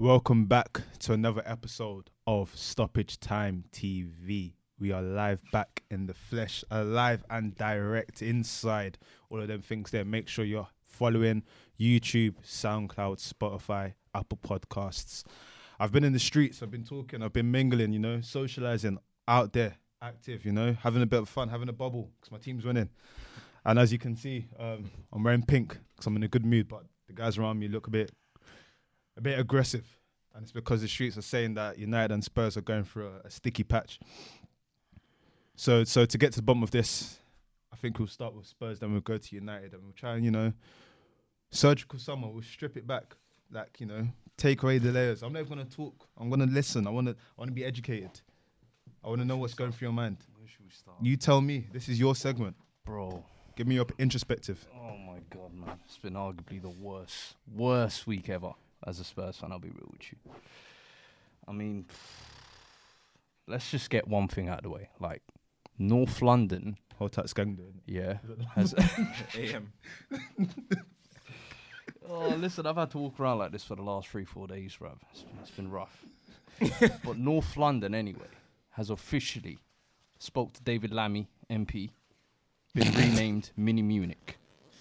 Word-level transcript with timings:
Welcome 0.00 0.46
back 0.46 0.80
to 1.00 1.12
another 1.12 1.42
episode 1.44 2.08
of 2.26 2.56
Stoppage 2.56 3.20
Time 3.20 3.64
TV. 3.70 4.54
We 4.78 4.92
are 4.92 5.02
live 5.02 5.42
back 5.52 5.82
in 5.90 6.06
the 6.06 6.14
flesh, 6.14 6.64
alive 6.70 7.22
and 7.28 7.54
direct 7.54 8.22
inside 8.22 8.96
all 9.28 9.42
of 9.42 9.48
them 9.48 9.60
things 9.60 9.90
there. 9.90 10.06
Make 10.06 10.26
sure 10.26 10.46
you're 10.46 10.68
following 10.80 11.42
YouTube, 11.78 12.36
SoundCloud, 12.42 13.18
Spotify, 13.20 13.92
Apple 14.14 14.38
Podcasts. 14.42 15.22
I've 15.78 15.92
been 15.92 16.04
in 16.04 16.14
the 16.14 16.18
streets, 16.18 16.62
I've 16.62 16.70
been 16.70 16.82
talking, 16.82 17.22
I've 17.22 17.34
been 17.34 17.50
mingling, 17.50 17.92
you 17.92 17.98
know, 17.98 18.22
socializing 18.22 18.96
out 19.28 19.52
there, 19.52 19.76
active, 20.00 20.46
you 20.46 20.52
know, 20.52 20.74
having 20.82 21.02
a 21.02 21.06
bit 21.06 21.20
of 21.20 21.28
fun, 21.28 21.50
having 21.50 21.68
a 21.68 21.74
bubble 21.74 22.10
because 22.18 22.32
my 22.32 22.38
team's 22.38 22.64
winning. 22.64 22.88
And 23.66 23.78
as 23.78 23.92
you 23.92 23.98
can 23.98 24.16
see, 24.16 24.48
um, 24.58 24.90
I'm 25.12 25.22
wearing 25.22 25.44
pink 25.44 25.76
because 25.94 26.06
I'm 26.06 26.16
in 26.16 26.22
a 26.22 26.28
good 26.28 26.46
mood, 26.46 26.68
but 26.68 26.84
the 27.06 27.12
guys 27.12 27.36
around 27.36 27.58
me 27.58 27.68
look 27.68 27.86
a 27.86 27.90
bit, 27.90 28.12
a 29.20 29.22
bit 29.22 29.38
aggressive, 29.38 29.86
and 30.34 30.42
it's 30.42 30.52
because 30.52 30.80
the 30.80 30.88
streets 30.88 31.18
are 31.18 31.22
saying 31.22 31.54
that 31.54 31.78
United 31.78 32.12
and 32.12 32.24
Spurs 32.24 32.56
are 32.56 32.62
going 32.62 32.84
through 32.84 33.08
a, 33.08 33.26
a 33.26 33.30
sticky 33.30 33.64
patch. 33.64 34.00
So, 35.56 35.84
so 35.84 36.06
to 36.06 36.18
get 36.18 36.32
to 36.32 36.38
the 36.38 36.42
bottom 36.42 36.62
of 36.62 36.70
this, 36.70 37.18
I 37.70 37.76
think 37.76 37.98
we'll 37.98 38.08
start 38.08 38.34
with 38.34 38.46
Spurs, 38.46 38.80
then 38.80 38.92
we'll 38.92 39.02
go 39.02 39.18
to 39.18 39.34
United, 39.34 39.74
and 39.74 39.82
we'll 39.82 39.92
try 39.92 40.14
and 40.14 40.24
you 40.24 40.30
know, 40.30 40.52
surgical 41.50 41.98
summer. 41.98 42.28
We'll 42.28 42.42
strip 42.42 42.78
it 42.78 42.86
back, 42.86 43.14
like 43.52 43.78
you 43.78 43.86
know, 43.86 44.08
take 44.38 44.62
away 44.62 44.78
the 44.78 44.90
layers. 44.90 45.22
I'm 45.22 45.34
never 45.34 45.48
gonna 45.48 45.66
talk. 45.66 46.08
I'm 46.16 46.30
gonna 46.30 46.46
listen. 46.46 46.86
I 46.86 46.90
wanna, 46.90 47.10
I 47.10 47.14
wanna 47.36 47.52
be 47.52 47.64
educated. 47.64 48.22
I 49.04 49.08
wanna 49.08 49.26
know 49.26 49.36
what's 49.36 49.54
going 49.54 49.72
through 49.72 49.88
your 49.88 49.92
mind. 49.92 50.16
Where 50.38 50.48
should 50.48 50.64
we 50.64 50.70
start? 50.70 50.96
You 51.02 51.18
tell 51.18 51.42
me. 51.42 51.66
This 51.72 51.90
is 51.90 52.00
your 52.00 52.14
segment. 52.14 52.56
Bro. 52.86 53.22
Give 53.54 53.66
me 53.66 53.74
your 53.74 53.86
introspective. 53.98 54.66
Oh 54.74 54.96
my 54.96 55.18
god, 55.28 55.52
man. 55.52 55.78
It's 55.84 55.98
been 55.98 56.14
arguably 56.14 56.62
the 56.62 56.70
worst, 56.70 57.36
worst 57.54 58.06
week 58.06 58.30
ever 58.30 58.54
as 58.86 59.00
a 59.00 59.04
Spurs 59.04 59.36
fan, 59.36 59.52
I'll 59.52 59.58
be 59.58 59.70
real 59.70 59.88
with 59.90 60.12
you. 60.12 60.18
I 61.46 61.52
mean, 61.52 61.86
let's 63.46 63.70
just 63.70 63.90
get 63.90 64.08
one 64.08 64.28
thing 64.28 64.48
out 64.48 64.58
of 64.58 64.62
the 64.64 64.70
way. 64.70 64.88
Like, 64.98 65.22
North 65.78 66.22
London, 66.22 66.76
Hold 66.98 67.12
tight, 67.12 67.26
Skangdo. 67.26 67.72
yeah, 67.86 68.18
has. 68.54 68.74
AM. 69.34 69.72
oh, 72.08 72.28
listen, 72.38 72.66
I've 72.66 72.76
had 72.76 72.90
to 72.90 72.98
walk 72.98 73.18
around 73.18 73.38
like 73.38 73.52
this 73.52 73.64
for 73.64 73.74
the 73.74 73.82
last 73.82 74.08
three, 74.08 74.26
four 74.26 74.46
days, 74.46 74.76
bruv. 74.78 74.98
It's, 75.12 75.24
it's 75.40 75.50
been 75.50 75.70
rough. 75.70 76.04
but 77.04 77.16
North 77.16 77.56
London, 77.56 77.94
anyway, 77.94 78.28
has 78.72 78.90
officially 78.90 79.58
spoke 80.18 80.52
to 80.52 80.62
David 80.62 80.92
Lammy, 80.92 81.26
MP, 81.50 81.90
been 82.74 82.92
renamed 82.92 83.50
Mini 83.56 83.80
Munich. 83.80 84.36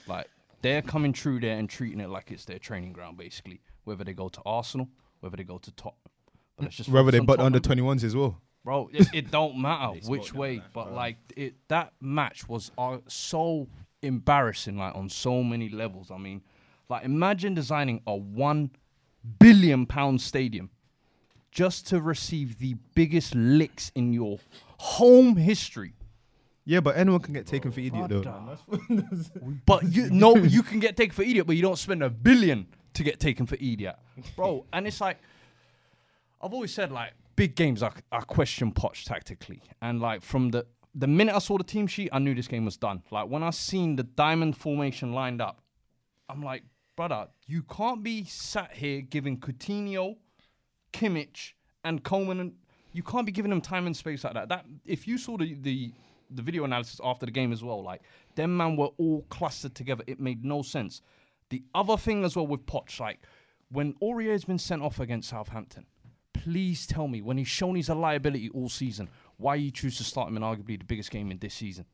Like, 0.06 0.28
they're 0.62 0.82
coming 0.82 1.14
through 1.14 1.40
there 1.40 1.58
and 1.58 1.70
treating 1.70 2.02
it 2.02 2.10
like 2.10 2.32
it's 2.32 2.44
their 2.44 2.60
training 2.60 2.92
ground, 2.92 3.18
basically. 3.18 3.62
Whether 3.84 4.04
they 4.04 4.14
go 4.14 4.30
to 4.30 4.42
Arsenal, 4.46 4.90
whether 5.20 5.38
they 5.38 5.44
go 5.44 5.58
to 5.58 5.72
Tottenham. 5.72 6.00
But 6.56 6.64
let's 6.66 6.76
just 6.76 6.90
Whether 6.90 7.12
they 7.12 7.20
on 7.20 7.26
butt 7.26 7.40
under 7.40 7.60
21s 7.60 8.04
as 8.04 8.16
well. 8.16 8.42
Bro, 8.64 8.90
it, 8.94 9.08
it 9.14 9.32
don't 9.32 9.58
matter 9.58 10.00
which 10.08 10.34
way, 10.34 10.58
that. 10.58 10.74
but 10.74 10.94
like 10.94 11.18
it, 11.36 11.56
that 11.70 11.94
match 12.02 12.48
was 12.48 12.72
uh, 12.78 12.98
so 13.08 13.68
embarrassing, 14.02 14.78
like 14.78 14.96
on 14.96 15.10
so 15.10 15.44
many 15.44 15.70
levels. 15.70 16.12
I 16.12 16.18
mean, 16.18 16.42
like 16.90 17.06
imagine 17.06 17.54
designing 17.54 18.02
a 18.06 18.16
one 18.16 18.72
billion 19.40 19.86
pound 19.86 20.22
stadium 20.22 20.70
just 21.52 21.88
to 21.88 22.02
receive 22.02 22.60
the 22.60 22.76
biggest 22.96 23.36
licks 23.36 23.92
in 23.96 24.14
your 24.14 24.40
home 24.78 25.36
history. 25.36 25.94
Yeah, 26.66 26.82
but 26.82 26.98
anyone 26.98 27.20
can 27.22 27.34
get 27.34 27.48
taken 27.48 27.72
for 27.72 27.80
idiot 27.80 28.10
though. 28.10 28.58
But 29.66 29.84
you 29.92 30.10
no, 30.10 30.36
you 30.56 30.62
can 30.62 30.80
get 30.80 30.96
taken 30.96 31.16
for 31.16 31.24
idiot, 31.24 31.48
but 31.48 31.56
you 31.56 31.62
don't 31.62 31.78
spend 31.78 32.04
a 32.04 32.10
billion 32.10 32.68
to 32.94 33.04
get 33.04 33.20
taken 33.20 33.46
for 33.46 33.56
idiot, 33.56 33.96
bro. 34.36 34.66
And 34.74 34.88
it's 34.88 35.02
like 35.02 35.18
I've 36.42 36.54
always 36.54 36.74
said, 36.74 36.92
like 36.92 37.14
big 37.36 37.56
games, 37.56 37.84
I, 37.84 37.92
I 38.12 38.22
question 38.22 38.72
Poch 38.72 39.04
tactically, 39.04 39.62
and 39.82 40.00
like 40.00 40.22
from 40.22 40.50
the 40.50 40.66
the 40.96 41.08
minute 41.08 41.36
I 41.36 41.40
saw 41.40 41.58
the 41.58 41.64
team 41.64 41.88
sheet, 41.88 42.10
I 42.12 42.20
knew 42.20 42.34
this 42.34 42.48
game 42.48 42.66
was 42.66 42.78
done. 42.78 43.04
Like 43.12 43.30
when 43.30 43.44
I 43.44 43.52
seen 43.52 43.96
the 43.96 44.04
diamond 44.04 44.58
formation 44.58 45.14
lined 45.14 45.42
up, 45.42 45.62
I'm 46.28 46.42
like, 46.42 46.64
brother, 46.96 47.28
you 47.48 47.64
can't 47.64 48.04
be 48.04 48.26
sat 48.26 48.74
here 48.74 49.02
giving 49.02 49.38
Coutinho, 49.38 50.18
Kimmich, 50.94 51.54
and 51.84 52.04
Coman, 52.04 52.40
and 52.40 52.54
you 52.94 53.04
can't 53.04 53.26
be 53.26 53.32
giving 53.32 53.50
them 53.50 53.62
time 53.62 53.86
and 53.86 53.96
space 53.96 54.24
like 54.24 54.34
that. 54.34 54.50
That 54.50 54.66
if 54.86 55.08
you 55.08 55.18
saw 55.18 55.38
the 55.38 55.56
the 55.62 55.94
the 56.32 56.42
video 56.42 56.64
analysis 56.64 57.00
after 57.04 57.26
the 57.26 57.32
game 57.32 57.52
as 57.52 57.64
well, 57.64 57.84
like 57.84 58.02
them 58.36 58.56
man 58.56 58.76
were 58.76 58.90
all 58.98 59.26
clustered 59.30 59.76
together. 59.76 60.04
It 60.08 60.20
made 60.20 60.44
no 60.44 60.62
sense. 60.62 61.02
The 61.50 61.64
other 61.74 61.98
thing 61.98 62.24
as 62.24 62.36
well 62.36 62.48
with 62.48 62.66
Poch, 62.66 63.00
like 63.00 63.20
when 63.72 63.94
Aurier 64.02 64.32
has 64.32 64.46
been 64.46 64.60
sent 64.60 64.82
off 64.82 65.00
against 65.00 65.30
Southampton, 65.30 65.86
please 66.34 66.88
tell 66.88 67.08
me 67.08 67.22
when 67.22 67.38
he's 67.38 67.48
shown 67.48 67.76
he's 67.76 67.90
a 67.90 67.96
liability 67.96 68.50
all 68.50 68.70
season, 68.70 69.10
why 69.38 69.56
you 69.56 69.72
choose 69.72 69.98
to 69.98 70.04
start 70.04 70.30
him 70.30 70.38
in 70.38 70.44
arguably 70.44 70.78
the 70.78 70.86
biggest 70.86 71.12
game 71.12 71.32
in 71.32 71.40
this 71.40 71.54
season. 71.54 71.86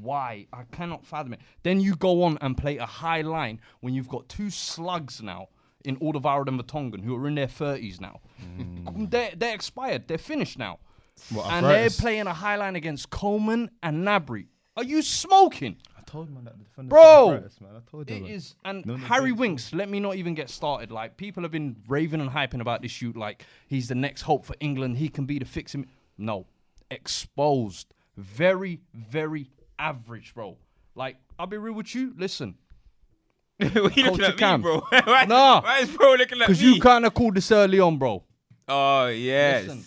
Why? 0.00 0.46
I 0.52 0.62
cannot 0.70 1.04
fathom 1.04 1.34
it. 1.34 1.40
Then 1.62 1.80
you 1.80 1.96
go 1.96 2.22
on 2.22 2.38
and 2.40 2.56
play 2.56 2.76
a 2.76 2.86
high 2.86 3.22
line 3.22 3.60
when 3.80 3.94
you've 3.94 4.08
got 4.08 4.28
two 4.28 4.50
slugs 4.50 5.20
now 5.20 5.48
in 5.84 5.96
Alderweireld 5.96 6.48
and 6.48 6.60
Vertonghen 6.60 7.02
who 7.02 7.16
are 7.16 7.26
in 7.26 7.34
their 7.34 7.46
30s 7.46 8.00
now. 8.00 8.20
Mm. 8.40 9.10
They're, 9.10 9.32
they're 9.36 9.54
expired. 9.54 10.06
They're 10.06 10.18
finished 10.18 10.58
now. 10.58 10.78
What, 11.30 11.46
and 11.46 11.66
they're 11.66 11.90
playing 11.90 12.26
a 12.26 12.34
high 12.34 12.56
line 12.56 12.76
against 12.76 13.10
Coman 13.10 13.70
and 13.82 14.06
Gnabry. 14.06 14.46
Are 14.76 14.84
you 14.84 15.02
smoking? 15.02 15.76
I 16.10 16.12
told 16.12 16.30
man 16.34 16.44
that 16.44 16.58
the 16.58 16.64
defenders 16.64 16.90
Bro! 16.90 17.00
got 17.00 17.28
arthritis, 17.34 17.60
man. 17.60 17.70
I 17.76 17.90
told 17.90 18.10
you. 18.10 18.16
It 18.16 18.22
man. 18.22 18.30
is, 18.32 18.54
and 18.64 18.84
No, 18.84 18.96
no, 18.96 19.06
Harry 19.06 19.30
don't. 19.30 19.38
Winks. 19.38 19.72
Let 19.72 19.88
me 19.88 20.00
not 20.00 20.16
even 20.16 20.34
get 20.34 20.50
started. 20.50 20.90
Like 20.90 21.16
people 21.16 21.42
have 21.44 21.52
been 21.52 21.76
raving 21.88 22.20
and 22.20 22.28
hyping 22.30 22.60
about 22.60 22.82
this 22.82 22.90
shoot. 22.90 23.16
Like 23.16 23.44
he's 23.68 23.86
the 23.88 23.94
next 23.94 24.22
hope 24.22 24.44
for 24.44 24.56
England. 24.60 24.96
He 24.98 25.08
can 25.08 25.24
be 25.24 25.38
the 25.38 25.44
fix 25.44 25.72
him. 25.74 25.86
No, 26.18 26.46
exposed. 26.90 27.94
Very, 28.16 28.80
very 28.92 29.50
average, 29.78 30.34
bro. 30.34 30.56
Like 30.94 31.16
I'll 31.38 31.46
be 31.46 31.56
real 31.58 31.74
with 31.74 31.94
you. 31.94 32.12
Listen, 32.16 32.56
what 33.58 33.76
are 33.76 33.78
you 33.78 33.86
looking 33.86 34.04
Culture 34.04 34.24
at 34.44 34.58
me, 34.58 34.62
bro? 34.62 34.80
why, 35.04 35.24
Nah. 35.26 35.60
why 35.62 35.78
is 35.80 35.90
bro 35.90 36.12
looking 36.14 36.24
at 36.42 36.48
me? 36.48 36.54
because 36.54 36.62
you 36.62 36.80
kind 36.80 37.06
of 37.06 37.14
called 37.14 37.36
this 37.36 37.50
early 37.52 37.78
on, 37.80 37.98
bro. 37.98 38.24
Oh 38.68 39.06
yes. 39.06 39.64
Listen, 39.68 39.84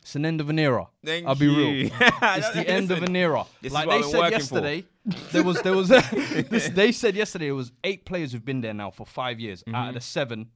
It's 0.00 0.16
an 0.16 0.24
end 0.26 0.40
of 0.40 0.48
an 0.50 0.58
era. 0.58 0.86
Thank 1.04 1.26
I'll 1.26 1.34
be 1.34 1.46
you. 1.46 1.56
real. 1.56 1.90
It's 2.00 2.50
the 2.50 2.64
end 2.68 2.90
of 2.90 3.02
an 3.02 3.14
era. 3.14 3.44
This 3.60 3.72
like 3.72 3.88
they 3.88 4.02
said 4.02 4.18
working 4.18 4.32
yesterday, 4.38 4.84
there 5.04 5.42
was 5.42 5.60
there 5.62 5.74
was 5.74 5.88
this, 6.50 6.68
they 6.70 6.92
said 6.92 7.16
yesterday 7.16 7.48
it 7.48 7.52
was 7.52 7.72
eight 7.84 8.04
players 8.04 8.32
who've 8.32 8.44
been 8.44 8.60
there 8.60 8.74
now 8.74 8.90
for 8.90 9.04
five 9.06 9.40
years 9.40 9.62
out 9.68 9.72
Mm-hmm. 9.74 9.88
of 9.88 9.94
the 9.94 10.00
seven 10.00 10.50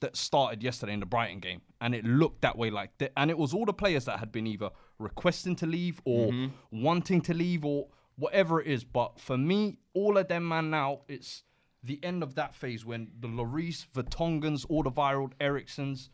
that 0.00 0.16
started 0.16 0.62
yesterday 0.62 0.94
in 0.94 1.00
the 1.00 1.06
Brighton 1.06 1.40
game, 1.40 1.60
and 1.82 1.94
it 1.94 2.04
looked 2.06 2.40
that 2.40 2.56
way. 2.56 2.70
Like, 2.70 2.96
the, 2.96 3.10
and 3.18 3.30
it 3.30 3.36
was 3.36 3.52
all 3.52 3.66
the 3.66 3.74
players 3.74 4.06
that 4.06 4.18
had 4.18 4.32
been 4.32 4.46
either 4.46 4.70
requesting 4.98 5.54
to 5.56 5.66
leave 5.66 6.00
or 6.06 6.32
Mm-hmm. 6.32 6.82
wanting 6.82 7.20
to 7.22 7.34
leave 7.34 7.64
or 7.66 7.88
whatever 8.16 8.62
it 8.62 8.66
is. 8.66 8.82
But 8.82 9.20
for 9.20 9.36
me, 9.36 9.76
all 9.92 10.16
of 10.16 10.28
them 10.28 10.48
man 10.48 10.70
now, 10.70 11.00
it's 11.06 11.42
the 11.82 11.98
end 12.02 12.22
of 12.22 12.34
that 12.36 12.54
phase 12.54 12.84
when 12.86 13.10
the 13.20 13.28
Lloris, 13.28 13.84
Vertonghen's, 13.94 14.64
Alderweireld, 14.66 15.32
Eriksen's, 15.38 16.08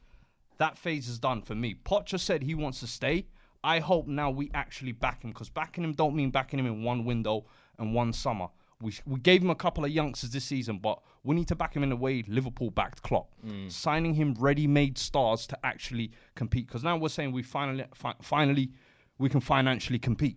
that 0.58 0.76
phase 0.76 1.08
is 1.08 1.18
done 1.20 1.42
for 1.42 1.54
me. 1.54 1.74
Potter 1.74 2.18
said 2.18 2.42
he 2.42 2.54
wants 2.56 2.80
to 2.80 2.86
stay. 2.88 3.26
I 3.62 3.78
hope 3.80 4.06
now 4.08 4.30
we 4.30 4.50
actually 4.54 4.92
back 4.92 5.22
him 5.22 5.30
because 5.30 5.48
backing 5.48 5.84
him 5.84 5.92
don't 5.92 6.14
mean 6.16 6.30
backing 6.30 6.58
him 6.58 6.66
in 6.66 6.82
one 6.82 7.04
window 7.04 7.46
and 7.78 7.94
one 7.94 8.12
summer. 8.12 8.48
We, 8.80 8.92
we 9.06 9.18
gave 9.20 9.42
him 9.42 9.48
a 9.50 9.54
couple 9.54 9.84
of 9.86 9.90
youngsters 9.90 10.30
this 10.30 10.44
season, 10.44 10.78
but 10.78 11.00
we 11.24 11.34
need 11.34 11.48
to 11.48 11.54
back 11.56 11.74
him 11.74 11.82
in 11.82 11.88
the 11.88 11.96
way 11.96 12.22
Liverpool 12.28 12.70
backed 12.70 13.02
Klopp, 13.02 13.30
signing 13.68 14.12
him 14.14 14.34
ready-made 14.38 14.98
stars 14.98 15.46
to 15.46 15.58
actually 15.64 16.12
compete. 16.34 16.66
Because 16.66 16.84
now 16.84 16.96
we're 16.98 17.08
saying 17.08 17.32
we 17.32 17.42
finally, 17.42 17.84
fi- 17.94 18.14
finally, 18.20 18.70
we 19.18 19.30
can 19.30 19.40
financially 19.40 19.98
compete. 19.98 20.36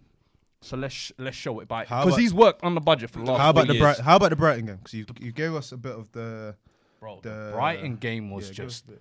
So 0.62 0.78
let's 0.78 0.94
sh- 0.94 1.12
let's 1.18 1.36
show 1.38 1.60
it 1.60 1.68
by 1.68 1.86
How 1.86 2.02
because 2.02 2.14
about- 2.16 2.22
he's 2.22 2.34
worked 2.34 2.64
on 2.64 2.76
the 2.76 2.82
budget 2.82 3.10
for 3.10 3.20
the 3.20 3.26
last. 3.26 3.40
How 3.42 3.50
about 3.50 3.68
the 3.68 3.74
years. 3.74 3.82
Bright, 3.82 4.00
How 4.00 4.16
about 4.18 4.30
the 4.30 4.36
Brighton 4.38 4.66
game? 4.66 4.76
Because 4.78 4.94
you 4.94 5.06
you 5.20 5.32
gave 5.34 5.54
us 5.54 5.72
a 5.74 5.78
bit 5.78 5.94
of 5.96 6.12
the 6.14 6.56
Bro, 7.02 7.20
the 7.24 7.30
the 7.30 7.52
Brighton 7.54 7.96
game 7.98 8.30
was 8.30 8.50
yeah, 8.50 8.54
give 8.56 8.66
us 8.68 8.82
just 8.82 8.90
a. 8.90 9.00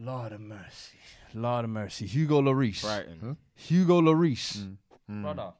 Lord 0.00 0.32
of 0.32 0.40
mercy, 0.40 0.98
Lord 1.34 1.64
of 1.64 1.70
mercy. 1.70 2.06
Hugo 2.06 2.40
Lloris, 2.40 2.82
Brighton. 2.82 3.36
Hugo 3.56 4.00
Lloris, 4.00 4.66
Mm. 5.10 5.22
brother, 5.22 5.52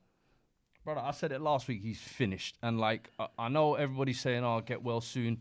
brother. 0.94 1.06
I 1.06 1.10
said 1.10 1.32
it 1.32 1.40
last 1.42 1.68
week. 1.68 1.82
He's 1.82 2.00
finished, 2.00 2.56
and 2.62 2.80
like 2.80 3.10
I, 3.18 3.28
I 3.38 3.48
know 3.48 3.74
everybody's 3.74 4.20
saying, 4.20 4.42
"Oh, 4.44 4.60
get 4.60 4.82
well 4.82 5.00
soon," 5.02 5.38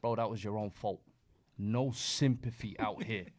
bro. 0.00 0.16
That 0.16 0.28
was 0.28 0.42
your 0.42 0.58
own 0.58 0.70
fault. 0.70 1.00
No 1.56 1.92
sympathy 1.92 2.76
out 2.78 3.02
here. 3.02 3.26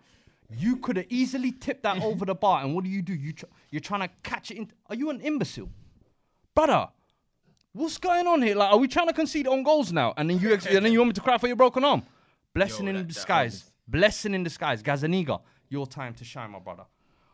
You 0.52 0.78
could 0.78 0.98
have 0.98 1.06
easily 1.10 1.52
tipped 1.52 1.84
that 1.84 2.02
over 2.02 2.26
the 2.26 2.34
bar, 2.34 2.64
and 2.64 2.74
what 2.74 2.84
do 2.84 2.90
you 2.90 3.04
do? 3.04 3.14
You 3.14 3.34
tr- 3.34 3.46
you're 3.70 3.82
trying 3.82 4.00
to 4.02 4.10
catch 4.24 4.50
it 4.50 4.58
in. 4.58 4.72
Are 4.90 4.96
you 4.96 5.12
an 5.12 5.22
imbecile, 5.22 5.70
brother? 6.56 6.88
What's 7.74 8.00
going 8.00 8.26
on 8.26 8.42
here? 8.42 8.56
Like, 8.56 8.72
are 8.74 8.78
we 8.80 8.88
trying 8.88 9.06
to 9.10 9.14
concede 9.14 9.48
on 9.48 9.62
goals 9.62 9.94
now? 9.94 10.16
And 10.18 10.28
then 10.28 10.40
you 10.40 10.52
ex- 10.52 10.66
and 10.66 10.84
then 10.84 10.92
you 10.92 10.98
want 10.98 11.10
me 11.10 11.14
to 11.14 11.22
cry 11.22 11.38
for 11.38 11.46
your 11.46 11.56
broken 11.56 11.84
arm? 11.84 12.02
Blessing 12.56 12.86
Yo, 12.86 12.90
in 12.90 12.96
that- 12.96 13.02
that 13.04 13.14
disguise. 13.14 13.52
was- 13.52 13.72
Blessing 13.88 14.34
in 14.34 14.44
disguise. 14.44 14.82
Gazzaniga, 14.82 15.40
your 15.70 15.86
time 15.86 16.16
to 16.16 16.24
shine, 16.24 16.50
my 16.50 16.58
brother. 16.58 16.86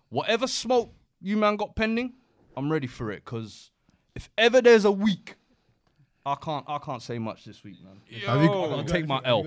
Whatever 0.09 0.45
smoke 0.45 0.93
you 1.21 1.37
man 1.37 1.55
got 1.55 1.73
pending, 1.73 2.15
I'm 2.57 2.69
ready 2.69 2.87
for 2.87 3.11
it. 3.13 3.23
Cause 3.23 3.71
if 4.15 4.29
ever 4.37 4.61
there's 4.61 4.85
a 4.85 4.91
week, 4.91 5.35
I 6.25 6.35
can't 6.35 6.65
I 6.67 6.77
can't 6.79 7.01
say 7.01 7.19
much 7.19 7.45
this 7.45 7.63
week, 7.63 7.77
man. 7.83 8.01
Have 8.25 8.41
you- 8.41 8.49
Yo. 8.49 8.63
I'm 8.63 8.69
gonna 8.69 8.87
take 8.87 9.07
my 9.07 9.21
L. 9.23 9.43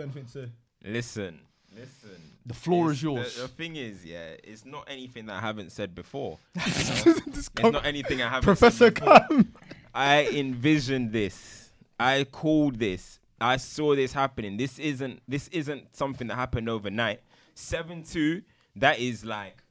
Listen, 0.85 1.41
Listen. 1.75 2.23
The 2.47 2.55
floor 2.55 2.93
is 2.93 3.03
yours. 3.03 3.35
The, 3.37 3.43
the 3.43 3.49
thing 3.49 3.77
is, 3.77 4.05
yeah, 4.05 4.31
it's 4.43 4.65
not 4.65 4.85
anything 4.89 5.27
that 5.27 5.35
I 5.37 5.41
haven't 5.41 5.71
said 5.73 5.95
before. 5.95 6.39
This 6.55 7.07
It's 7.27 7.49
com- 7.51 7.73
not 7.73 7.85
anything 7.87 8.23
I 8.23 8.29
haven't 8.29 8.45
Professor 8.45 8.87
said 8.87 8.95
before. 8.95 9.21
Cam. 9.29 9.55
I 9.95 10.27
envisioned 10.29 11.13
this. 11.13 11.71
I 12.01 12.25
called 12.25 12.79
this. 12.79 13.19
I 13.41 13.57
saw 13.59 13.95
this 13.95 14.13
happening. 14.13 14.57
This 14.57 14.79
isn't 14.79 15.21
this 15.29 15.49
isn't 15.49 15.95
something 15.95 16.27
that 16.29 16.35
happened 16.37 16.69
overnight. 16.69 17.21
Seven 17.55 18.03
two. 18.03 18.43
That 18.77 18.99
is 19.01 19.25
like, 19.25 19.63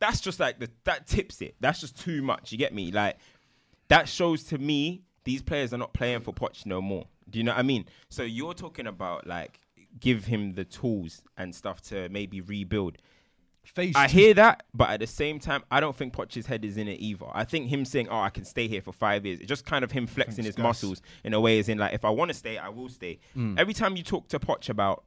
that's 0.00 0.20
just 0.20 0.38
like 0.40 0.58
the 0.60 0.70
that 0.84 1.06
tips 1.06 1.42
it. 1.42 1.56
That's 1.60 1.80
just 1.80 1.98
too 1.98 2.22
much. 2.22 2.52
You 2.52 2.58
get 2.58 2.72
me? 2.72 2.90
Like, 2.92 3.18
that 3.88 4.08
shows 4.08 4.44
to 4.44 4.58
me 4.58 5.02
these 5.24 5.42
players 5.42 5.72
are 5.74 5.78
not 5.78 5.92
playing 5.92 6.20
for 6.20 6.32
Poch 6.32 6.64
no 6.66 6.80
more. 6.80 7.06
Do 7.28 7.38
you 7.38 7.44
know 7.44 7.52
what 7.52 7.58
I 7.58 7.62
mean? 7.62 7.84
So 8.08 8.22
you're 8.22 8.54
talking 8.54 8.86
about 8.86 9.26
like 9.26 9.60
give 10.00 10.24
him 10.24 10.54
the 10.54 10.64
tools 10.64 11.22
and 11.36 11.54
stuff 11.54 11.80
to 11.82 12.08
maybe 12.08 12.40
rebuild. 12.40 12.98
Phase 13.64 13.94
I 13.96 14.08
hear 14.08 14.32
that, 14.32 14.62
but 14.72 14.88
at 14.88 15.00
the 15.00 15.06
same 15.06 15.38
time, 15.38 15.62
I 15.70 15.80
don't 15.80 15.94
think 15.94 16.14
Poch's 16.14 16.46
head 16.46 16.64
is 16.64 16.78
in 16.78 16.88
it 16.88 17.00
either. 17.00 17.26
I 17.34 17.44
think 17.44 17.68
him 17.68 17.84
saying, 17.84 18.08
"Oh, 18.08 18.18
I 18.18 18.30
can 18.30 18.46
stay 18.46 18.66
here 18.66 18.80
for 18.80 18.92
five 18.92 19.26
years," 19.26 19.40
it's 19.40 19.48
just 19.48 19.66
kind 19.66 19.84
of 19.84 19.92
him 19.92 20.06
flexing 20.06 20.46
his 20.46 20.54
guys- 20.54 20.62
muscles 20.62 21.02
in 21.22 21.34
a 21.34 21.40
way, 21.40 21.58
as 21.58 21.68
in 21.68 21.76
like, 21.76 21.92
if 21.92 22.02
I 22.02 22.08
want 22.08 22.30
to 22.30 22.34
stay, 22.34 22.56
I 22.56 22.70
will 22.70 22.88
stay. 22.88 23.18
Mm. 23.36 23.58
Every 23.58 23.74
time 23.74 23.94
you 23.94 24.02
talk 24.02 24.28
to 24.28 24.38
Poch 24.38 24.70
about 24.70 25.04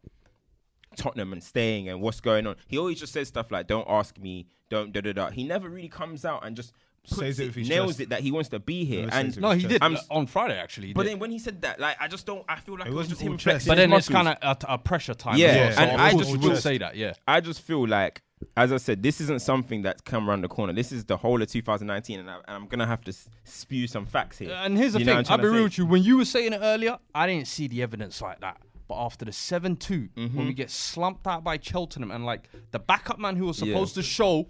Tottenham 0.96 1.34
and 1.34 1.44
staying 1.44 1.90
and 1.90 2.02
what's 2.02 2.22
going 2.22 2.46
on, 2.46 2.56
he 2.68 2.78
always 2.78 3.00
just 3.00 3.14
says 3.14 3.28
stuff 3.28 3.50
like, 3.50 3.66
"Don't 3.66 3.88
ask 3.90 4.20
me," 4.20 4.46
"Don't 4.70 4.92
da 4.94 5.02
da 5.02 5.14
da." 5.14 5.32
He 5.32 5.44
never 5.44 5.68
really 5.68 5.90
comes 5.90 6.24
out 6.24 6.46
and 6.46 6.56
just 6.56 6.72
Says 7.04 7.40
it 7.40 7.44
it, 7.44 7.48
with 7.48 7.56
his 7.56 7.70
nails 7.70 7.88
chest. 7.94 8.00
it 8.02 8.10
that 8.10 8.20
he 8.22 8.32
wants 8.32 8.50
to 8.50 8.60
be 8.60 8.86
here. 8.86 9.06
Never 9.08 9.16
And 9.18 9.42
No, 9.42 9.52
he 9.52 9.68
did 9.68 9.82
I'm 9.82 9.96
uh, 9.96 10.00
on 10.12 10.28
Friday 10.28 10.58
actually. 10.60 10.94
but 10.94 11.04
did. 11.04 11.14
then 11.14 11.20
when 11.20 11.32
he 11.32 11.40
said 11.40 11.62
that, 11.64 11.80
like, 11.80 11.98
I 12.00 12.08
just 12.08 12.26
don't. 12.26 12.46
I 12.48 12.60
feel 12.60 12.78
like 12.78 12.88
It 12.88 12.92
it, 12.92 12.96
was 12.96 13.08
just 13.08 13.22
him 13.22 13.34
all 13.34 13.38
flexing. 13.40 13.70
but 13.72 13.76
then 13.76 13.92
it's 13.94 14.08
kind 14.08 14.28
of 14.28 14.38
a, 14.42 14.58
a 14.74 14.78
pressure 14.78 15.14
time. 15.16 15.38
Yeah, 15.38 15.48
as 15.48 15.56
well, 15.56 15.72
so 15.76 15.82
and 15.82 15.92
of 15.92 16.00
I 16.00 16.12
just 16.12 16.30
you 16.32 16.40
would 16.40 16.50
just- 16.52 16.64
say 16.64 16.78
that. 16.78 16.96
Yeah. 16.96 17.14
I 17.28 17.42
just 17.42 17.62
feel 17.62 17.88
like, 17.88 18.22
as 18.56 18.72
I 18.72 18.78
said, 18.78 19.02
this 19.04 19.20
isn't 19.22 19.42
something 19.42 19.82
that's 19.82 20.02
come 20.02 20.30
around 20.30 20.42
the 20.44 20.48
corner. 20.48 20.74
This 20.74 20.92
is 20.92 21.04
the 21.06 21.18
whole 21.18 21.42
of 21.42 21.48
2019, 21.52 22.20
and, 22.20 22.30
I, 22.30 22.36
and 22.36 22.44
I'm 22.48 22.68
gonna 22.68 22.88
have 22.88 23.02
to 23.06 23.14
spew 23.46 23.88
some 23.88 24.06
facts 24.06 24.38
here. 24.38 24.52
And 24.52 24.78
here's 24.78 24.94
the 24.94 25.00
You 25.00 25.06
know 25.06 25.12
thing, 25.14 25.16
I'll 25.16 25.18
I'm 25.20 25.24
be 25.24 25.28
trying 25.28 25.40
to 25.42 25.50
real 25.56 25.64
with 25.64 25.78
you. 25.80 25.86
When 25.88 26.04
you 26.04 26.18
were 26.18 26.26
saying 26.26 26.54
it 26.54 26.60
earlier, 26.62 27.00
I 27.16 27.26
didn't 27.28 27.48
see 27.48 27.68
the 27.68 27.82
evidence 27.82 28.22
like 28.22 28.42
that. 28.42 28.58
But 28.88 29.04
after 29.04 29.26
the 29.26 29.32
7 29.32 29.76
2, 29.78 30.10
Mm-hmm. 30.18 30.38
when 30.38 30.48
we 30.48 30.54
get 30.54 30.70
slumped 30.70 31.26
out 31.26 31.44
by 31.44 31.58
Cheltenham, 31.60 32.12
and 32.12 32.26
like 32.26 32.50
the 32.72 32.80
backup 32.80 33.18
man 33.20 33.36
who 33.38 33.46
was 33.46 33.60
Yeah. 33.62 33.74
supposed 33.74 33.96
to 33.96 34.04
show, 34.04 34.50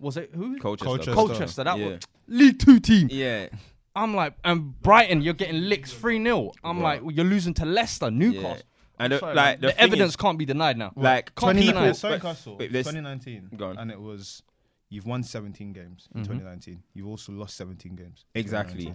was 0.00 0.16
it 0.16 0.30
who? 0.34 0.58
Colchester. 0.58 0.86
Colchester. 0.86 1.14
Colchester. 1.14 1.64
That 1.64 1.78
Yeah. 1.78 1.86
was 1.86 2.00
League 2.26 2.58
Two 2.58 2.80
team. 2.80 3.08
Yeah, 3.10 3.48
I'm 3.94 4.14
like, 4.14 4.34
and 4.44 4.80
Brighton, 4.82 5.20
you're 5.22 5.34
getting 5.34 5.62
licks 5.68 5.92
3 5.92 6.22
0. 6.22 6.52
I'm 6.64 6.78
Right. 6.78 6.94
like, 6.94 7.02
well, 7.02 7.12
you're 7.12 7.24
losing 7.24 7.54
to 7.54 7.64
Leicester, 7.64 8.10
Newcastle. 8.10 8.50
yeah. 8.56 8.62
And 8.98 9.12
uh, 9.14 9.18
Sorry, 9.18 9.34
like 9.34 9.60
the, 9.60 9.68
the, 9.68 9.80
evidence 9.80 10.10
is, 10.10 10.16
can't 10.16 10.38
be 10.38 10.44
denied 10.44 10.76
now. 10.76 10.92
like 10.94 11.34
Can't 11.34 11.54
20, 11.56 11.60
people- 11.62 11.80
denied. 11.80 11.96
sorry, 11.96 12.20
Castle. 12.20 12.56
wait, 12.58 12.70
2019. 12.70 13.50
Go 13.56 13.70
on. 13.70 13.78
And 13.78 13.90
it 13.90 13.98
was, 14.00 14.42
you've 14.90 15.06
won 15.06 15.22
17 15.22 15.72
games 15.72 16.06
in 16.14 16.20
Mm-hmm. 16.20 16.32
2019. 16.32 16.82
You've 16.94 17.06
also 17.06 17.32
lost 17.32 17.56
17 17.56 17.94
games. 17.96 18.26
Exactly. 18.34 18.94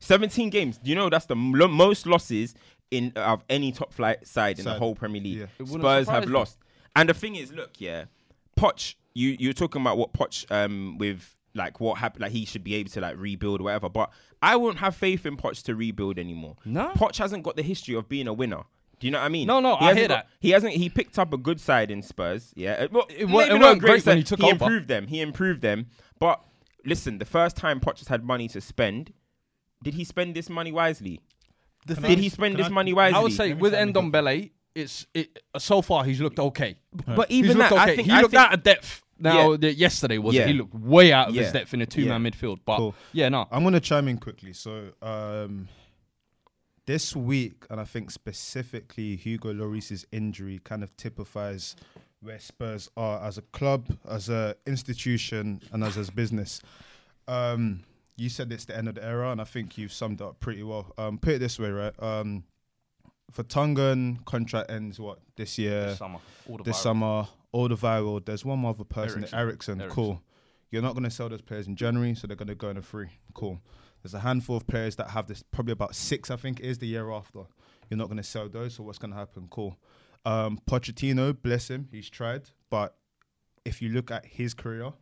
17 0.00 0.50
games. 0.50 0.78
Do 0.78 0.90
you 0.90 0.96
know 0.96 1.08
that's 1.08 1.26
the 1.26 1.36
m- 1.36 1.52
most 1.72 2.06
losses 2.06 2.54
in 2.90 3.12
of 3.16 3.44
any 3.48 3.70
top 3.72 3.92
flight 3.92 4.26
side 4.26 4.58
in 4.58 4.64
the 4.64 4.74
whole 4.74 4.94
Premier 4.94 5.22
League? 5.22 5.38
Yeah. 5.38 5.46
Spurs 5.58 5.70
surprise 5.70 6.08
have 6.08 6.26
me. 6.26 6.32
lost. 6.32 6.58
And 6.96 7.08
the 7.08 7.14
thing 7.14 7.36
is, 7.36 7.52
look, 7.52 7.70
yeah, 7.78 8.04
Poch, 8.58 8.96
you 9.14 9.36
you're 9.38 9.52
talking 9.52 9.80
about 9.80 9.96
what 9.98 10.12
Poch 10.12 10.50
um 10.50 10.98
with 10.98 11.34
like 11.54 11.78
what 11.80 11.98
happened, 11.98 12.22
like 12.22 12.32
he 12.32 12.44
should 12.44 12.64
be 12.64 12.74
able 12.74 12.90
to 12.90 13.00
like 13.00 13.16
rebuild 13.16 13.60
or 13.60 13.64
whatever. 13.64 13.88
But 13.88 14.10
I 14.42 14.56
won't 14.56 14.78
have 14.78 14.96
faith 14.96 15.24
in 15.24 15.36
Poch 15.36 15.62
to 15.64 15.74
rebuild 15.76 16.18
anymore. 16.18 16.56
No? 16.64 16.88
Poch 16.96 17.16
hasn't 17.18 17.44
got 17.44 17.54
the 17.56 17.62
history 17.62 17.94
of 17.94 18.08
being 18.08 18.26
a 18.26 18.32
winner. 18.32 18.62
Do 19.00 19.06
you 19.06 19.10
know 19.12 19.18
what 19.18 19.24
I 19.26 19.28
mean? 19.28 19.46
No, 19.46 19.60
no, 19.60 19.76
He 19.76 19.84
I 19.84 19.88
hasn't 19.88 19.98
hear 19.98 20.08
got- 20.08 20.14
that. 20.14 20.28
He 20.40 20.50
hasn't. 20.50 20.72
He 20.74 20.88
picked 20.88 21.18
up 21.18 21.32
a 21.32 21.36
good 21.36 21.60
side 21.60 21.90
in 21.90 22.02
Spurs. 22.02 22.52
Yeah, 22.56 22.72
Uh, 22.72 22.88
well, 22.90 23.06
It 23.08 23.20
maybe 23.26 23.32
wa- 23.32 23.40
it 23.42 23.48
not 23.50 23.60
weren't 23.60 23.80
great 23.80 23.90
when 23.92 24.00
side. 24.00 24.16
he 24.18 24.22
took 24.24 24.40
He 24.40 24.46
over. 24.46 24.64
improved 24.64 24.88
them. 24.88 25.06
He 25.06 25.20
improved 25.20 25.62
them. 25.62 25.86
But 26.18 26.40
listen, 26.84 27.18
the 27.18 27.24
first 27.24 27.56
time 27.56 27.80
Poch 27.80 27.98
has 27.98 28.08
had 28.08 28.24
money 28.24 28.48
to 28.48 28.60
spend, 28.60 29.12
did 29.82 29.94
he 29.94 30.04
spend 30.04 30.34
this 30.34 30.48
money 30.48 30.72
wisely? 30.72 31.20
The 31.86 31.94
Did 31.96 32.04
I- 32.04 32.14
he 32.22 32.28
spend 32.30 32.56
this 32.56 32.66
I- 32.66 32.70
money 32.70 32.92
wisely? 32.92 33.18
I 33.18 33.22
would 33.22 33.32
say 33.32 33.52
with 33.52 33.72
try 33.74 33.82
and 33.82 33.94
make 33.94 34.04
Ndombele, 34.12 34.50
it's 34.74 35.06
it 35.14 35.38
so 35.58 35.82
far 35.82 36.04
he's 36.04 36.20
looked 36.20 36.38
okay. 36.38 36.76
but 36.92 37.30
He's 37.30 37.44
even 37.44 37.58
looked 37.58 37.70
that, 37.70 37.82
okay. 37.82 37.92
I 37.92 37.96
think 37.96 38.06
he 38.08 38.12
I 38.14 38.20
looked 38.22 38.30
think, 38.32 38.42
out 38.42 38.54
of 38.54 38.62
depth. 38.62 39.02
Now 39.18 39.52
Yeah. 39.54 39.68
yesterday 39.70 40.18
was 40.18 40.34
Yeah. 40.34 40.46
He 40.46 40.52
looked 40.54 40.74
way 40.74 41.12
out 41.12 41.28
of 41.28 41.34
his 41.34 41.52
depth 41.52 41.72
in 41.74 41.80
a 41.82 41.86
two-man 41.86 42.22
midfield. 42.22 42.60
But 42.64 42.78
Cool. 42.78 42.94
yeah, 43.12 43.28
no, 43.28 43.46
I'm 43.50 43.62
gonna 43.64 43.80
chime 43.80 44.08
in 44.08 44.18
quickly. 44.18 44.52
So 44.52 44.92
um, 45.02 45.68
this 46.86 47.14
week, 47.16 47.64
and 47.70 47.80
I 47.80 47.84
think 47.84 48.10
specifically 48.10 49.16
Hugo 49.16 49.52
Lloris's 49.52 50.06
injury 50.12 50.60
kind 50.64 50.82
of 50.82 50.96
typifies 50.96 51.76
where 52.20 52.38
Spurs 52.40 52.90
are 52.96 53.22
as 53.22 53.38
a 53.38 53.42
club, 53.42 53.86
as 54.08 54.28
a 54.28 54.56
institution, 54.66 55.60
and 55.72 55.84
as 55.84 55.96
a 55.96 56.10
business. 56.12 56.60
Um, 57.28 57.84
you 58.16 58.28
said 58.28 58.50
it's 58.52 58.64
the 58.64 58.76
end 58.76 58.88
of 58.88 58.94
the 58.94 59.04
era, 59.04 59.30
and 59.30 59.40
I 59.40 59.44
think 59.44 59.76
you've 59.76 59.92
summed 59.92 60.20
it 60.20 60.24
up 60.24 60.40
pretty 60.40 60.62
well. 60.62 60.92
Um, 60.96 61.18
put 61.18 61.34
it 61.34 61.38
this 61.38 61.58
way, 61.58 61.70
right? 61.70 61.92
Um, 62.02 62.44
Vertonghen, 63.32 64.24
contract 64.24 64.70
ends 64.70 65.00
what 65.00 65.18
this 65.36 65.58
year 65.58 65.86
this 65.86 65.98
summer, 65.98 66.18
this 66.64 66.76
viral- 66.76 66.82
summer, 66.82 67.28
all 67.54 67.68
the 67.68 67.76
viral. 67.76 68.22
There's 68.24 68.44
one 68.44 68.64
other 68.64 68.82
person, 68.82 69.20
Eriksen. 69.20 69.38
Ericsson. 69.38 69.80
Eriksen. 69.80 69.94
Cool. 69.94 70.22
You're 70.72 70.82
not 70.82 70.94
going 70.94 71.04
to 71.04 71.10
sell 71.10 71.28
those 71.28 71.40
players 71.40 71.68
in 71.68 71.76
January, 71.76 72.16
so 72.16 72.26
they're 72.26 72.36
going 72.36 72.48
to 72.48 72.56
go 72.56 72.68
in 72.68 72.76
a 72.76 72.82
free. 72.82 73.10
Cool. 73.32 73.60
There's 74.02 74.12
a 74.12 74.18
handful 74.18 74.56
of 74.56 74.66
players 74.66 74.96
that 74.96 75.10
have 75.10 75.28
this, 75.28 75.44
probably 75.52 75.72
about 75.72 75.94
six, 75.94 76.32
I 76.32 76.36
think, 76.36 76.58
is 76.58 76.78
the 76.78 76.88
year 76.88 77.12
after. 77.12 77.44
You're 77.88 77.98
not 77.98 78.08
going 78.08 78.16
to 78.16 78.24
sell 78.24 78.48
those, 78.48 78.74
so 78.74 78.82
what's 78.82 78.98
going 78.98 79.12
to 79.12 79.16
happen? 79.16 79.46
Cool. 79.50 79.78
Um, 80.24 80.58
Pochettino, 80.68 81.40
bless 81.40 81.70
him, 81.70 81.88
he's 81.92 82.10
tried, 82.10 82.48
but 82.70 82.96
if 83.64 83.80
you 83.80 83.90
look 83.90 84.10
at 84.10 84.26
his 84.26 84.52
career, 84.52 84.92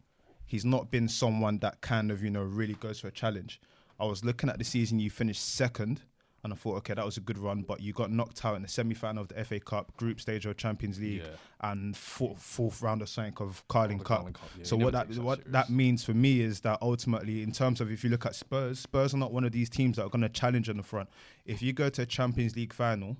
he's 0.44 0.64
not 0.64 0.90
been 0.90 1.08
someone 1.08 1.58
that 1.60 1.80
kind 1.80 2.10
of, 2.10 2.22
you 2.22 2.30
know, 2.30 2.42
really 2.42 2.74
goes 2.74 3.00
for 3.00 3.08
a 3.08 3.12
challenge. 3.12 3.60
I 3.98 4.04
was 4.04 4.24
looking 4.24 4.50
at 4.50 4.58
the 4.58 4.64
season 4.64 4.98
you 4.98 5.08
finished 5.08 5.42
second, 5.42 6.02
and 6.44 6.52
I 6.52 6.56
thought, 6.56 6.76
okay, 6.78 6.94
that 6.94 7.04
was 7.04 7.16
a 7.16 7.20
good 7.20 7.38
run, 7.38 7.62
but 7.62 7.80
you 7.80 7.92
got 7.92 8.10
knocked 8.10 8.44
out 8.44 8.56
in 8.56 8.62
the 8.62 8.68
semi 8.68 8.94
final 8.94 9.22
of 9.22 9.28
the 9.28 9.44
FA 9.44 9.60
Cup, 9.60 9.96
group 9.96 10.20
stage 10.20 10.44
of 10.44 10.56
Champions 10.56 10.98
League, 10.98 11.22
Yeah. 11.22 11.36
and 11.70 11.96
fourth, 11.96 12.40
fourth 12.42 12.82
round 12.82 13.00
of 13.02 13.08
something 13.08 13.34
of 13.38 13.62
Carling 13.68 13.98
Cup. 13.98 14.06
Carling 14.18 14.32
Cup, 14.32 14.50
yeah, 14.58 14.64
so 14.64 14.76
what 14.76 14.92
that 14.92 15.08
that 15.08 15.22
what 15.22 15.38
serious. 15.38 15.52
that 15.52 15.70
means 15.70 16.02
for 16.04 16.14
me 16.14 16.40
is 16.40 16.60
that 16.60 16.78
ultimately, 16.82 17.42
in 17.42 17.52
terms 17.52 17.80
of 17.80 17.90
if 17.92 18.02
you 18.02 18.10
look 18.10 18.26
at 18.26 18.34
Spurs, 18.34 18.80
Spurs 18.80 19.14
are 19.14 19.18
not 19.18 19.32
one 19.32 19.44
of 19.44 19.52
these 19.52 19.70
teams 19.70 19.96
that 19.96 20.04
are 20.04 20.10
going 20.10 20.22
to 20.22 20.28
challenge 20.28 20.68
on 20.68 20.76
the 20.78 20.82
front. 20.82 21.08
If 21.44 21.62
you 21.62 21.72
go 21.72 21.88
to 21.90 22.02
a 22.02 22.06
Champions 22.06 22.56
League 22.56 22.72
final 22.72 23.16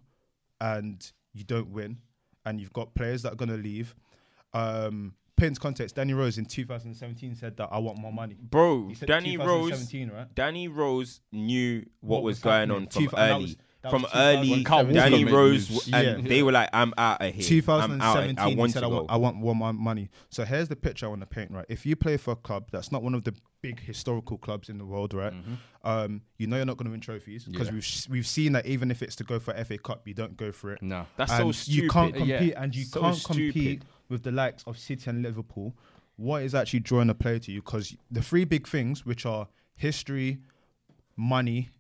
and 0.61 1.11
you 1.33 1.45
don't 1.45 1.69
win, 1.71 1.99
and 2.45 2.61
you've 2.61 2.73
got 2.73 2.95
players 2.95 3.23
that 3.23 3.33
are 3.35 3.37
going 3.37 3.49
to 3.51 3.57
leave. 3.57 3.95
Um, 4.53 5.15
put 5.43 5.49
into 5.49 5.61
context, 5.61 5.97
Danny 5.97 6.15
Rose 6.15 6.39
in 6.39 6.45
2017 6.47 7.35
said 7.35 7.57
that 7.57 7.69
I 7.73 7.79
want 7.79 7.99
more 7.99 8.13
money. 8.13 8.37
bro, 8.41 8.89
He 8.89 8.95
said 8.95 9.09
Danny 9.09 9.37
Rose. 9.37 9.93
right? 9.93 10.35
Danny 10.35 10.69
Rose 10.69 11.21
knew 11.33 11.85
what, 12.01 12.17
What 12.19 12.23
was, 12.23 12.37
was 12.37 12.43
going 12.43 12.71
on 12.71 12.87
from 12.87 13.03
Two- 13.07 13.11
early. 13.17 13.43
was- 13.43 13.57
from 13.91 14.07
early, 14.15 14.63
2017. 14.63 14.65
Kyle 14.65 14.85
Walker 14.85 14.93
Danny 14.95 15.25
Rose, 15.25 15.69
moves. 15.69 15.91
and 15.93 16.23
Yeah. 16.23 16.29
they 16.29 16.45
were 16.45 16.53
like, 16.53 16.69
"I'm 16.73 16.95
out 16.97 17.21
of 17.21 17.35
here. 17.35 17.43
2017, 17.43 18.39
I 18.39 18.55
want 18.55 18.71
said 18.71 18.81
to 18.81 18.87
I 18.87 18.89
want, 18.89 19.11
I 19.11 19.17
want 19.17 19.37
more 19.39 19.57
money. 19.75 20.09
So 20.31 20.45
here's 20.45 20.69
the 20.69 20.77
picture 20.77 21.07
I 21.07 21.09
want 21.09 21.23
to 21.23 21.27
paint, 21.27 21.51
right? 21.51 21.67
If 21.69 21.85
you 21.85 21.97
play 21.97 22.17
for 22.17 22.31
a 22.31 22.37
club 22.37 22.69
that's 22.71 22.93
not 22.93 23.03
one 23.03 23.13
of 23.13 23.25
the 23.25 23.35
big 23.61 23.81
historical 23.81 24.39
clubs 24.39 24.69
in 24.69 24.79
the 24.79 24.85
world, 24.85 25.13
right? 25.15 25.35
Um, 25.83 26.23
you 26.39 26.47
know 26.47 26.55
you're 26.59 26.65
not 26.65 26.77
going 26.77 26.85
to 26.85 26.93
win 26.93 27.01
trophies 27.01 27.45
because 27.45 27.67
Yeah. 27.69 27.75
we've 27.75 27.85
sh- 27.85 28.09
we've 28.09 28.27
seen 28.27 28.53
that 28.53 28.67
even 28.67 28.93
if 28.93 29.03
it's 29.03 29.17
to 29.17 29.25
go 29.25 29.41
for 29.41 29.53
FA 29.53 29.79
Cup, 29.79 30.07
you 30.07 30.15
don't 30.15 30.37
go 30.37 30.53
for 30.53 30.73
it. 30.73 30.81
No, 30.81 31.07
That's 31.17 31.33
and 31.33 31.41
so 31.41 31.51
stupid. 31.51 31.83
You 31.83 31.89
can't 31.91 32.15
Yeah. 32.25 32.39
compete, 32.39 32.55
and 32.57 32.77
you 32.77 32.85
So 32.85 33.01
can't 33.01 33.17
stupid. 33.17 33.53
compete 33.53 33.83
with 34.13 34.23
the 34.23 34.31
likes 34.31 34.63
of 34.67 34.79
City 34.79 35.11
and 35.11 35.23
Liverpool. 35.23 35.75
What 36.17 36.43
is 36.43 36.55
actually 36.55 36.81
drawing 36.81 37.11
a 37.11 37.15
player 37.15 37.41
to 37.41 37.51
you? 37.51 37.63
Because 37.63 37.97
the 38.11 38.23
three 38.23 38.45
big 38.45 38.69
things, 38.69 39.05
which 39.05 39.27
are 39.27 39.49
history, 39.75 40.39
money, 41.17 41.71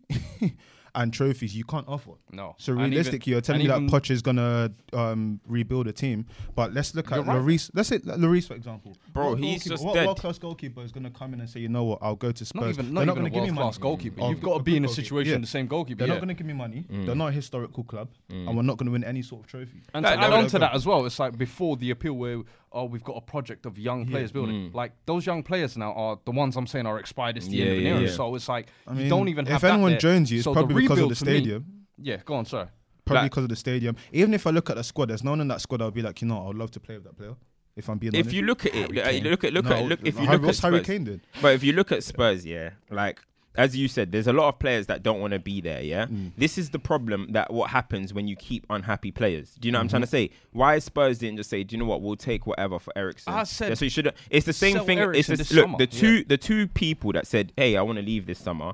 and 0.94 1.12
trophies, 1.12 1.56
you 1.56 1.64
can't 1.64 1.88
offer. 1.88 2.12
no. 2.32 2.54
So 2.58 2.72
even- 2.72 2.90
realistically, 2.90 3.30
you're 3.32 3.40
telling 3.40 3.62
me 3.62 3.68
that 3.68 3.80
Poch 3.82 4.11
is 4.11 4.20
gonna 4.22 4.70
um, 4.92 5.40
rebuild 5.49 5.87
a 5.87 5.92
team, 5.92 6.26
but 6.54 6.75
let's 6.75 6.94
look 6.94 7.11
at 7.12 7.26
right. 7.26 7.38
Lloris. 7.40 7.70
Let's 7.75 7.88
say 7.88 7.99
Lloris 8.00 8.46
for 8.46 8.54
example. 8.54 8.96
Bro, 9.12 9.30
What 9.30 9.38
he's 9.38 9.64
just 9.64 9.84
what 9.84 9.94
dead. 9.94 10.04
world 10.06 10.20
class 10.20 10.38
goalkeeper 10.38 10.82
is 10.82 10.92
gonna 10.92 11.11
come 11.11 11.32
in 11.34 11.40
and 11.40 11.49
say, 11.49 11.61
you 11.61 11.68
know 11.68 11.84
what, 11.84 11.99
I'll 12.02 12.16
go 12.16 12.30
to 12.32 12.44
Spurs. 12.44 12.61
Not 12.61 12.68
even, 12.84 12.94
They're 12.94 13.06
not 13.06 13.14
gonna 13.14 13.26
a 13.28 13.30
give 13.30 13.42
me 13.44 13.50
money. 13.50 13.72
goalkeeper. 13.80 14.20
Oh, 14.22 14.30
You've 14.30 14.42
got 14.42 14.58
to 14.58 14.62
be 14.62 14.76
in 14.76 14.84
a 14.84 14.88
situation 14.88 15.32
Yeah. 15.32 15.38
the 15.38 15.46
same 15.46 15.66
goalkeeper. 15.66 16.00
They're 16.00 16.08
yeah. 16.08 16.14
not 16.14 16.20
gonna 16.20 16.34
give 16.34 16.46
me 16.46 16.52
money. 16.52 16.84
Mm. 16.90 17.06
They're 17.06 17.14
not 17.14 17.28
a 17.28 17.32
historical 17.32 17.84
club, 17.84 18.08
and 18.28 18.54
we're 18.56 18.62
not 18.62 18.76
gonna 18.76 18.90
win 18.90 19.04
any 19.04 19.22
sort 19.22 19.42
of 19.42 19.46
trophy. 19.46 19.82
And 19.94 20.04
to 20.04 20.12
add 20.12 20.32
on 20.32 20.46
to 20.49 20.58
that 20.58 20.75
as 20.75 20.84
well, 20.84 21.06
it's 21.06 21.18
like 21.18 21.38
before 21.38 21.76
the 21.76 21.90
appeal 21.90 22.12
where 22.14 22.42
oh 22.75 22.85
we've 22.85 23.05
got 23.05 23.17
a 23.17 23.21
project 23.21 23.67
of 23.67 23.79
young 23.79 24.07
players 24.07 24.33
building. 24.33 24.71
Mm. 24.71 24.75
Like 24.75 24.93
those 25.07 25.26
young 25.26 25.43
players 25.43 25.76
now 25.76 25.93
are 25.93 26.19
the 26.25 26.31
ones 26.33 26.57
I'm 26.57 26.67
saying 26.67 26.87
are 26.87 26.99
expired. 26.99 27.37
It's 27.37 27.49
the 27.49 27.57
Yeah, 27.57 27.64
end 27.67 27.73
of 27.73 27.79
an 27.79 27.85
yeah, 27.85 27.91
era. 27.93 28.00
yeah. 28.02 28.11
So 28.11 28.35
it's 28.35 28.49
like 28.49 28.69
I 28.87 28.95
you 28.95 29.09
don't 29.09 29.29
even 29.29 29.47
have 29.47 29.57
if 29.57 29.61
that 29.62 29.67
If 29.69 29.73
anyone 29.75 29.91
there. 29.93 30.00
joins 30.00 30.31
you, 30.31 30.38
it's 30.38 30.45
So 30.45 30.52
probably 30.52 30.83
because 30.83 30.99
of 31.00 31.09
the 31.09 31.14
for 31.14 31.25
me- 31.26 31.31
stadium. 31.33 31.64
Yeah, 31.99 32.17
go 32.25 32.35
on, 32.35 32.45
sorry. 32.47 32.69
Probably 33.05 33.23
Like- 33.23 33.31
because 33.31 33.43
of 33.45 33.49
the 33.50 33.57
stadium. 33.57 33.97
Even 34.12 34.33
if 34.35 34.47
I 34.47 34.50
look 34.50 34.71
at 34.71 34.76
the 34.76 34.85
squad, 34.85 35.07
there's 35.11 35.25
no 35.25 35.31
one 35.33 35.41
in 35.41 35.49
that 35.49 35.61
squad. 35.61 35.83
I'll 35.83 35.91
be 35.91 36.02
like, 36.02 36.21
you 36.23 36.29
know, 36.29 36.49
I'd 36.49 36.57
love 36.57 36.71
to 36.73 36.81
play 36.81 36.95
with 36.95 37.05
that 37.05 37.17
player. 37.17 37.35
If 37.75 37.88
I'm 37.88 37.99
being 37.99 38.14
If 38.14 38.26
honest. 38.26 38.37
you 38.37 38.43
look 38.43 38.67
at 38.67 38.75
it, 38.75 38.83
Harry 38.83 38.95
look, 38.95 39.05
Kane. 39.05 39.25
look 39.25 39.45
at 39.45 39.52
look 39.55 39.64
No, 39.64 39.73
at 39.76 39.85
look. 39.87 40.00
If 40.05 40.14
you 40.14 40.21
Harry- 40.26 40.33
look 40.33 40.43
at 40.43 40.47
what's 40.47 40.59
Harry 40.61 40.81
Kane 40.83 41.05
did? 41.05 41.21
but 41.41 41.55
if 41.55 41.64
you 41.64 41.73
look 41.73 41.91
at 41.91 42.05
Spurs, 42.05 42.45
yeah, 42.45 42.71
like 42.91 43.21
as 43.54 43.76
you 43.76 43.87
said, 43.88 44.12
there's 44.12 44.26
a 44.26 44.32
lot 44.32 44.49
of 44.49 44.59
players 44.59 44.87
that 44.87 45.02
don't 45.02 45.21
want 45.21 45.32
to 45.35 45.38
be 45.38 45.61
there. 45.61 45.82
Yeah, 45.82 46.06
Mm. 46.06 46.32
this 46.37 46.56
is 46.56 46.71
the 46.71 46.78
problem 46.78 47.32
that 47.32 47.52
what 47.52 47.71
happens 47.71 48.14
when 48.14 48.26
you 48.26 48.35
keep 48.37 48.64
unhappy 48.71 49.11
players. 49.11 49.54
Do 49.61 49.68
you 49.68 49.73
know 49.73 49.78
what 49.78 49.82
I'm 49.82 49.88
trying 49.88 50.02
to 50.02 50.06
Mm-hmm. 50.09 50.32
say? 50.32 50.50
Why 50.52 50.78
Spurs 50.78 51.18
didn't 51.18 51.37
just 51.37 51.50
say, 51.50 51.62
do 51.62 51.75
you 51.76 51.80
know 51.82 51.88
what, 51.88 52.00
we'll 52.02 52.16
take 52.16 52.47
whatever 52.47 52.78
for 52.78 52.92
Eriksen. 52.97 53.32
I 53.32 53.42
said, 53.44 53.68
Yeah, 53.71 53.75
so 53.75 53.85
you 53.85 53.90
should. 53.90 54.12
It's 54.30 54.47
the 54.47 54.52
same 54.52 54.76
sell 54.76 54.85
thing. 54.87 54.99
It's 54.99 55.28
Eriksen 55.28 55.37
the, 55.37 55.54
look, 55.54 55.64
summer. 55.64 55.78
the 55.78 55.87
two 55.87 56.25
the 56.25 56.38
two 56.38 56.66
people 56.68 57.12
that 57.12 57.26
said, 57.26 57.52
hey, 57.56 57.76
I 57.76 57.82
want 57.82 57.97
to 57.99 58.04
leave 58.04 58.26
this 58.26 58.38
summer, 58.38 58.73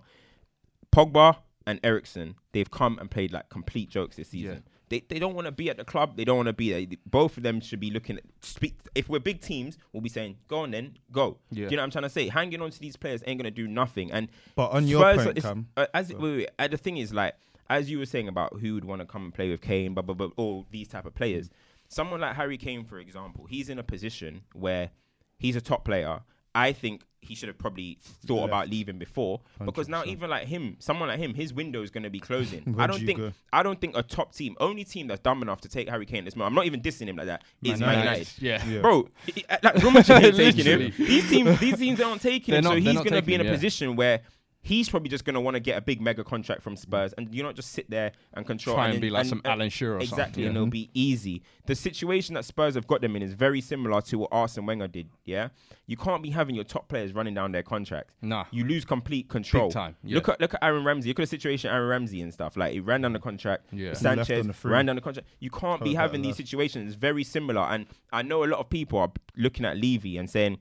Pogba 0.94 1.36
and 1.66 1.80
Eriksen. 1.82 2.36
They've 2.52 2.70
come 2.70 2.98
and 2.98 3.10
played 3.10 3.32
like 3.32 3.48
complete 3.50 3.90
jokes 3.90 4.16
this 4.16 4.28
season. 4.28 4.62
Yeah. 4.64 4.72
They, 4.88 5.04
they 5.08 5.18
don't 5.18 5.34
want 5.34 5.46
to 5.46 5.52
be 5.52 5.68
at 5.70 5.76
the 5.76 5.84
club. 5.84 6.16
They 6.16 6.24
don't 6.24 6.36
want 6.36 6.46
to 6.46 6.52
be 6.52 6.72
there. 6.72 6.98
Both 7.06 7.36
of 7.36 7.42
them 7.42 7.60
should 7.60 7.80
be 7.80 7.90
looking 7.90 8.16
at 8.16 8.24
speak. 8.40 8.78
If 8.94 9.08
we're 9.08 9.20
big 9.20 9.40
teams, 9.40 9.76
we'll 9.92 10.00
be 10.00 10.08
saying, 10.08 10.36
"Go 10.48 10.60
on, 10.60 10.70
then 10.70 10.96
go." 11.12 11.38
Yeah. 11.50 11.66
Do 11.66 11.70
you 11.70 11.76
know 11.76 11.82
what 11.82 11.84
I'm 11.84 11.90
trying 11.90 12.04
to 12.04 12.10
say? 12.10 12.28
Hanging 12.28 12.62
on 12.62 12.70
to 12.70 12.80
these 12.80 12.96
players 12.96 13.22
ain't 13.26 13.38
gonna 13.38 13.50
do 13.50 13.68
nothing. 13.68 14.10
And 14.12 14.28
But 14.54 14.70
on 14.70 14.86
your 14.86 15.00
Spurs, 15.00 15.24
point, 15.24 15.42
Cam, 15.42 15.68
uh, 15.76 15.86
as 15.92 16.12
wait, 16.12 16.20
wait, 16.20 16.48
uh, 16.58 16.68
the 16.68 16.78
thing 16.78 16.96
is, 16.96 17.12
like 17.12 17.34
as 17.70 17.90
you 17.90 17.98
were 17.98 18.06
saying 18.06 18.28
about 18.28 18.58
who 18.60 18.74
would 18.74 18.84
want 18.84 19.00
to 19.00 19.06
come 19.06 19.24
and 19.24 19.34
play 19.34 19.50
with 19.50 19.60
Kane, 19.60 19.94
blah 19.94 20.02
blah 20.02 20.14
blah, 20.14 20.30
all 20.36 20.66
these 20.70 20.88
type 20.88 21.04
of 21.06 21.14
players. 21.14 21.50
Someone 21.88 22.20
like 22.20 22.36
Harry 22.36 22.58
Kane, 22.58 22.84
for 22.84 22.98
example, 22.98 23.46
he's 23.48 23.68
in 23.68 23.78
a 23.78 23.82
position 23.82 24.42
where 24.52 24.90
he's 25.38 25.56
a 25.56 25.60
top 25.60 25.84
player. 25.84 26.20
I 26.58 26.72
think 26.72 27.02
he 27.20 27.34
should 27.34 27.48
have 27.48 27.58
probably 27.58 27.98
thought 28.26 28.36
Left. 28.42 28.48
about 28.48 28.68
leaving 28.70 28.98
before 28.98 29.40
because 29.64 29.86
now 29.88 30.02
even 30.04 30.30
like 30.30 30.46
him, 30.46 30.76
someone 30.78 31.08
like 31.08 31.18
him, 31.18 31.34
his 31.34 31.52
window 31.52 31.82
is 31.82 31.90
going 31.90 32.04
to 32.04 32.10
be 32.10 32.20
closing. 32.20 32.74
I 32.78 32.86
don't 32.86 33.04
think 33.04 33.18
go? 33.18 33.32
I 33.52 33.62
don't 33.62 33.78
think 33.78 33.96
a 33.96 34.02
top 34.02 34.34
team, 34.34 34.56
only 34.60 34.84
team 34.84 35.08
that's 35.08 35.20
dumb 35.20 35.42
enough 35.42 35.60
to 35.62 35.68
take 35.68 35.88
Harry 35.90 36.06
Kane 36.06 36.24
this 36.24 36.36
moment. 36.36 36.52
I'm 36.52 36.54
not 36.54 36.64
even 36.66 36.80
dissing 36.80 37.06
him 37.06 37.16
like 37.16 37.26
that. 37.26 37.42
Is 37.62 37.80
Man 37.80 37.88
Man 37.90 37.98
United. 37.98 38.28
United. 38.40 38.66
Yeah. 38.68 38.74
Yeah. 38.76 38.80
Bro, 38.80 39.08
i- 39.36 39.44
i- 39.50 39.58
like 39.62 39.74
Real 39.82 39.90
Madrid 39.90 40.24
ain't 40.24 40.36
taking 40.56 40.64
him. 40.64 40.92
These 40.96 41.28
teams, 41.28 41.60
these 41.60 41.76
teams 41.76 42.00
aren't 42.00 42.22
taking 42.22 42.52
They're 42.52 42.58
him. 42.60 42.64
not- 42.64 42.72
so 42.74 42.80
he's 42.80 42.94
going 42.94 43.12
to 43.12 43.22
be 43.22 43.34
in 43.34 43.40
a 43.42 43.44
yeah. 43.44 43.50
position 43.52 43.94
where 43.96 44.20
he's 44.62 44.88
probably 44.88 45.08
just 45.08 45.24
going 45.24 45.34
to 45.34 45.40
want 45.40 45.54
to 45.54 45.60
get 45.60 45.78
a 45.78 45.80
big 45.80 46.00
mega 46.00 46.22
contract 46.24 46.62
from 46.62 46.76
Spurs, 46.76 47.12
and 47.16 47.32
you 47.34 47.42
not 47.42 47.54
just 47.54 47.72
sit 47.72 47.88
there 47.88 48.12
and 48.34 48.46
control. 48.46 48.76
Try 48.76 48.86
and 48.86 48.94
then- 48.94 49.00
be 49.00 49.10
like 49.10 49.24
some 49.26 49.40
uh, 49.44 49.48
Alan 49.50 49.70
Shearer 49.70 49.94
or 49.96 50.00
Exactly, 50.00 50.24
something. 50.44 50.46
and 50.46 50.56
it'll 50.56 50.66
be 50.66 50.90
easy. 50.94 51.42
The 51.66 51.74
situation 51.74 52.34
that 52.34 52.44
Spurs 52.44 52.74
have 52.74 52.86
got 52.86 53.00
them 53.00 53.14
in 53.16 53.22
is 53.22 53.32
very 53.34 53.60
similar 53.60 54.00
to 54.02 54.18
what 54.18 54.28
Arsene 54.32 54.66
Wenger 54.66 54.88
did. 54.88 55.08
Yeah, 55.24 55.48
you 55.86 55.96
can't 55.96 56.22
be 56.22 56.30
having 56.30 56.54
your 56.54 56.64
top 56.64 56.88
players 56.88 57.12
running 57.14 57.34
down 57.34 57.52
their 57.52 57.62
contracts. 57.62 58.14
Nah. 58.20 58.44
you 58.50 58.64
lose 58.64 58.84
complete 58.84 59.28
control. 59.28 59.68
Big 59.68 59.74
time, 59.74 59.96
yeah. 60.02 60.14
Look 60.16 60.28
at 60.28 60.40
look 60.40 60.54
at 60.54 60.62
Aaron 60.64 60.84
Ramsey. 60.84 61.08
Look 61.10 61.20
at 61.20 61.22
the 61.22 61.26
situation 61.28 61.70
Aaron 61.70 61.88
Ramsey 61.88 62.20
and 62.22 62.32
stuff. 62.32 62.56
Like 62.56 62.72
he 62.72 62.80
ran 62.80 63.02
down 63.02 63.12
the 63.12 63.18
contract. 63.20 63.66
Yeah. 63.72 63.92
Sanchez 63.94 64.46
the 64.46 64.68
ran 64.68 64.86
down 64.86 64.96
the 64.96 65.02
contract. 65.02 65.28
You 65.40 65.50
can't 65.50 65.82
be 65.82 65.94
having 65.94 66.22
these 66.22 66.30
last. 66.32 66.36
situations. 66.38 66.88
It's 66.88 66.96
very 66.96 67.24
similar, 67.24 67.62
and 67.62 67.86
I 68.12 68.22
know 68.22 68.44
a 68.44 68.46
lot 68.46 68.60
of 68.60 68.68
people 68.70 68.98
are 68.98 69.12
looking 69.36 69.64
at 69.64 69.76
Levy 69.76 70.16
and 70.18 70.28
saying 70.28 70.58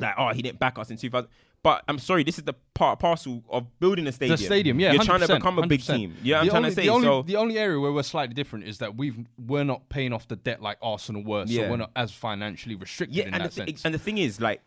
like, 0.00 0.14
"Oh, 0.16 0.28
he 0.32 0.42
didn't 0.42 0.58
back 0.58 0.78
us 0.78 0.90
in 0.90 0.96
2000." 0.96 1.28
But 1.68 1.84
I'm 1.86 1.98
sorry, 1.98 2.22
this 2.24 2.38
is 2.38 2.44
the 2.44 2.54
part 2.72 2.98
parcel 2.98 3.42
of 3.50 3.66
building 3.78 4.06
a 4.06 4.12
stadium. 4.12 4.38
The 4.38 4.42
stadium, 4.44 4.80
yeah, 4.80 4.92
you're 4.92 5.02
trying 5.04 5.20
to 5.20 5.34
become 5.34 5.58
a 5.58 5.66
big 5.66 5.80
100%. 5.80 5.96
team. 5.96 6.16
Yeah, 6.22 6.38
I'm 6.40 6.46
the 6.46 6.50
trying 6.50 6.64
only, 6.64 6.70
to 6.70 6.74
say. 6.76 6.82
the 6.84 6.88
only, 6.88 7.06
so 7.06 7.22
the 7.22 7.36
only 7.36 7.58
area 7.58 7.78
where 7.78 7.92
we're 7.92 8.02
slightly 8.02 8.34
different 8.34 8.66
is 8.66 8.78
that 8.78 8.96
we've 8.96 9.18
we're 9.46 9.64
not 9.64 9.86
paying 9.90 10.14
off 10.14 10.26
the 10.28 10.36
debt 10.36 10.62
like 10.62 10.78
Arsenal 10.80 11.22
were, 11.22 11.44
Yeah. 11.46 11.64
so 11.64 11.70
we're 11.70 11.76
not 11.76 11.90
as 11.94 12.10
financially 12.10 12.74
restricted 12.74 13.16
yeah, 13.18 13.26
in 13.26 13.34
and 13.34 13.44
that 13.44 13.52
the, 13.52 13.64
thi- 13.66 13.70
sense. 13.72 13.84
and 13.84 13.92
the 13.94 13.98
thing 13.98 14.16
is, 14.16 14.40
like, 14.40 14.62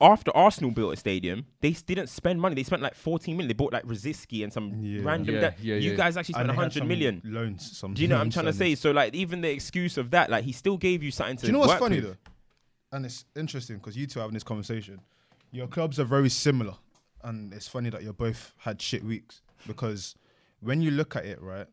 after 0.00 0.30
Arsenal 0.36 0.70
built 0.70 0.92
a 0.92 0.96
stadium, 0.96 1.46
they 1.62 1.70
didn't 1.72 2.08
spend 2.10 2.40
money. 2.40 2.54
They 2.54 2.62
spent 2.62 2.80
like 2.82 2.94
14 2.94 3.34
million. 3.36 3.48
They 3.48 3.54
bought 3.54 3.72
like 3.72 3.84
Rosicky 3.84 4.44
and 4.44 4.52
some 4.52 4.74
Yeah. 4.80 5.00
random. 5.02 5.34
Yeah, 5.34 5.40
debt. 5.40 5.58
yeah, 5.60 5.74
you 5.76 5.90
yeah. 5.92 5.96
guys 5.96 6.16
actually 6.16 6.34
spent 6.34 6.50
And 6.50 6.50
they 6.50 6.62
had 6.62 6.70
100 6.72 6.78
some 6.78 6.86
million. 6.88 7.22
loans. 7.24 7.76
Some 7.76 7.94
Do 7.94 8.02
you 8.02 8.08
know 8.08 8.16
what 8.16 8.20
I'm 8.22 8.30
trying 8.30 8.44
to 8.46 8.52
say? 8.52 8.74
So 8.76 8.92
like, 8.92 9.14
even 9.14 9.40
the 9.40 9.50
excuse 9.50 9.96
of 9.98 10.10
that, 10.12 10.30
like, 10.30 10.44
he 10.44 10.52
still 10.52 10.76
gave 10.76 11.02
you 11.02 11.10
something 11.10 11.38
to. 11.38 11.42
Do 11.42 11.46
you 11.48 11.52
know 11.54 11.58
what's 11.60 11.72
funny 11.80 11.96
with. 11.96 12.04
though? 12.04 12.16
And 12.92 13.04
it's 13.04 13.24
interesting 13.34 13.78
because 13.78 13.96
you 13.96 14.06
two 14.06 14.20
are 14.20 14.22
having 14.22 14.34
this 14.34 14.44
conversation. 14.44 15.00
Your 15.52 15.66
clubs 15.68 15.98
are 15.98 16.04
very 16.04 16.28
similar, 16.28 16.74
and 17.22 17.52
it's 17.54 17.68
funny 17.68 17.90
that 17.90 18.02
you 18.02 18.12
both 18.12 18.52
had 18.58 18.80
shit 18.82 19.04
weeks 19.04 19.40
because 19.66 20.14
when 20.60 20.82
you 20.82 20.90
look 20.90 21.16
at 21.16 21.24
it, 21.24 21.40
right, 21.40 21.66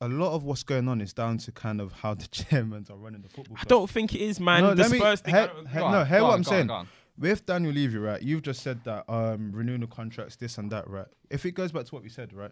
a 0.00 0.08
lot 0.08 0.34
of 0.34 0.44
what's 0.44 0.62
going 0.62 0.88
on 0.88 1.00
is 1.00 1.12
down 1.12 1.38
to 1.38 1.52
kind 1.52 1.80
of 1.80 1.92
how 1.92 2.14
the 2.14 2.26
chairmen 2.30 2.86
are 2.90 2.96
running 2.96 3.22
the 3.22 3.28
football. 3.28 3.56
I 3.60 3.64
don't 3.64 3.88
think 3.90 4.14
it 4.14 4.20
is, 4.20 4.40
man. 4.40 4.62
No, 4.62 4.74
the 4.74 4.82
let 4.82 4.90
me- 4.90 4.98
Spurs 4.98 5.20
thing. 5.20 5.34
he- 5.34 5.40
he- 5.72 5.78
on, 5.80 5.92
no, 5.92 6.04
hear 6.04 6.22
what 6.22 6.28
on, 6.28 6.32
I'm 6.34 6.38
on, 6.40 6.44
saying. 6.44 6.66
go 6.68 6.74
on. 6.74 6.88
With 7.16 7.46
Daniel 7.46 7.72
Levy, 7.72 7.98
right, 7.98 8.20
you've 8.20 8.42
just 8.42 8.60
said 8.62 8.82
that 8.84 9.04
um, 9.08 9.52
renewing 9.52 9.80
the 9.80 9.86
contracts, 9.86 10.34
this 10.36 10.58
and 10.58 10.70
that, 10.72 10.88
right? 10.90 11.06
If 11.30 11.46
it 11.46 11.52
goes 11.52 11.70
back 11.70 11.84
to 11.84 11.94
what 11.94 12.02
we 12.02 12.08
said, 12.08 12.32
right, 12.32 12.50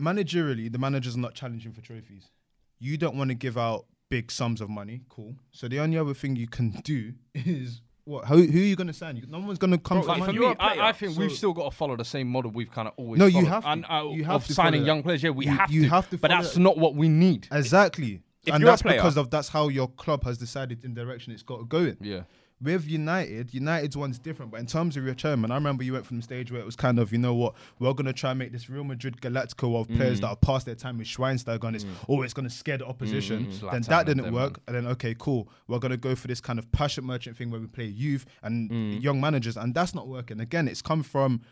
managerially, 0.00 0.70
the 0.70 0.78
manager's 0.78 1.16
are 1.16 1.20
not 1.20 1.34
challenging 1.34 1.72
for 1.72 1.80
trophies. 1.80 2.30
You 2.78 2.96
don't 2.96 3.16
want 3.16 3.30
to 3.30 3.34
give 3.34 3.58
out 3.58 3.86
big 4.10 4.30
sums 4.30 4.60
of 4.60 4.68
money, 4.70 5.02
cool. 5.08 5.34
So 5.52 5.68
the 5.68 5.80
only 5.80 5.98
other 5.98 6.14
thing 6.14 6.36
you 6.36 6.46
can 6.48 6.70
do 6.84 7.12
is 7.34 7.80
what? 8.04 8.24
Who, 8.26 8.36
who 8.42 8.58
are 8.58 8.62
you 8.62 8.76
going 8.76 8.86
to 8.86 8.92
sign? 8.92 9.22
No 9.28 9.38
one's 9.40 9.58
going 9.58 9.70
to 9.72 9.78
come 9.78 9.98
Bro, 9.98 10.02
for 10.02 10.08
Like 10.08 10.18
for 10.20 10.26
money. 10.26 10.34
you're 10.38 10.46
me, 10.48 10.52
a 10.52 10.56
player, 10.56 10.82
I, 10.82 10.88
I 10.88 10.92
think 10.92 11.18
we've 11.18 11.32
still 11.32 11.52
got 11.52 11.70
to 11.70 11.76
follow 11.76 11.94
the 11.96 12.04
same 12.04 12.28
model 12.28 12.50
we've 12.50 12.70
kind 12.70 12.88
of 12.88 12.94
always. 12.96 13.18
No, 13.18 13.26
you 13.26 13.32
followed. 13.44 13.48
have 13.48 13.62
to. 13.64 13.68
And, 13.70 13.84
uh, 13.88 14.04
You 14.10 14.24
have 14.24 14.34
of 14.36 14.46
to 14.46 14.54
signing 14.54 14.84
young 14.84 15.02
players. 15.02 15.22
Yeah, 15.22 15.30
we 15.30 15.44
You- 15.46 15.50
have 15.52 15.70
you 15.70 15.82
to. 15.82 15.88
have 15.90 16.08
to 16.10 16.18
but 16.18 16.28
that's 16.28 16.54
that. 16.54 16.60
not 16.60 16.78
what 16.78 16.94
we 16.94 17.08
need. 17.08 17.48
Exactly. 17.52 18.22
If 18.46 18.54
and 18.54 18.66
that's 18.66 18.80
player- 18.82 18.96
because 18.96 19.18
of 19.18 19.28
that's 19.30 19.48
how 19.48 19.68
your 19.68 19.88
club 19.88 20.24
has 20.24 20.38
decided 20.38 20.84
in 20.84 20.94
direction 20.94 21.32
it's 21.34 21.42
got 21.42 21.58
to 21.58 21.64
go 21.64 21.78
in. 21.78 21.98
Yeah. 22.00 22.22
With 22.60 22.86
United, 22.88 23.54
United's 23.54 23.96
one's 23.96 24.18
different. 24.18 24.50
But 24.50 24.58
in 24.60 24.66
terms 24.66 24.96
of 24.96 25.04
your 25.04 25.14
chairman, 25.14 25.50
I 25.50 25.54
remember 25.54 25.84
you 25.84 25.92
went 25.92 26.06
from 26.06 26.16
the 26.16 26.22
stage 26.22 26.50
where 26.50 26.60
it 26.60 26.64
was 26.66 26.74
kind 26.76 26.98
of, 26.98 27.12
you 27.12 27.18
know 27.18 27.34
what, 27.34 27.54
we're 27.78 27.92
going 27.92 28.06
to 28.06 28.12
try 28.12 28.30
and 28.30 28.38
make 28.38 28.50
this 28.52 28.68
Real 28.68 28.82
Madrid 28.84 29.20
Galactico 29.20 29.80
of 29.80 29.86
Mm. 29.88 29.96
players 29.96 30.20
that 30.20 30.28
are 30.28 30.36
past 30.36 30.66
their 30.66 30.74
time 30.74 30.98
with 30.98 31.06
Schweinsteiger 31.06 31.62
and 31.64 31.76
it's, 31.76 31.86
oh, 32.08 32.22
it's 32.22 32.34
going 32.34 32.48
to 32.48 32.54
scare 32.54 32.78
the 32.78 32.86
opposition. 32.86 33.46
Mm, 33.46 33.52
mm. 33.60 33.70
Then 33.70 33.82
that 33.82 34.06
didn't 34.06 34.32
work. 34.32 34.60
And 34.66 34.74
then, 34.76 34.86
okay, 34.88 35.14
cool. 35.18 35.48
We're 35.68 35.78
going 35.78 35.92
to 35.92 35.96
go 35.96 36.14
for 36.16 36.26
this 36.26 36.40
kind 36.40 36.58
of 36.58 36.70
passion 36.72 37.04
merchant 37.04 37.36
thing 37.36 37.50
where 37.50 37.60
we 37.60 37.66
play 37.68 37.84
youth 37.86 38.26
and 38.42 38.70
Mm. 38.70 39.02
young 39.02 39.20
managers. 39.20 39.56
And 39.56 39.74
that's 39.74 39.94
not 39.94 40.08
working. 40.08 40.40
Again, 40.40 40.66
it's 40.68 40.82
come 40.82 41.02
from 41.02 41.42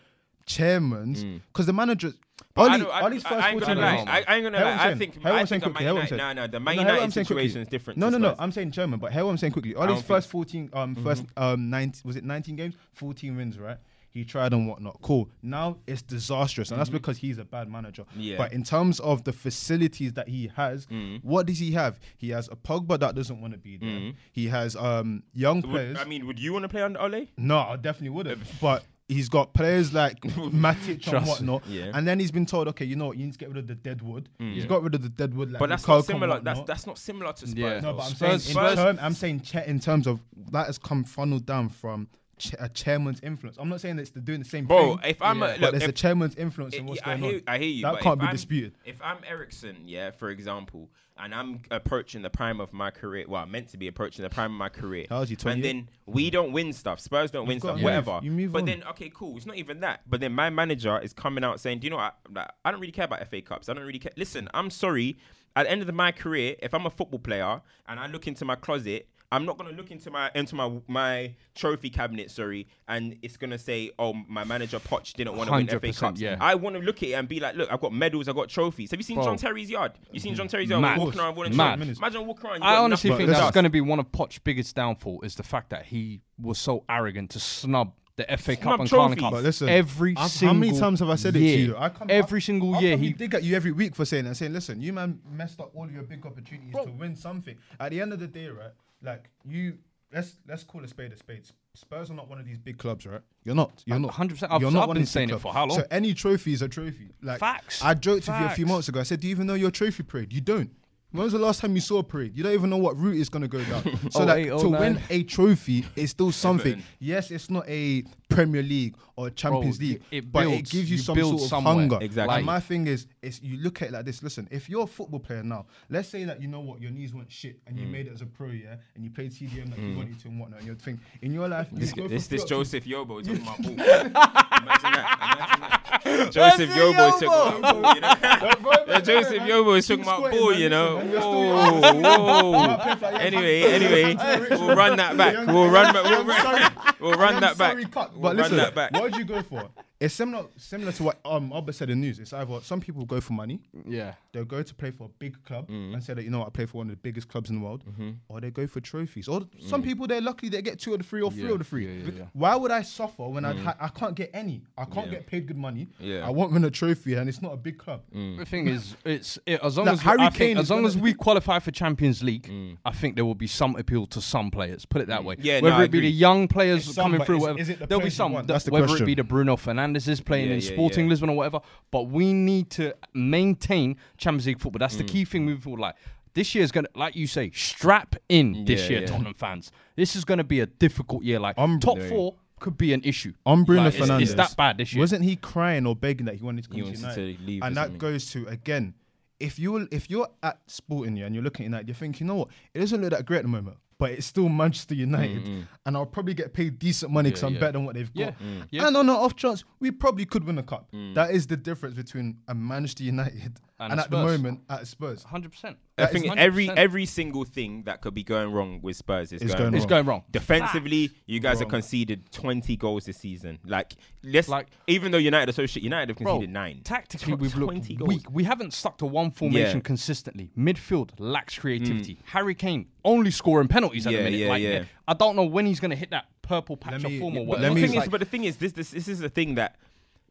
chairmans 0.46 1.40
because 1.52 1.66
the 1.66 1.72
managers. 1.72 2.14
Mm. 2.14 2.18
But 2.54 2.70
I 2.70 2.74
Oli, 2.74 2.82
don't- 2.84 2.92
I, 2.92 3.00
Oli's 3.02 3.24
I, 3.24 3.28
first 3.28 3.44
I 3.44 3.50
ain't 3.50 3.60
gonna 3.60 3.80
lie. 3.80 4.04
I, 4.08 4.24
I 4.26 4.34
ain't 4.36 4.44
gonna 4.44 4.64
lie. 4.64 4.86
I 4.88 4.94
think 4.94 5.14
Hear 5.14 5.22
what 5.24 5.32
I 5.32 5.40
I'm 5.40 5.46
think 5.46 5.48
saying 5.48 5.60
quickly, 5.62 5.84
hear 5.84 5.94
what 5.94 6.00
I'm 6.02 6.06
United. 6.06 6.08
saying. 6.08 6.36
No, 6.36 6.42
no, 6.42 6.46
the 6.46 6.58
No, 6.58 6.64
Man 6.64 6.74
hear 6.78 6.86
United 6.86 7.12
situation 7.12 7.60
is 7.62 7.68
different. 7.68 7.98
No, 7.98 8.08
no, 8.08 8.18
no. 8.18 8.34
I'm 8.38 8.52
saying 8.52 8.70
German, 8.70 8.98
but 8.98 9.12
hear 9.12 9.24
what 9.24 9.30
I'm 9.32 9.36
saying 9.38 9.52
quickly. 9.52 9.74
think 9.74 10.04
first 10.04 10.28
14, 10.30 10.70
um, 10.72 10.94
Mm-hmm. 10.94 11.04
first 11.04 11.24
um, 11.36 11.68
19, 11.70 12.02
was 12.04 12.16
it 12.16 12.24
19 12.24 12.56
games? 12.56 12.74
14 12.94 13.36
wins, 13.36 13.58
right? 13.58 13.76
He 14.08 14.24
tried 14.24 14.54
and 14.54 14.66
whatnot. 14.66 15.02
Cool. 15.02 15.28
Now 15.42 15.76
it's 15.86 16.00
disastrous, 16.00 16.70
and 16.70 16.80
that's 16.80 16.88
because 16.88 17.18
he's 17.18 17.36
a 17.36 17.44
bad 17.44 17.68
manager. 17.70 18.04
Mm-hmm. 18.04 18.20
Yeah. 18.20 18.38
But 18.38 18.54
in 18.54 18.62
terms 18.64 18.98
of 19.00 19.24
the 19.24 19.32
facilities 19.34 20.14
that 20.14 20.28
he 20.28 20.50
has, 20.56 20.86
Mm. 20.86 21.22
what 21.22 21.46
does 21.46 21.58
he 21.58 21.72
have? 21.72 22.00
He 22.16 22.30
has 22.30 22.48
a 22.48 22.56
Pogba 22.56 22.98
that 23.00 23.14
doesn't 23.14 23.38
want 23.42 23.52
to 23.52 23.58
be 23.58 23.76
there. 23.76 23.88
Mm. 23.90 24.14
He 24.32 24.46
has 24.48 24.74
um 24.76 25.22
young 25.34 25.60
Would- 25.60 25.70
players. 25.70 25.98
I 26.00 26.04
mean, 26.04 26.26
would 26.26 26.38
you 26.38 26.54
want 26.54 26.62
to 26.62 26.68
play 26.70 26.80
under 26.80 26.98
Ole? 27.02 27.26
no, 27.36 27.58
I 27.58 27.76
definitely 27.76 28.08
wouldn't. 28.16 28.40
but 28.58 28.84
he's 29.08 29.28
got 29.28 29.54
players 29.54 29.92
like 29.92 30.20
Matic 30.20 30.88
and 30.88 31.02
Trust 31.02 31.26
me. 31.42 31.48
whatnot. 31.48 31.66
Yeah. 31.68 31.90
And 31.94 32.06
then 32.08 32.18
he's 32.18 32.30
been 32.32 32.46
told, 32.46 32.68
okay, 32.68 32.84
you 32.84 32.96
know 32.96 33.06
what, 33.06 33.16
you 33.16 33.24
need 33.24 33.32
to 33.32 33.38
get 33.38 33.48
rid 33.48 33.58
of 33.58 33.66
the 33.66 33.74
dead 33.74 34.02
wood. 34.02 34.28
Mm. 34.40 34.54
He's 34.54 34.66
got 34.66 34.82
rid 34.82 34.94
of 34.94 35.02
the 35.02 35.08
deadwood. 35.08 35.52
Like 35.52 35.60
But 35.60 35.68
that's 35.68 35.84
Lukaku 35.84 35.88
not 35.88 36.04
similar. 36.06 36.40
That's 36.40 36.60
that's 36.62 36.86
not 36.86 36.98
similar 36.98 37.32
to 37.32 37.46
Spurs. 37.46 37.54
Yeah. 37.54 37.80
No, 37.80 37.92
but 37.94 38.02
I'm 38.04 38.10
Spurs- 38.14 38.44
saying, 38.44 38.70
in 38.70 38.76
term, 38.76 38.98
I'm 39.00 39.14
saying 39.14 39.40
cha- 39.42 39.62
in 39.62 39.78
terms 39.80 40.06
of 40.06 40.20
that 40.50 40.66
has 40.66 40.78
come 40.78 41.04
funneled 41.04 41.46
down 41.46 41.68
from 41.68 42.08
ch- 42.38 42.54
a 42.58 42.68
chairman's 42.68 43.20
influence. 43.20 43.56
I'm 43.58 43.68
not 43.68 43.80
saying 43.80 43.98
it's 43.98 44.10
the 44.10 44.20
doing 44.20 44.40
the 44.40 44.44
same 44.48 44.66
Bro, 44.66 44.98
thing. 44.98 45.10
if 45.10 45.22
I'm 45.22 45.40
Yeah. 45.40 45.44
a, 45.44 45.48
but 45.52 45.60
look, 45.60 45.70
there's 45.72 45.82
if, 45.84 45.88
a 45.88 45.92
chairman's 45.92 46.34
influence 46.36 46.74
in 46.74 46.84
I- 46.84 46.88
what's 46.88 47.02
I 47.02 47.04
going 47.04 47.18
hear, 47.22 47.34
on. 47.34 47.42
I 47.46 47.58
hear 47.58 47.68
you. 47.68 47.82
That 47.82 47.92
but 47.94 48.00
can't 48.02 48.14
if 48.14 48.20
be 48.20 48.26
I'm- 48.26 48.34
disputed. 48.34 48.72
If 48.84 49.02
I'm 49.02 49.18
Eriksen, 49.26 49.76
yeah, 49.86 50.10
for 50.10 50.30
example, 50.30 50.90
and 51.18 51.34
I'm 51.34 51.60
approaching 51.70 52.20
the 52.20 52.28
prime 52.28 52.60
of 52.60 52.74
my 52.74 52.90
career, 52.90 53.24
well, 53.26 53.42
I'm 53.42 53.50
meant 53.50 53.68
to 53.70 53.78
be 53.78 53.88
approaching 53.88 54.22
the 54.22 54.28
prime 54.28 54.52
of 54.52 54.58
my 54.58 54.68
career. 54.68 55.06
How 55.08 55.20
old 55.20 55.30
you, 55.30 55.36
28? 55.36 55.54
And 55.54 55.64
then 55.64 55.88
we 56.04 56.28
don't 56.28 56.52
win 56.52 56.74
stuff. 56.74 57.00
Spurs 57.00 57.30
don't 57.30 57.46
win 57.46 57.58
stuff. 57.58 57.78
to 57.78 57.82
Whatever. 57.84 58.20
You 58.22 58.30
move 58.30 58.52
but 58.52 58.60
on. 58.60 58.64
then, 58.66 58.82
okay, 58.90 59.10
cool. 59.14 59.36
It's 59.38 59.46
not 59.46 59.56
even 59.56 59.80
that. 59.80 60.02
But 60.06 60.20
then 60.20 60.32
my 60.34 60.50
manager 60.50 60.98
is 61.00 61.14
coming 61.14 61.42
out 61.42 61.58
saying, 61.58 61.78
"Do 61.78 61.86
you 61.86 61.90
know 61.90 61.96
what? 61.96 62.16
I, 62.36 62.50
I 62.66 62.70
don't 62.70 62.80
really 62.80 62.92
care 62.92 63.06
about 63.06 63.26
FA 63.28 63.40
Cups. 63.40 63.68
I 63.70 63.72
don't 63.72 63.84
really 63.86 63.98
care. 63.98 64.12
Listen, 64.16 64.48
I'm 64.52 64.68
sorry. 64.70 65.16
At 65.54 65.62
the 65.64 65.70
end 65.70 65.80
of 65.80 65.94
my 65.94 66.12
career, 66.12 66.54
if 66.60 66.74
I'm 66.74 66.84
a 66.84 66.90
football 66.90 67.18
player 67.18 67.62
and 67.88 67.98
I 67.98 68.08
look 68.08 68.26
into 68.28 68.44
my 68.44 68.56
closet." 68.56 69.08
I'm 69.32 69.44
not 69.44 69.58
gonna 69.58 69.70
look 69.72 69.90
into 69.90 70.10
my 70.10 70.30
into 70.34 70.54
my 70.54 70.70
my 70.86 71.34
trophy 71.54 71.90
cabinet, 71.90 72.30
sorry, 72.30 72.68
and 72.88 73.16
it's 73.22 73.36
gonna 73.36 73.58
say, 73.58 73.90
"Oh, 73.98 74.12
my 74.12 74.44
manager 74.44 74.78
Poch 74.78 75.12
didn't 75.14 75.36
want 75.36 75.48
to 75.48 75.56
win 75.56 75.66
the 75.66 75.72
FA 75.80 75.88
100%, 75.88 75.98
Cups." 76.00 76.20
yeah. 76.20 76.36
I 76.40 76.54
want 76.54 76.76
to 76.76 76.82
look 76.82 77.02
at 77.02 77.08
it 77.08 77.12
and 77.14 77.26
be 77.28 77.40
like, 77.40 77.56
"Look, 77.56 77.70
I've 77.72 77.80
got 77.80 77.92
medals, 77.92 78.28
I've 78.28 78.36
got 78.36 78.48
trophies." 78.48 78.90
Have 78.92 79.00
you 79.00 79.04
seen 79.04 79.16
Bro. 79.16 79.24
John 79.24 79.36
Terry's 79.36 79.68
yard? 79.70 79.92
You 80.12 80.20
seen 80.20 80.34
John 80.34 80.48
Terry's 80.48 80.70
yard 80.70 80.82
Mad. 80.82 80.98
walking 80.98 81.20
around 81.20 81.36
with 81.36 81.52
a 81.52 81.54
Mad. 81.56 81.80
Imagine 81.82 82.26
walking 82.26 82.50
around. 82.50 82.62
I 82.62 82.76
honestly 82.76 83.10
think 83.10 83.28
but 83.28 83.38
that's 83.38 83.54
going 83.54 83.64
to 83.64 83.70
be 83.70 83.80
one 83.80 83.98
of 83.98 84.10
Poch's 84.12 84.38
biggest 84.38 84.74
downfall 84.76 85.22
is 85.22 85.34
the 85.34 85.42
fact 85.42 85.70
that 85.70 85.86
he 85.86 86.22
was 86.38 86.58
so 86.58 86.84
arrogant 86.88 87.30
to 87.30 87.40
snub 87.40 87.92
the 88.16 88.24
FA 88.38 88.54
Snub 88.54 88.60
Cup 88.62 88.80
and 88.80 88.88
Carling 88.88 89.08
trophies. 89.18 89.20
Cup 89.20 89.32
But 89.32 89.42
listen, 89.42 89.68
every 89.68 90.14
I've- 90.16 90.30
single 90.30 90.54
how 90.54 90.58
many 90.60 90.78
times 90.78 91.00
have 91.00 91.10
I 91.10 91.16
said 91.16 91.36
it 91.36 91.40
to 91.40 91.44
year. 91.44 91.58
you? 91.58 91.76
I 91.76 91.90
come, 91.90 92.06
every 92.10 92.38
I- 92.38 92.40
single 92.40 92.74
I'll 92.74 92.80
year 92.80 92.92
probably 92.92 93.06
he 93.08 93.12
dig 93.12 93.34
at 93.34 93.42
you 93.42 93.54
every 93.54 93.72
week 93.72 93.94
for 93.94 94.06
saying 94.06 94.24
and 94.26 94.34
saying, 94.34 94.54
listen, 94.54 94.80
you 94.80 94.94
man 94.94 95.20
messed 95.30 95.60
up 95.60 95.72
all 95.74 95.90
your 95.90 96.02
big 96.02 96.24
opportunities 96.24 96.72
to 96.74 96.90
win 96.92 97.14
something. 97.14 97.56
At 97.78 97.90
the 97.90 98.00
end 98.00 98.14
of 98.14 98.20
the 98.20 98.26
day, 98.26 98.48
right? 98.48 98.70
Like 99.02 99.30
you, 99.44 99.78
let's 100.12 100.36
let's 100.48 100.64
call 100.64 100.82
a 100.84 100.88
spade 100.88 101.12
a 101.12 101.16
spade. 101.16 101.44
Spurs 101.74 102.10
are 102.10 102.14
not 102.14 102.28
one 102.28 102.38
of 102.38 102.46
these 102.46 102.56
big 102.58 102.78
clubs, 102.78 103.06
right? 103.06 103.20
You're 103.44 103.54
not. 103.54 103.82
You're 103.84 103.98
not. 103.98 104.12
100%. 104.12 104.44
I've- 104.50 104.62
You're 104.62 104.70
not 104.72 104.88
I've 104.88 104.94
been 104.94 105.04
saying 105.04 105.28
it 105.28 105.38
for 105.40 105.52
how 105.52 105.66
long? 105.66 105.78
So 105.78 105.86
any 105.90 106.14
trophy 106.14 106.54
is 106.54 106.62
a 106.62 106.68
trophy. 106.68 107.10
Like 107.22 107.38
Facts. 107.38 107.82
I 107.84 107.92
joked 107.92 108.26
with 108.26 108.38
you 108.40 108.46
a 108.46 108.50
few 108.50 108.64
months 108.66 108.88
ago. 108.88 109.00
I 109.00 109.02
said, 109.02 109.20
do 109.20 109.26
you 109.26 109.30
even 109.32 109.46
know 109.46 109.52
your 109.54 109.70
trophy 109.70 110.02
parade? 110.02 110.32
You 110.32 110.40
don't. 110.40 110.70
When 111.16 111.24
was 111.24 111.32
the 111.32 111.38
last 111.38 111.60
time 111.60 111.74
you 111.74 111.80
saw 111.80 111.98
a 111.98 112.02
parade? 112.04 112.36
You 112.36 112.42
don't 112.42 112.52
even 112.52 112.70
know 112.70 112.76
what 112.76 112.96
route 112.98 113.16
it's 113.18 113.28
gonna 113.28 113.48
go 113.48 113.62
down. 113.64 113.82
So 114.10 114.20
Oh, 114.22 114.26
that 114.26 114.38
eight, 114.38 114.50
oh, 114.50 114.60
to 114.60 114.68
win 114.68 115.00
a 115.10 115.22
trophy 115.24 115.84
is 115.96 116.10
still 116.10 116.30
something. 116.46 116.82
Yes, 116.98 117.30
it's 117.30 117.50
not 117.50 117.68
a 117.68 118.04
Premier 118.28 118.62
League 118.62 118.96
or 119.16 119.30
Champions 119.30 119.78
Bro, 119.78 119.86
League, 119.86 120.02
it 120.10 120.30
but 120.32 120.46
it 120.46 120.68
gives 120.68 120.90
you, 120.90 120.96
you 120.96 121.02
some 121.02 121.14
build 121.14 121.30
sort 121.38 121.42
of 121.42 121.48
somewhere. 121.48 121.74
hunger. 121.74 121.98
Exactly. 122.02 122.36
And 122.36 122.44
my 122.44 122.60
thing 122.60 122.86
is, 122.86 123.06
is 123.22 123.40
you 123.42 123.56
look 123.58 123.80
at 123.82 123.88
it 123.88 123.92
like 123.92 124.04
this. 124.04 124.22
Listen, 124.22 124.46
if 124.50 124.68
you're 124.68 124.82
a 124.84 124.86
football 124.86 125.20
player 125.20 125.42
now, 125.42 125.66
let's 125.88 126.08
say 126.08 126.24
that 126.24 126.42
you 126.42 126.48
know 126.48 126.60
what 126.60 126.80
your 126.82 126.90
knees 126.90 127.14
weren't 127.14 127.32
shit 127.32 127.58
and 127.66 127.76
Mm. 127.76 127.80
you 127.80 127.86
made 127.86 128.06
it 128.08 128.12
as 128.12 128.20
a 128.22 128.26
pro, 128.26 128.48
yeah, 128.48 128.76
and 128.94 129.04
you 129.04 129.10
played 129.10 129.30
TDM 129.32 129.70
like 129.70 129.78
you 129.80 129.96
wanted 129.96 130.18
to 130.20 130.28
and 130.28 130.38
whatnot. 130.40 130.58
And 130.60 130.68
you 130.68 130.74
think 130.74 131.00
in 131.22 131.32
your 131.32 131.48
life, 131.48 131.68
you 131.72 131.78
This, 131.78 131.92
go 131.92 132.08
this, 132.08 132.26
this 132.26 132.44
Joseph 132.44 132.84
Yobo 132.84 133.22
talking 133.24 133.42
about 133.42 133.62
ball. 133.62 133.72
imagine 133.72 133.76
that. 133.76 134.58
Imagine 134.62 135.60
that. 135.60 135.75
Joseph 136.30 136.70
Yobo 136.70 137.08
is 137.08 137.20
talking 137.20 137.58
about 137.58 137.82
ball, 137.82 137.94
you 137.94 138.00
know? 138.00 139.00
Joseph 139.00 139.42
Yobo 139.42 139.78
is 139.78 139.86
talking 139.88 140.02
about 140.04 140.16
squatting, 140.18 140.38
ball, 140.38 140.52
you 140.54 140.68
know? 140.68 140.96
listen, 140.96 141.10
man, 141.10 142.02
you're 142.02 142.02
Whoa, 142.02 142.52
whoa. 142.52 143.08
Anyway, 143.18 143.62
anyway, 143.62 144.16
we'll 144.50 144.76
run 144.76 144.96
that 144.96 145.16
back. 145.16 145.46
We'll 145.46 145.68
run 145.70 145.92
back. 145.92 146.04
We'll 146.04 146.24
run, 146.24 146.72
we'll 147.00 147.12
run 147.18 147.40
that 147.40 147.58
back. 147.58 147.76
We'll 147.76 147.86
But 147.88 148.14
run 148.22 148.36
listen, 148.36 148.56
that 148.58 148.74
back. 148.74 148.92
what 148.92 149.02
would 149.04 149.16
you 149.16 149.24
go 149.24 149.42
for? 149.42 149.68
It's 149.98 150.12
similar 150.14 150.44
similar 150.58 150.92
to 150.92 151.02
what 151.04 151.18
um 151.24 151.50
Albert 151.54 151.72
said 151.72 151.88
in 151.88 151.98
the 152.00 152.06
news. 152.06 152.18
It's 152.18 152.32
either 152.34 152.60
some 152.60 152.80
people 152.80 153.06
go 153.06 153.18
for 153.18 153.32
money, 153.32 153.60
Yeah. 153.88 154.12
they'll 154.32 154.44
go 154.44 154.62
to 154.62 154.74
play 154.74 154.90
for 154.90 155.04
a 155.04 155.08
big 155.18 155.42
club 155.44 155.68
Mm. 155.70 155.94
and 155.94 156.02
say 156.04 156.12
that 156.12 156.22
you 156.22 156.28
know 156.28 156.40
what, 156.40 156.48
I 156.48 156.50
play 156.50 156.66
for 156.66 156.76
one 156.78 156.88
of 156.88 156.90
the 156.90 156.96
biggest 156.98 157.28
clubs 157.28 157.48
in 157.48 157.56
the 157.56 157.62
world, 157.64 157.82
Mm-hmm. 157.88 158.10
or 158.28 158.42
they 158.42 158.50
go 158.50 158.66
for 158.66 158.80
trophies. 158.80 159.26
Or 159.26 159.40
some 159.58 159.80
Mm. 159.80 159.84
people 159.86 160.06
they're 160.06 160.20
lucky 160.20 160.50
they 160.50 160.60
get 160.60 160.78
two 160.78 160.92
of 160.92 160.98
the 160.98 161.04
three 161.04 161.22
or 161.22 161.30
three 161.30 161.44
Yeah, 161.44 161.52
of 161.52 161.58
the 161.58 161.64
three. 161.64 161.86
yeah, 161.86 162.04
yeah, 162.04 162.10
yeah. 162.18 162.24
Why 162.34 162.56
would 162.56 162.70
I 162.70 162.82
suffer 162.82 163.26
when 163.26 163.46
I 163.46 163.54
ha- 163.54 163.76
I 163.80 163.88
can't 163.88 164.14
get 164.14 164.30
any? 164.34 164.64
I 164.76 164.84
can't 164.84 165.08
Mm. 165.08 165.12
Yeah. 165.12 165.18
get 165.18 165.26
paid 165.28 165.46
good 165.46 165.56
money. 165.56 165.88
Yeah. 165.98 166.26
I 166.26 166.30
won't 166.30 166.52
win 166.52 166.62
a 166.64 166.70
trophy 166.70 167.14
and 167.14 167.26
it's 167.26 167.40
not 167.40 167.54
a 167.54 167.56
big 167.56 167.78
club. 167.78 168.02
The 168.12 168.44
thing 168.44 168.68
is, 168.68 168.96
it's 169.06 169.38
it, 169.46 169.60
as 169.62 169.78
long 169.78 169.86
Like 169.86 169.94
as 169.94 170.00
Harry 170.02 170.20
I 170.20 170.24
think, 170.28 170.36
Kane 170.36 170.58
as 170.58 170.70
long 170.70 170.84
as 170.84 170.98
we 170.98 171.14
qualify 171.14 171.58
for 171.58 171.70
Champions 171.70 172.22
League, 172.22 172.50
I 172.84 172.90
think 172.92 173.14
there 173.16 173.24
will 173.24 173.34
be 173.34 173.46
some 173.46 173.74
appeal 173.76 174.04
to 174.08 174.20
some 174.20 174.50
players. 174.50 174.84
Put 174.84 175.00
it 175.00 175.08
that 175.08 175.24
way. 175.24 175.36
Yeah, 175.38 175.60
whether 175.62 175.76
I 175.76 175.84
it 175.84 175.90
be 175.90 176.00
the 176.00 176.10
young 176.10 176.48
players 176.48 176.86
It's 176.86 176.96
coming 176.96 177.16
but 177.16 177.26
through, 177.26 177.36
is- 177.36 177.40
whatever, 177.40 177.58
is 177.60 177.68
it 177.70 177.78
the 177.78 177.86
there'll 177.86 178.00
be 178.00 178.10
players 178.10 178.14
some. 178.14 178.46
That's 178.46 178.64
the 178.64 178.70
whether 178.72 178.94
it 178.94 179.06
be 179.06 179.14
the 179.14 179.24
Bruno 179.24 179.56
Fernandes 179.56 179.85
is 179.94 180.20
playing 180.20 180.48
Yeah, 180.48 180.54
in 180.54 180.60
yeah, 180.60 180.70
Sporting 180.72 181.04
yeah. 181.06 181.10
Lisbon 181.10 181.30
or 181.30 181.36
whatever, 181.36 181.60
but 181.90 182.04
we 182.08 182.32
need 182.32 182.70
to 182.70 182.94
maintain 183.14 183.96
Champions 184.16 184.46
League 184.46 184.60
football. 184.60 184.78
That's 184.78 184.96
the 184.96 185.04
key 185.04 185.24
thing 185.24 185.44
moving 185.44 185.60
forward. 185.62 185.80
Like 185.80 185.94
this 186.34 186.54
year 186.54 186.64
is 186.64 186.72
gonna, 186.72 186.88
like 186.94 187.16
you 187.16 187.26
say, 187.26 187.50
strap 187.52 188.16
in 188.28 188.64
this 188.64 188.84
Yeah, 188.84 188.90
year, 188.90 189.00
yeah. 189.00 189.06
Tottenham 189.06 189.34
fans. 189.34 189.70
This 189.96 190.16
is 190.16 190.24
gonna 190.24 190.44
be 190.44 190.60
a 190.60 190.66
difficult 190.66 191.22
year. 191.22 191.38
Like 191.38 191.58
Um, 191.58 191.80
top 191.80 191.98
Yeah. 191.98 192.08
four 192.08 192.34
could 192.60 192.76
be 192.78 192.92
an 192.92 193.02
issue. 193.04 193.32
On 193.44 193.64
Bruno 193.64 193.84
Like, 193.84 193.94
it's- 193.94 194.08
Fernandes, 194.08 194.22
it's 194.22 194.34
that 194.34 194.56
bad 194.56 194.78
this 194.78 194.92
year. 194.94 195.00
Wasn't 195.02 195.24
he 195.24 195.36
crying 195.36 195.86
or 195.86 195.94
begging 195.94 196.26
that 196.26 196.36
he 196.36 196.42
wanted 196.42 196.64
to 196.64 196.68
come 196.70 196.78
He 196.78 196.84
to 196.90 196.96
United? 196.98 197.38
to 197.38 197.44
leave 197.44 197.62
and 197.62 197.76
that 197.76 197.82
something. 197.84 197.98
goes 197.98 198.30
to 198.32 198.46
again, 198.48 198.94
if 199.38 199.58
you 199.58 199.86
if 199.90 200.08
you're 200.10 200.28
at 200.42 200.58
Sporting 200.66 201.16
yeah, 201.16 201.26
and 201.26 201.34
you're 201.34 201.44
looking 201.44 201.64
at 201.64 201.68
United, 201.68 201.88
you 201.88 201.94
think 201.94 202.20
you 202.20 202.26
know 202.26 202.36
what, 202.36 202.48
it 202.72 202.78
doesn't 202.80 203.00
look 203.00 203.10
that 203.10 203.26
great 203.26 203.38
at 203.38 203.42
the 203.44 203.48
moment, 203.48 203.76
but 203.98 204.10
it's 204.10 204.26
still 204.26 204.48
Manchester 204.48 204.94
United, 204.94 205.66
and 205.86 205.96
I'll 205.96 206.04
probably 206.06 206.34
get 206.34 206.52
paid 206.52 206.78
decent 206.78 207.10
money 207.12 207.30
because 207.30 207.42
Yeah, 207.42 207.46
I'm 207.48 207.54
yeah. 207.54 207.60
better 207.60 207.72
than 207.72 207.84
what 207.86 207.94
they've 207.94 208.10
Yeah, 208.14 208.26
got. 208.26 208.38
mm. 208.42 208.68
Yeah. 208.70 208.86
And 208.88 208.96
on 208.96 209.08
an 209.08 209.16
off 209.16 209.36
chance, 209.36 209.64
we 209.80 209.90
probably 209.90 210.24
could 210.26 210.44
win 210.44 210.58
a 210.58 210.62
cup. 210.62 210.88
That 211.14 211.30
is 211.30 211.46
the 211.46 211.56
difference 211.56 211.94
between 211.94 212.38
a 212.48 212.54
Manchester 212.54 213.04
United 213.04 213.58
And 213.78 213.92
and, 213.92 214.00
a 214.00 214.04
at 214.04 214.10
the 214.10 214.16
moment 214.16 214.60
at 214.70 214.86
Spurs. 214.86 215.22
Hundred 215.22 215.52
percent. 215.52 215.76
I 215.98 216.06
think 216.06 216.34
every 216.36 216.68
100%. 216.68 216.76
every 216.78 217.04
single 217.04 217.44
thing 217.44 217.82
that 217.82 218.00
could 218.00 218.14
be 218.14 218.22
going 218.22 218.50
wrong 218.50 218.80
with 218.82 218.96
Spurs 218.96 219.32
is 219.32 219.42
It's 219.42 219.52
going, 219.52 219.58
going 219.64 219.72
wrong. 219.72 219.76
It's 219.76 219.86
going 219.86 220.06
wrong. 220.06 220.22
Defensively, 220.30 221.10
you 221.26 221.40
guys 221.40 221.56
Wrong. 221.56 221.64
have 221.64 221.68
conceded 221.68 222.32
20 222.32 222.74
goals 222.76 223.04
this 223.04 223.18
season. 223.18 223.58
Like, 223.66 223.94
let's 224.22 224.48
Like- 224.48 224.68
even 224.86 225.12
though 225.12 225.18
United 225.18 225.50
associate 225.50 225.82
United 225.82 226.08
have 226.08 226.16
Bro, 226.16 226.32
conceded 226.36 226.52
nine. 226.54 226.80
Tactically, 226.84 227.34
Tw- 227.36 227.38
we've 227.40 227.54
looked 227.56 227.98
goals. 227.98 228.08
weak. 228.08 228.30
We 228.30 228.44
haven't 228.44 228.72
stuck 228.72 228.96
to 228.98 229.06
one 229.06 229.30
formation 229.30 229.78
Yeah. 229.78 229.82
consistently. 229.82 230.50
Midfield 230.56 231.10
lacks 231.18 231.58
creativity. 231.58 232.14
Mm. 232.14 232.18
Harry 232.26 232.54
Kane 232.54 232.86
only 233.04 233.30
scoring 233.30 233.68
penalties 233.68 234.06
at 234.06 234.12
Yeah, 234.12 234.18
the 234.20 234.24
minute. 234.24 234.40
yeah, 234.40 234.48
like, 234.48 234.62
yeah. 234.62 234.84
I 235.06 235.12
don't 235.12 235.36
know 235.36 235.44
when 235.44 235.66
he's 235.66 235.80
going 235.80 235.90
to 235.90 235.96
hit 235.96 236.10
that 236.12 236.26
purple 236.40 236.76
patch 236.78 237.02
me- 237.02 237.16
of 237.16 237.20
form 237.20 237.36
or 237.36 237.40
but 237.40 237.46
whatever. 237.46 237.74
let 237.74 237.74
the 237.74 237.80
thing 237.88 237.90
is, 237.90 237.96
like- 237.96 238.10
but 238.10 238.20
the 238.20 238.26
thing 238.26 238.44
is, 238.44 238.56
this, 238.56 238.72
this 238.72 238.90
this 238.92 239.06
is 239.08 239.18
the 239.18 239.28
thing 239.28 239.56
that 239.56 239.76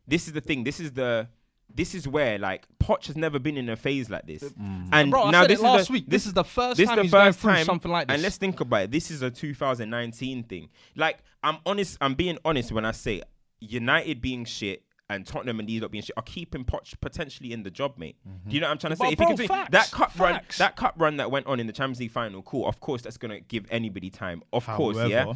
this 0.08 0.28
is 0.28 0.34
the 0.34 0.42
thing. 0.42 0.64
This 0.64 0.80
is 0.80 0.92
the 0.92 1.28
this 1.74 1.94
is 1.94 2.08
where 2.08 2.38
like 2.40 2.66
Poch 2.80 3.08
has 3.08 3.16
never 3.16 3.40
been 3.40 3.58
in 3.58 3.70
a 3.70 3.76
phase 3.76 4.10
like 4.10 4.26
this. 4.26 4.44
And 4.44 4.92
mm. 4.92 5.12
Bro, 5.12 5.24
I 5.24 5.32
now 5.32 5.42
said 5.42 5.50
this 5.50 5.60
it 5.60 5.64
last 5.64 5.82
is 5.82 5.88
the, 5.88 5.94
week. 5.94 6.06
This 6.08 6.26
is 6.26 6.34
the 6.34 6.44
first 6.44 6.78
this 6.78 6.88
time 6.88 6.98
the 6.98 7.04
he's 7.04 7.12
going 7.12 7.26
first 7.28 7.40
through 7.40 7.52
time, 7.52 7.66
something 7.66 7.92
like 7.92 8.08
this. 8.08 8.14
And 8.14 8.24
let's 8.24 8.38
think 8.38 8.60
about 8.60 8.84
it. 8.84 8.92
This 8.92 9.12
is 9.12 9.22
a 9.22 9.30
2019 9.30 10.44
thing. 10.44 10.70
Like 10.96 11.20
I'm 11.44 11.58
honest. 11.66 11.98
I'm 12.02 12.14
being 12.14 12.38
honest 12.46 12.72
when 12.72 12.86
I 12.86 12.92
say 12.92 13.22
United 13.60 14.22
being 14.22 14.46
shit. 14.46 14.84
And 15.08 15.24
Tottenham 15.24 15.60
and 15.60 15.70
these 15.70 15.82
not 15.82 15.92
being 15.92 16.04
shit 16.04 16.18
are 16.18 16.24
keeping 16.24 16.66
Poch 16.66 17.00
potentially 17.00 17.54
in 17.54 17.62
the 17.62 17.70
job, 17.70 17.94
mate. 18.00 18.16
Do 18.48 18.56
you 18.56 18.60
know 18.60 18.66
what 18.66 18.72
I'm 18.72 18.78
trying 18.80 18.94
to 18.94 18.98
say? 18.98 19.04
But 19.04 19.12
if 19.12 19.18
bro, 19.20 19.30
you 19.30 19.36
can 19.36 19.48
facts, 19.48 19.72
that 19.72 19.92
cup 19.92 20.20
run, 20.20 20.42
that 20.58 20.76
cup 20.76 20.96
run 20.98 21.18
that 21.18 21.30
went 21.30 21.46
on 21.46 21.60
in 21.60 21.68
the 21.68 21.74
Champions 21.74 22.00
League 22.00 22.10
final, 22.10 22.42
cool. 22.42 22.68
Of 22.68 22.80
course, 22.80 23.04
that's 23.04 23.18
gonna 23.18 23.40
give 23.42 23.68
anybody 23.70 24.10
time. 24.10 24.42
Of 24.52 24.66
course, 24.66 24.98
yeah. 25.08 25.34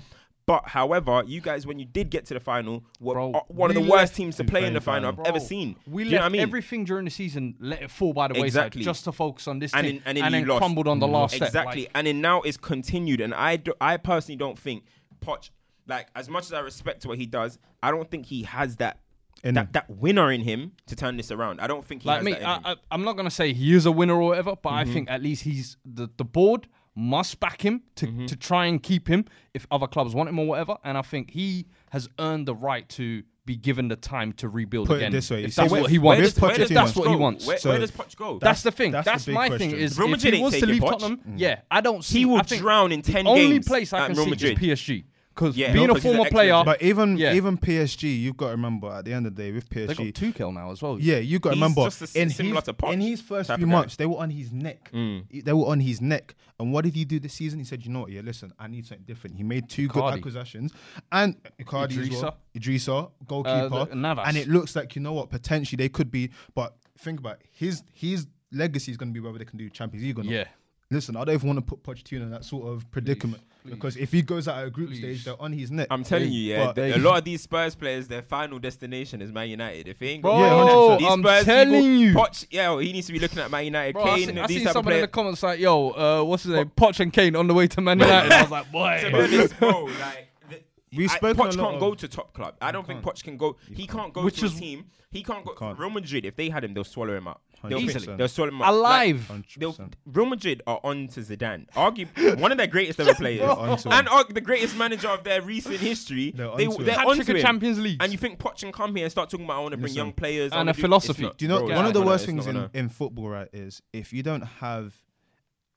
However- 0.50 0.62
But 0.64 0.70
however, 0.72 1.24
you 1.28 1.42
guys, 1.42 1.68
when 1.68 1.80
you 1.80 1.86
did 1.86 2.10
get 2.10 2.26
to 2.28 2.34
the 2.34 2.40
final, 2.40 2.84
were 3.00 3.14
Bro, 3.14 3.32
uh, 3.34 3.40
one 3.48 3.70
of 3.72 3.78
we 3.78 3.84
the 3.84 3.90
worst 3.90 4.16
teams 4.16 4.36
to 4.38 4.44
play 4.44 4.66
in 4.66 4.74
the 4.74 4.82
playing 4.82 5.04
final 5.04 5.10
I've 5.10 5.16
final. 5.16 5.28
ever 5.30 5.40
Bro, 5.40 5.48
seen. 5.48 5.76
We 5.88 6.04
Do 6.06 6.10
left 6.10 6.14
know 6.14 6.20
what 6.22 6.26
I 6.26 6.30
mean? 6.30 6.42
everything 6.42 6.86
during 6.86 7.06
the 7.06 7.12
season, 7.12 7.56
let 7.60 7.82
it 7.84 7.92
fall 7.92 8.14
by 8.14 8.28
the 8.30 8.34
Exactly. 8.42 8.80
wayside, 8.80 8.86
just 8.90 9.04
to 9.06 9.12
focus 9.12 9.48
on 9.48 9.60
this 9.60 9.74
and 9.74 9.86
thing, 9.86 10.02
then, 10.06 10.18
and 10.18 10.34
then 10.34 10.48
lost. 10.48 10.60
crumbled 10.60 10.88
on 10.88 11.00
the 11.00 11.08
last 11.08 11.36
step. 11.36 11.48
Exactly. 11.50 11.82
Like, 11.84 11.92
and 11.96 12.08
then 12.08 12.22
now 12.22 12.42
it's 12.42 12.58
continued. 12.58 13.22
And 13.22 13.34
I, 13.34 13.58
do, 13.58 13.74
I 13.80 13.98
personally 13.98 14.38
don't 14.38 14.58
think 14.58 14.84
Poch, 15.22 15.50
like 15.88 16.08
as 16.16 16.30
much 16.30 16.46
as 16.46 16.54
I 16.54 16.60
respect 16.62 17.06
what 17.06 17.18
he 17.18 17.26
does, 17.26 17.60
I 17.84 17.92
don't 17.92 18.10
think 18.10 18.26
he 18.26 18.44
has 18.44 18.76
that 18.78 19.00
In 19.44 19.54
that, 19.56 19.74
that 19.74 19.90
winner 19.90 20.32
in 20.32 20.42
him 20.42 20.72
to 20.88 20.96
turn 20.96 21.16
this 21.18 21.32
around. 21.32 21.62
I 21.62 21.68
don't 21.68 21.86
think 21.86 22.02
he 22.04 22.08
like 22.10 22.18
has 22.18 22.26
me, 22.26 22.32
that 22.34 22.42
in 22.42 22.46
I, 22.48 22.56
him. 22.56 22.62
I, 22.66 22.76
I'm 22.92 23.04
not 23.04 23.16
gonna 23.18 23.30
say 23.32 23.54
he 23.54 23.74
is 23.76 23.86
a 23.86 23.92
winner 23.92 24.16
or 24.16 24.30
whatever, 24.30 24.56
but 24.56 24.70
Mm-hmm. 24.72 24.90
I 24.90 24.94
think 24.94 25.10
at 25.12 25.22
least 25.24 25.44
he's 25.44 25.78
the 25.86 26.10
the 26.18 26.26
board 26.26 26.68
must 27.00 27.40
back 27.40 27.62
him 27.64 27.82
to, 27.96 28.08
Mm-hmm. 28.08 28.26
to 28.28 28.36
try 28.36 28.66
and 28.66 28.82
keep 28.84 29.08
him 29.08 29.26
if 29.54 29.66
other 29.72 29.88
clubs 29.88 30.14
want 30.14 30.30
him 30.30 30.38
or 30.40 30.46
whatever. 30.48 30.78
And 30.84 30.98
I 30.98 31.02
think 31.02 31.32
he 31.32 31.66
has 31.92 32.10
earned 32.20 32.48
the 32.48 32.54
right 32.56 32.88
to 32.90 33.24
be 33.46 33.56
given 33.56 33.88
the 33.88 33.96
time 33.96 34.32
to 34.34 34.48
rebuild 34.50 34.88
Put 34.88 34.96
it 34.96 34.98
again. 34.98 35.12
this 35.12 35.32
way, 35.32 35.46
if 35.46 35.54
so 35.54 35.62
that's 35.64 35.72
where- 35.72 35.82
what 35.82 35.90
he 35.90 35.98
where 35.98 36.18
wants. 36.18 36.34
does 36.34 36.42
where 36.42 36.56
does 36.58 36.70
Pochettino- 36.70 36.74
that's 36.76 36.96
what 36.96 37.10
he 37.10 37.16
wants. 37.16 37.48
Where, 37.48 37.58
So 37.58 37.70
where 37.70 37.80
does 37.80 37.90
Poch 37.92 38.16
go? 38.16 38.38
That's 38.38 38.62
the 38.62 38.72
thing. 38.72 38.92
that's 38.92 39.06
That's, 39.06 39.26
the 39.26 39.32
my 39.32 39.48
question. 39.48 39.72
thing. 39.72 39.80
Is 39.80 39.98
Real 39.98 40.08
if 40.10 40.12
Madrid 40.12 40.34
he 40.36 40.40
ain't 40.40 40.46
was 40.52 40.60
to 40.60 40.66
leave 40.68 40.82
Poch. 40.84 40.90
Tottenham, 41.00 41.22
yeah, 41.36 41.62
I 41.72 41.82
don't 41.82 42.04
see. 42.04 42.20
he 42.20 42.26
will 42.26 42.38
I 42.38 42.44
think 42.44 42.62
drown 42.62 42.92
in 42.92 43.02
ten 43.02 43.26
the 43.26 43.32
only 43.32 43.60
place 43.62 43.92
I 43.94 44.06
can 44.06 44.16
see 44.16 44.30
Madrid. 44.30 44.62
is 44.62 44.80
PSG 44.80 45.04
because 45.40 45.56
Yeah, 45.56 45.72
being 45.72 45.88
no, 45.88 45.94
a 45.94 45.96
'cause 45.96 46.04
former 46.04 46.30
player. 46.30 46.62
But 46.66 46.82
even 46.82 47.18
Yeah. 47.18 47.34
even 47.34 47.58
PSG, 47.58 48.04
you've 48.20 48.36
got 48.36 48.48
to 48.48 48.52
remember 48.52 48.90
at 48.92 49.06
the 49.06 49.14
end 49.14 49.26
of 49.26 49.36
the 49.36 49.42
day 49.44 49.52
with 49.54 49.70
PSG, 49.70 49.88
they 49.88 49.94
PSG, 50.12 50.32
got 50.34 50.36
Tuchel 50.36 50.54
now 50.54 50.72
as 50.72 50.82
well. 50.82 51.00
Yeah, 51.00 51.18
you 51.20 51.40
got 51.40 51.52
to 51.52 51.56
remember 51.56 51.84
just 51.86 52.02
a 52.02 52.04
s- 52.04 52.16
in 52.16 52.30
similar 52.30 52.56
his, 52.56 52.64
to 52.66 52.74
Poch 52.74 52.92
in 52.94 53.00
his 53.02 53.22
first 53.22 53.54
few 53.54 53.66
months, 53.66 53.96
they 53.96 54.06
were 54.06 54.18
on 54.18 54.30
his 54.32 54.52
neck. 54.52 54.92
Mm. 54.92 55.44
They 55.46 55.54
were 55.54 55.68
on 55.68 55.80
his 55.80 56.02
neck. 56.02 56.36
And 56.60 56.74
what 56.74 56.84
did 56.84 56.94
he 56.96 57.06
do 57.06 57.20
this 57.22 57.34
season? 57.34 57.60
He 57.60 57.66
said, 57.66 57.86
"You 57.86 57.92
know 57.92 58.02
what? 58.02 58.12
Yeah, 58.12 58.20
listen, 58.22 58.52
I 58.60 58.68
need 58.68 58.86
something 58.86 59.06
different." 59.06 59.38
He 59.38 59.44
made 59.44 59.70
two 59.70 59.88
good 59.88 60.04
acquisitions 60.04 60.74
and 61.12 61.36
Icardi 61.58 61.98
as 62.12 62.22
well. 62.22 62.38
Idrissa, 62.58 63.12
goalkeeper, 63.26 63.70
Uh, 63.76 63.86
the- 63.86 63.96
Navas. 63.96 64.26
and 64.28 64.36
it 64.36 64.50
looks 64.50 64.76
like 64.76 64.94
you 64.96 65.02
know 65.02 65.14
what? 65.14 65.30
Potentially 65.30 65.78
they 65.78 65.88
could 65.90 66.12
be. 66.12 66.32
But 66.54 66.76
think 66.98 67.20
about 67.22 67.40
it. 67.40 67.46
his 67.54 67.84
his 67.94 68.28
legacy 68.52 68.92
is 68.92 68.98
going 68.98 69.10
to 69.10 69.14
be 69.14 69.22
whether 69.26 69.38
they 69.38 69.46
can 69.46 69.58
do 69.58 69.70
Champions 69.70 70.04
League 70.06 70.20
or 70.20 70.24
not. 70.24 70.34
Yeah. 70.34 70.46
Listen, 70.92 71.16
I 71.16 71.24
don't 71.24 71.36
even 71.36 71.48
want 71.48 71.58
to 71.60 71.62
put 71.76 71.84
Pochettino 71.84 72.24
in 72.24 72.32
that 72.32 72.44
sort 72.44 72.68
of 72.68 72.90
predicament 72.92 73.44
because 73.70 73.98
if 73.98 74.12
he 74.12 74.22
goes 74.22 74.48
out 74.48 74.60
at 74.60 74.68
a 74.68 74.70
group 74.70 74.94
stage, 74.94 75.24
they're 75.26 75.42
on 75.42 75.54
his 75.54 75.72
neck. 75.72 75.88
I'm 75.90 76.04
telling 76.04 76.32
you, 76.32 76.40
yeah, 76.42 76.66
But- 76.68 76.76
th- 76.76 76.96
a 76.96 77.00
lot 77.00 77.18
of 77.20 77.24
these 77.24 77.42
Spurs 77.42 77.76
players, 77.76 78.08
their 78.08 78.22
final 78.22 78.60
destination 78.60 79.22
is 79.22 79.32
Man 79.32 79.50
United. 79.50 79.88
If 79.88 80.00
they 80.00 80.08
ain't 80.10 80.24
got 80.24 80.30
Bro, 80.38 80.40
Yeah, 80.40 80.98
100%. 80.98 81.00
these 81.00 81.08
I'm 81.12 81.22
Spurs 81.24 81.46
telling 81.46 81.74
people, 81.82 81.90
you. 81.90 82.14
Poch, 82.14 82.46
yeah, 82.52 82.80
he 82.82 82.92
needs 82.94 83.08
to 83.08 83.14
be 83.14 83.20
looking 83.20 83.40
at 83.40 83.52
Man 83.52 83.66
United. 83.66 83.94
Bro, 83.94 84.04
I 84.04 84.16
Kane, 84.18 84.28
see, 84.30 84.40
I 84.40 84.48
these 84.48 84.58
see 84.58 84.64
type 84.64 84.70
of 84.70 84.74
someone 84.74 84.94
in 84.94 84.98
players. 84.98 85.02
the 85.04 85.08
comments 85.08 85.44
like, 85.44 85.60
"Yo, 85.60 85.90
uh, 85.92 86.24
what's 86.24 86.44
his 86.44 86.54
name? 86.54 86.72
Poch 86.76 87.00
and 87.00 87.14
Kane 87.14 87.36
on 87.36 87.48
the 87.48 87.54
way 87.54 87.68
to 87.68 87.82
Man 87.82 88.00
United." 88.00 88.32
I 88.32 88.42
was 88.42 88.52
like, 88.52 88.66
to 88.68 88.72
"Boy, 88.72 89.00
be 89.12 89.18
honest, 89.18 89.60
bro, 89.60 89.84
like 89.86 90.28
the, 90.50 90.60
We've 90.96 91.12
I- 91.12 91.16
spoken 91.16 91.40
a 91.40 91.44
Poch 91.44 91.58
lot 91.58 91.64
can't 91.64 91.76
of- 91.76 91.80
go 91.80 91.94
to 91.96 92.08
top 92.08 92.34
club. 92.34 92.56
I 92.62 92.72
don't 92.72 92.86
think 92.88 93.02
Poch 93.02 93.24
can 93.24 93.38
go. 93.38 93.56
He 93.74 93.86
can't 93.88 94.14
go 94.14 94.24
Which 94.24 94.40
to 94.40 94.46
is- 94.48 94.56
a 94.56 94.60
team. 94.60 94.86
He 95.12 95.24
can't 95.24 95.44
go. 95.44 95.54
Can't. 95.54 95.80
Real 95.80 95.90
Madrid, 95.90 96.24
if 96.26 96.36
they 96.36 96.50
had 96.50 96.64
him, 96.64 96.74
they'll 96.76 96.84
swallow 96.84 97.16
him 97.18 97.28
up. 97.28 97.42
They'll, 97.64 97.80
Easily. 97.80 98.16
they'll 98.16 98.28
swallow 98.28 98.52
him 98.52 98.62
up. 98.62 98.70
alive." 98.70 99.30
Like, 99.30 99.46
they'll, 99.58 99.76
Real 100.06 100.26
Madrid 100.26 100.62
are 100.68 100.80
on 100.84 101.08
to 101.10 101.20
Zidane, 101.22 101.66
argue 101.76 102.06
one 102.38 102.52
of 102.52 102.58
their 102.58 102.68
greatest 102.68 103.00
ever 103.00 103.14
players, 103.14 103.42
and 103.42 104.08
him. 104.08 104.26
the 104.34 104.42
greatest 104.42 104.78
manager 104.78 105.08
of 105.10 105.24
their 105.24 105.42
recent 105.42 105.78
history. 105.78 106.32
They're 106.32 106.56
they, 106.56 106.68
onto 106.68 106.84
they're 106.84 107.00
onto 107.00 107.34
him. 107.34 107.42
Champions 107.42 107.80
League. 107.80 107.98
And 108.02 108.12
you 108.12 108.18
think 108.18 108.40
Poch 108.40 108.60
can 108.60 108.72
come 108.72 108.96
here 108.96 109.06
and 109.06 109.12
start 109.12 109.30
talking 109.30 109.46
about 109.46 109.58
I 109.58 109.62
want 109.62 109.72
to 109.74 109.78
bring 109.78 109.84
Listen. 109.92 109.98
young 109.98 110.14
players 110.14 110.52
And 110.54 110.70
a 110.70 110.74
do-" 110.74 110.82
philosophy. 110.82 111.24
Not- 111.24 111.38
Do 111.38 111.46
you 111.46 111.50
know 111.50 111.66
bro, 111.66 111.76
one 111.76 111.86
of 111.86 111.94
the 111.94 112.02
worst 112.02 112.26
things 112.26 112.48
in, 112.48 112.70
in 112.74 112.90
football, 112.90 113.30
right, 113.30 113.50
is 113.54 113.82
if 113.94 114.14
you 114.14 114.24
don't 114.24 114.42
have 114.44 114.96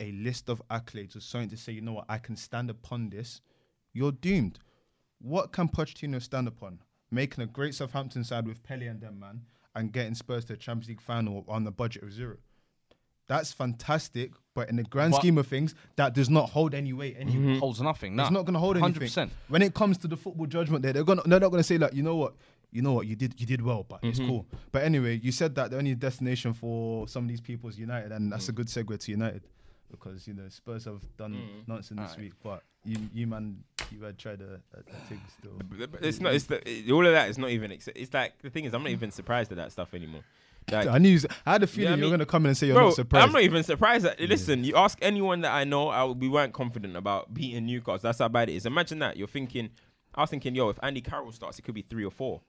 a 0.01 0.13
list 0.13 0.49
of 0.49 0.61
accolades 0.69 1.17
or 1.17 1.21
something 1.21 1.49
to 1.51 1.57
say, 1.57 1.73
you 1.73 1.81
know 1.81 1.93
what, 1.93 2.07
I 2.09 2.19
can 2.19 2.37
stand 2.37 2.71
upon 2.71 3.11
this, 3.11 3.41
you're 3.93 4.13
doomed. 4.13 4.59
What 5.21 5.53
can 5.53 5.69
Pochettino 5.69 6.21
stand 6.21 6.49
upon? 6.49 6.81
Making 7.11 7.45
a 7.45 7.47
great 7.47 7.75
Southampton 7.75 8.25
side 8.25 8.47
with 8.49 8.63
Pellè 8.63 8.91
and 8.91 9.01
them, 9.01 9.21
man, 9.21 9.43
and 9.75 9.93
getting 9.93 10.15
Spurs 10.15 10.45
to 10.47 10.55
a 10.55 10.57
Champions 10.57 10.89
League 10.89 11.01
final 11.01 11.45
on 11.49 11.65
the 11.65 11.71
budget 11.71 12.03
of 12.03 12.13
zero. 12.13 12.37
That's 13.29 13.53
fantastic, 13.53 14.33
but 14.55 14.69
in 14.69 14.77
the 14.77 14.83
grand 14.83 15.13
But- 15.13 15.19
scheme 15.21 15.39
of 15.39 15.47
things, 15.47 15.75
that 15.97 16.13
does 16.15 16.29
not 16.29 16.51
hold 16.51 16.75
any 16.75 16.93
weight 16.93 17.17
anyway. 17.19 17.59
holds 17.59 17.81
nothing. 17.81 18.17
Nah, 18.17 18.25
It's 18.25 18.33
not 18.33 18.43
going 18.45 18.55
to 18.55 18.61
hold 18.61 18.77
anything. 18.77 19.09
100%. 19.09 19.31
When 19.49 19.63
it 19.63 19.75
comes 19.75 19.97
to 19.99 20.09
the 20.09 20.17
football 20.17 20.47
judgment, 20.47 20.83
there 20.83 20.93
they're 20.93 21.05
gonna 21.05 21.23
they're 21.25 21.41
not 21.41 21.51
going 21.51 21.61
to 21.61 21.67
say 21.67 21.79
like, 21.79 21.95
you 21.95 22.03
know 22.03 22.17
what, 22.17 22.35
you 22.71 22.83
know 22.83 22.93
what, 22.93 23.07
you 23.07 23.17
did 23.17 23.41
you 23.41 23.47
did 23.47 23.63
well, 23.63 23.85
but 23.89 23.99
Mm-hmm. 23.99 24.09
it's 24.09 24.19
cool. 24.19 24.47
But 24.73 24.83
anyway, 24.83 25.21
you 25.23 25.33
said 25.33 25.55
that 25.55 25.71
the 25.71 25.79
only 25.79 25.95
destination 25.95 26.53
for 26.53 27.07
some 27.09 27.25
of 27.25 27.29
these 27.29 27.41
people 27.41 27.71
is 27.71 27.79
United, 27.79 28.13
and 28.13 28.31
that's 28.33 28.49
a 28.49 28.53
good 28.53 28.67
segue 28.67 28.99
to 28.99 29.11
United. 29.11 29.43
Because 29.93 30.27
you 30.27 30.35
know 30.35 30.49
Spurs 30.49 30.87
have 30.87 31.03
done 31.17 31.35
Mm. 31.35 31.69
nonsense 31.69 32.01
this 32.01 32.11
Alright. 32.11 32.19
week, 32.19 32.33
but 32.43 32.63
you 32.85 32.97
you 33.15 33.27
man 33.29 33.63
you 33.93 34.03
had 34.03 34.19
tried 34.19 34.41
a, 34.41 34.61
a, 34.75 34.81
a 34.81 35.07
thing 35.09 35.21
still. 35.39 35.53
But- 35.79 35.93
but 35.93 36.05
It's 36.05 36.19
not. 36.21 36.35
It's 36.35 36.47
the, 36.47 36.67
it- 36.69 36.91
all 36.91 37.07
of 37.07 37.13
that 37.13 37.29
is 37.31 37.39
not 37.39 37.51
even. 37.51 37.71
Ex- 37.71 37.89
it's 37.95 38.13
like 38.13 38.41
the 38.43 38.51
thing 38.51 38.65
is, 38.65 38.75
I'm 38.75 38.83
not 38.83 38.91
even 38.91 39.11
surprised 39.13 39.53
at 39.53 39.59
that 39.59 39.71
stuff 39.71 39.95
anymore. 39.95 40.23
Like, 40.71 40.87
I 40.87 40.99
knew 40.99 41.19
I 41.45 41.53
had 41.53 41.63
a 41.65 41.67
feeling 41.67 41.93
I 41.93 41.97
you 41.97 42.03
were 42.03 42.03
mean- 42.07 42.11
gonna 42.15 42.27
come 42.27 42.45
in 42.47 42.51
and 42.51 42.57
say 42.57 42.67
you're 42.69 42.77
bro, 42.77 42.87
not 42.87 42.95
surprised. 42.95 43.27
I'm 43.27 43.33
not 43.33 43.43
even 43.43 43.63
surprised. 43.63 44.05
That, 44.05 44.19
Listen, 44.21 44.65
you 44.65 44.75
ask 44.77 44.99
anyone 45.03 45.41
that 45.43 45.53
I 45.53 45.65
know, 45.65 45.89
I, 45.89 46.05
we 46.05 46.29
weren't 46.29 46.53
confident 46.53 46.97
about 46.97 47.33
beating 47.35 47.67
Newcastle. 47.67 47.99
That's 48.03 48.19
how 48.21 48.29
bad 48.29 48.49
it 48.49 48.55
is. 48.55 48.65
Imagine 48.67 48.99
that. 49.01 49.17
You're 49.17 49.29
thinking. 49.29 49.71
I 50.15 50.21
was 50.23 50.31
thinking, 50.31 50.55
yo, 50.55 50.69
if 50.69 50.79
Andy 50.83 51.01
Carroll 51.01 51.33
starts, 51.33 51.59
it 51.59 51.63
could 51.63 51.75
be 51.75 51.83
three 51.83 52.05
or 52.05 52.11
four, 52.11 52.43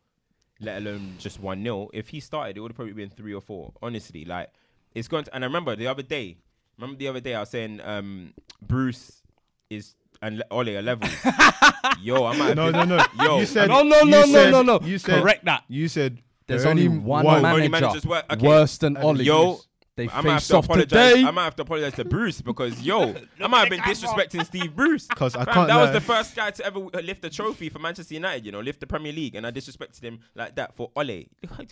let 0.59 0.77
alone 0.81 1.15
just 1.17 1.39
one 1.39 1.63
nil. 1.63 1.89
If 1.93 2.09
he 2.09 2.19
started, 2.19 2.57
it 2.57 2.59
would 2.59 2.71
have 2.71 2.75
probably 2.75 2.93
been 2.93 3.09
three 3.09 3.33
or 3.33 3.41
four. 3.41 3.73
Honestly, 3.81 4.25
like 4.25 4.49
it's 4.93 5.07
going 5.07 5.23
to. 5.25 5.33
And 5.35 5.43
I 5.43 5.47
remember 5.47 5.75
the 5.75 5.87
other 5.87 6.03
day. 6.03 6.37
Remember 6.77 6.97
the 6.97 7.07
other 7.07 7.19
day 7.19 7.35
I 7.35 7.39
was 7.41 7.49
saying 7.49 7.81
um, 7.83 8.33
Bruce 8.61 9.21
is 9.69 9.95
and 10.21 10.37
Le- 10.37 10.45
Ole 10.51 10.69
are 10.77 10.81
levels. 10.81 11.11
yo, 12.01 12.25
I 12.25 12.37
might. 12.37 12.55
no, 12.55 12.69
no, 12.71 12.83
no. 12.85 13.03
Yo, 13.21 13.39
you 13.39 13.45
said 13.45 13.67
No, 13.67 13.83
no, 13.83 13.99
you 14.01 14.05
no, 14.11 14.21
no, 14.21 14.25
said- 14.25 14.51
no, 14.51 14.61
no. 14.61 14.79
You 14.81 14.97
said 14.97 15.21
Correct 15.21 15.45
that. 15.45 15.63
You 15.67 15.87
said 15.87 16.19
There's 16.47 16.61
there 16.63 16.69
are 16.69 16.71
only 16.71 16.87
one, 16.87 17.25
Only 17.25 17.41
manager 17.41 17.69
managers 17.69 18.05
work- 18.05 18.25
okay. 18.31 18.47
worse 18.47 18.77
than 18.77 18.95
Oli. 18.97 19.25
Yo, 19.25 19.59
they 19.95 20.09
I 20.09 20.21
might 20.21 20.31
have 20.33 20.47
to 20.47 20.57
off 20.57 20.65
apologize. 20.65 21.13
today. 21.13 21.23
I 21.27 21.31
might 21.31 21.43
have 21.43 21.55
to 21.57 21.61
apologize 21.63 21.93
to 21.93 22.05
Bruce 22.05 22.41
because 22.41 22.81
yo, 22.81 23.13
I 23.41 23.47
might 23.47 23.59
have 23.59 23.69
been 23.69 23.81
disrespecting 23.81 24.45
Steve 24.45 24.75
Bruce. 24.75 25.05
'Cause 25.07 25.35
I 25.35 25.43
Fam, 25.45 25.53
can't 25.53 25.67
That 25.67 25.81
was 25.81 25.91
the 25.91 26.01
first 26.01 26.35
guy 26.35 26.49
to 26.51 26.65
ever 26.65 26.79
lift 26.79 27.23
a 27.25 27.29
trophy 27.29 27.69
for 27.69 27.79
Manchester 27.79 28.13
United. 28.15 28.45
You 28.45 28.51
know, 28.53 28.61
lift 28.61 28.79
the 28.79 28.87
Premier 28.87 29.11
League, 29.13 29.35
and 29.35 29.45
I 29.45 29.51
disrespected 29.51 30.01
him 30.01 30.19
like 30.35 30.55
that 30.55 30.75
for 30.75 30.89
Ole. 30.95 31.25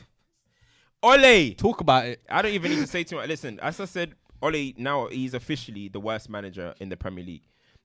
Ole. 1.03 1.53
Talk 1.55 1.81
about 1.81 2.05
it. 2.05 2.21
I 2.29 2.41
don't 2.43 2.51
even 2.51 2.71
need 2.71 2.81
to 2.81 2.87
say 2.87 3.03
too 3.03 3.15
much. 3.15 3.27
Listen, 3.27 3.59
as 3.59 3.79
I 3.79 3.85
said, 3.85 4.13
Ole 4.41 4.73
now 4.77 5.08
he's 5.08 5.34
officially 5.34 5.88
the 5.88 5.99
worst 5.99 6.30
manager 6.30 6.73
in 6.80 6.89
the 6.89 6.97
Premier 6.97 7.23
League. 7.23 7.43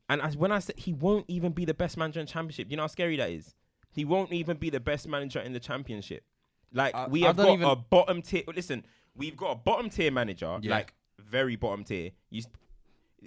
And 0.08 0.22
as 0.22 0.36
when 0.36 0.52
I 0.52 0.60
said 0.60 0.78
he 0.78 0.92
won't 0.92 1.24
even 1.28 1.52
be 1.52 1.64
the 1.64 1.74
best 1.74 1.96
manager 1.96 2.20
in 2.20 2.26
the 2.26 2.32
Championship, 2.32 2.70
you 2.70 2.76
know 2.76 2.84
how 2.84 2.88
scary 2.88 3.16
that 3.16 3.30
is. 3.30 3.54
He 3.90 4.04
won't 4.04 4.32
even 4.32 4.56
be 4.56 4.70
the 4.70 4.80
best 4.80 5.08
manager 5.08 5.40
in 5.40 5.52
the 5.52 5.60
Championship. 5.60 6.24
Like 6.72 6.94
I- 6.94 7.08
we 7.08 7.22
have 7.22 7.36
got 7.36 7.48
even- 7.50 7.68
a 7.68 7.76
bottom 7.76 8.22
tier. 8.22 8.42
Listen, 8.54 8.84
we've 9.14 9.36
got 9.36 9.50
a 9.52 9.54
bottom 9.56 9.90
tier 9.90 10.10
manager, 10.10 10.58
Yeah. 10.62 10.70
like 10.70 10.94
very 11.18 11.56
bottom 11.56 11.82
tier. 11.84 12.10
You, 12.30 12.42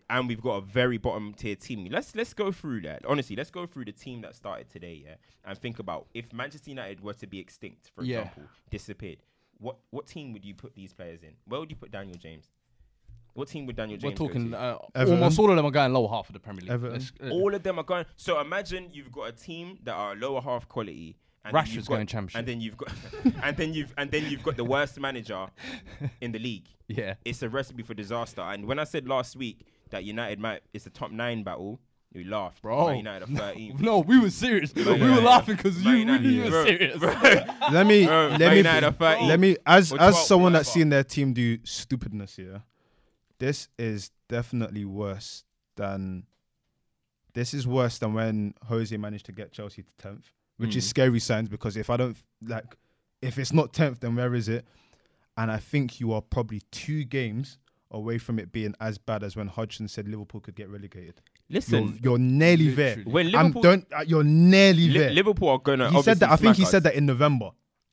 and 0.10 0.28
we've 0.28 0.42
got 0.42 0.56
a 0.58 0.62
very 0.62 0.98
bottom 0.98 1.34
tier 1.34 1.56
team. 1.56 1.86
Let's 1.92 2.16
let's 2.16 2.34
go 2.34 2.52
through 2.52 2.82
that. 2.82 3.06
Honestly, 3.06 3.36
let's 3.36 3.50
go 3.52 3.66
through 3.66 3.86
the 3.86 3.92
team 3.92 4.22
that 4.22 4.36
started 4.36 4.70
today, 4.70 5.02
yeah, 5.06 5.16
and 5.44 5.58
think 5.58 5.80
about 5.80 6.08
if 6.14 6.32
Manchester 6.32 6.70
United 6.70 7.02
were 7.02 7.14
to 7.16 7.28
be 7.28 7.40
extinct, 7.40 7.90
for 7.96 8.04
Yeah. 8.04 8.20
example, 8.20 8.44
disappeared. 8.70 9.24
What 9.58 9.78
what 9.90 10.08
team 10.08 10.32
would 10.34 10.46
you 10.46 10.54
put 10.54 10.76
these 10.76 10.94
players 10.94 11.24
in? 11.24 11.36
Where 11.46 11.60
would 11.60 11.70
you 11.72 11.76
put 11.76 11.92
Daniel 11.92 12.18
James? 12.18 12.50
What 13.34 13.48
team 13.48 13.66
would 13.68 13.76
Daniel 13.76 13.98
We're 14.02 14.10
James? 14.10 14.20
go 14.20 14.28
talking 14.28 14.52
to? 14.52 14.60
uh, 14.60 14.78
Everton. 14.96 15.20
almost 15.24 15.40
all 15.40 15.50
of 15.50 15.56
them 15.56 15.66
are 15.66 15.72
going 15.72 15.94
lower 15.94 16.10
half 16.10 16.28
of 16.30 16.34
the 16.34 16.40
Premier 16.40 16.62
League. 16.62 16.72
Everton. 16.72 16.94
Let's- 17.00 17.12
uh, 17.24 17.30
all 17.34 17.54
of 17.54 17.64
them 17.64 17.80
are 17.80 17.84
going. 17.84 18.06
So 18.16 18.40
imagine 18.42 18.90
you've 18.92 19.12
got 19.12 19.30
a 19.30 19.32
team 19.32 19.78
that 19.84 19.94
are 19.94 20.16
lower 20.16 20.42
half 20.42 20.68
quality. 20.68 21.16
And 21.46 21.54
then 21.56 21.62
Rashford's 21.64 21.76
you've 21.76 21.86
got- 21.88 21.96
going 21.96 22.08
championship. 22.08 22.40
and 22.40 22.48
then 22.48 22.60
you've 22.62 22.76
got, 22.78 22.92
and 23.44 23.56
then 23.56 23.74
you've 23.74 23.94
and 23.98 24.12
then 24.12 24.26
you've 24.30 24.44
got 24.44 24.58
the 24.58 24.66
worst 24.66 25.00
manager 25.00 25.48
in 26.22 26.32
the 26.34 26.40
league. 26.40 26.68
yeah. 26.88 27.14
It's 27.24 27.42
a 27.44 27.50
recipe 27.50 27.82
for 27.84 27.94
disaster. 27.94 28.42
And 28.42 28.66
when 28.66 28.78
I 28.80 28.84
said 28.84 29.08
last 29.08 29.36
week 29.38 29.66
that 29.92 30.04
United 30.04 30.40
might, 30.40 30.62
it's 30.74 30.86
a 30.86 30.90
top 30.90 31.12
nine 31.12 31.44
battle, 31.44 31.80
you 32.12 32.26
laughed. 32.26 32.62
Bro. 32.62 32.88
Man 32.88 32.98
United 32.98 33.30
are 33.32 33.38
13. 33.54 33.78
No, 33.80 34.00
we 34.00 34.20
were 34.20 34.30
serious. 34.32 34.76
we 34.76 34.84
Man 34.84 35.00
were 35.00 35.06
United- 35.08 35.24
laughing 35.24 35.56
because 35.56 35.78
Man 35.84 35.94
you 35.94 36.00
United- 36.00 36.26
really 36.26 36.40
were 36.44 36.50
bro, 36.50 36.66
serious. 36.66 36.98
bro. 36.98 37.10
let 37.72 37.86
me 37.88 38.06
Bro, 38.06 38.28
let 38.32 38.40
Man 38.40 38.52
me 38.52 38.58
United 38.58 38.88
are 38.88 38.92
13. 38.92 39.28
let 39.30 39.40
me 39.40 39.58
as 39.66 39.94
Or 39.94 40.02
as 40.02 40.14
12, 40.16 40.16
someone 40.28 40.52
that's 40.54 40.68
whatever. 40.68 40.80
seen 40.82 40.90
their 40.90 41.04
team 41.06 41.34
do 41.34 41.58
stupidness 41.64 42.36
here. 42.36 42.64
This 43.40 43.68
is 43.78 44.12
definitely 44.28 44.86
worse 44.86 45.44
than 45.76 46.26
this 47.34 47.54
is 47.54 47.66
worse 47.68 47.98
than 48.00 48.14
when 48.14 48.54
Jose 48.68 48.96
managed 48.98 49.26
to 49.28 49.32
get 49.32 49.52
Chelsea 49.52 49.84
to 49.84 49.94
tenth, 49.98 50.32
which 50.58 50.76
is 50.76 50.86
Mm. 50.86 50.90
scary 50.90 51.20
signs 51.20 51.48
because 51.50 51.78
if 51.78 51.90
I 51.90 51.98
don't 51.98 52.18
like 52.42 52.76
if 53.22 53.38
it's 53.38 53.52
not 53.54 53.74
tenth, 53.74 54.00
then 54.02 54.16
where 54.16 54.34
is 54.34 54.48
it? 54.48 54.66
And 55.38 55.52
I 55.52 55.58
think 55.58 56.00
you 56.00 56.12
are 56.14 56.22
probably 56.22 56.62
two 56.72 57.04
games 57.04 57.58
away 57.92 58.18
from 58.18 58.40
it 58.40 58.52
being 58.52 58.76
as 58.80 58.98
bad 58.98 59.24
as 59.24 59.36
when 59.36 59.48
Hodgson 59.48 59.88
said 59.88 60.08
Liverpool 60.08 60.42
could 60.42 60.56
get 60.56 60.70
relegated. 60.70 61.22
You're, 61.48 61.56
Listen, 61.58 62.00
you're 62.04 62.18
nearly 62.20 62.70
there. 62.70 62.98
Literally. 62.98 63.12
when 63.12 63.36
I'm 63.36 63.52
don't. 63.54 63.86
uh, 63.92 64.04
You're 64.06 64.24
nearly 64.24 64.90
Li- 64.90 64.98
there. 65.00 65.10
Liverpool 65.12 65.50
are 65.50 65.58
gonna. 65.60 65.90
he 65.90 66.02
said 66.04 66.20
that. 66.20 66.30
I 66.30 66.36
think 66.36 66.56
he 66.58 66.62
smack 66.64 66.72
said 66.72 66.84
that 66.84 66.94
in 66.96 67.06
November. 67.08 67.50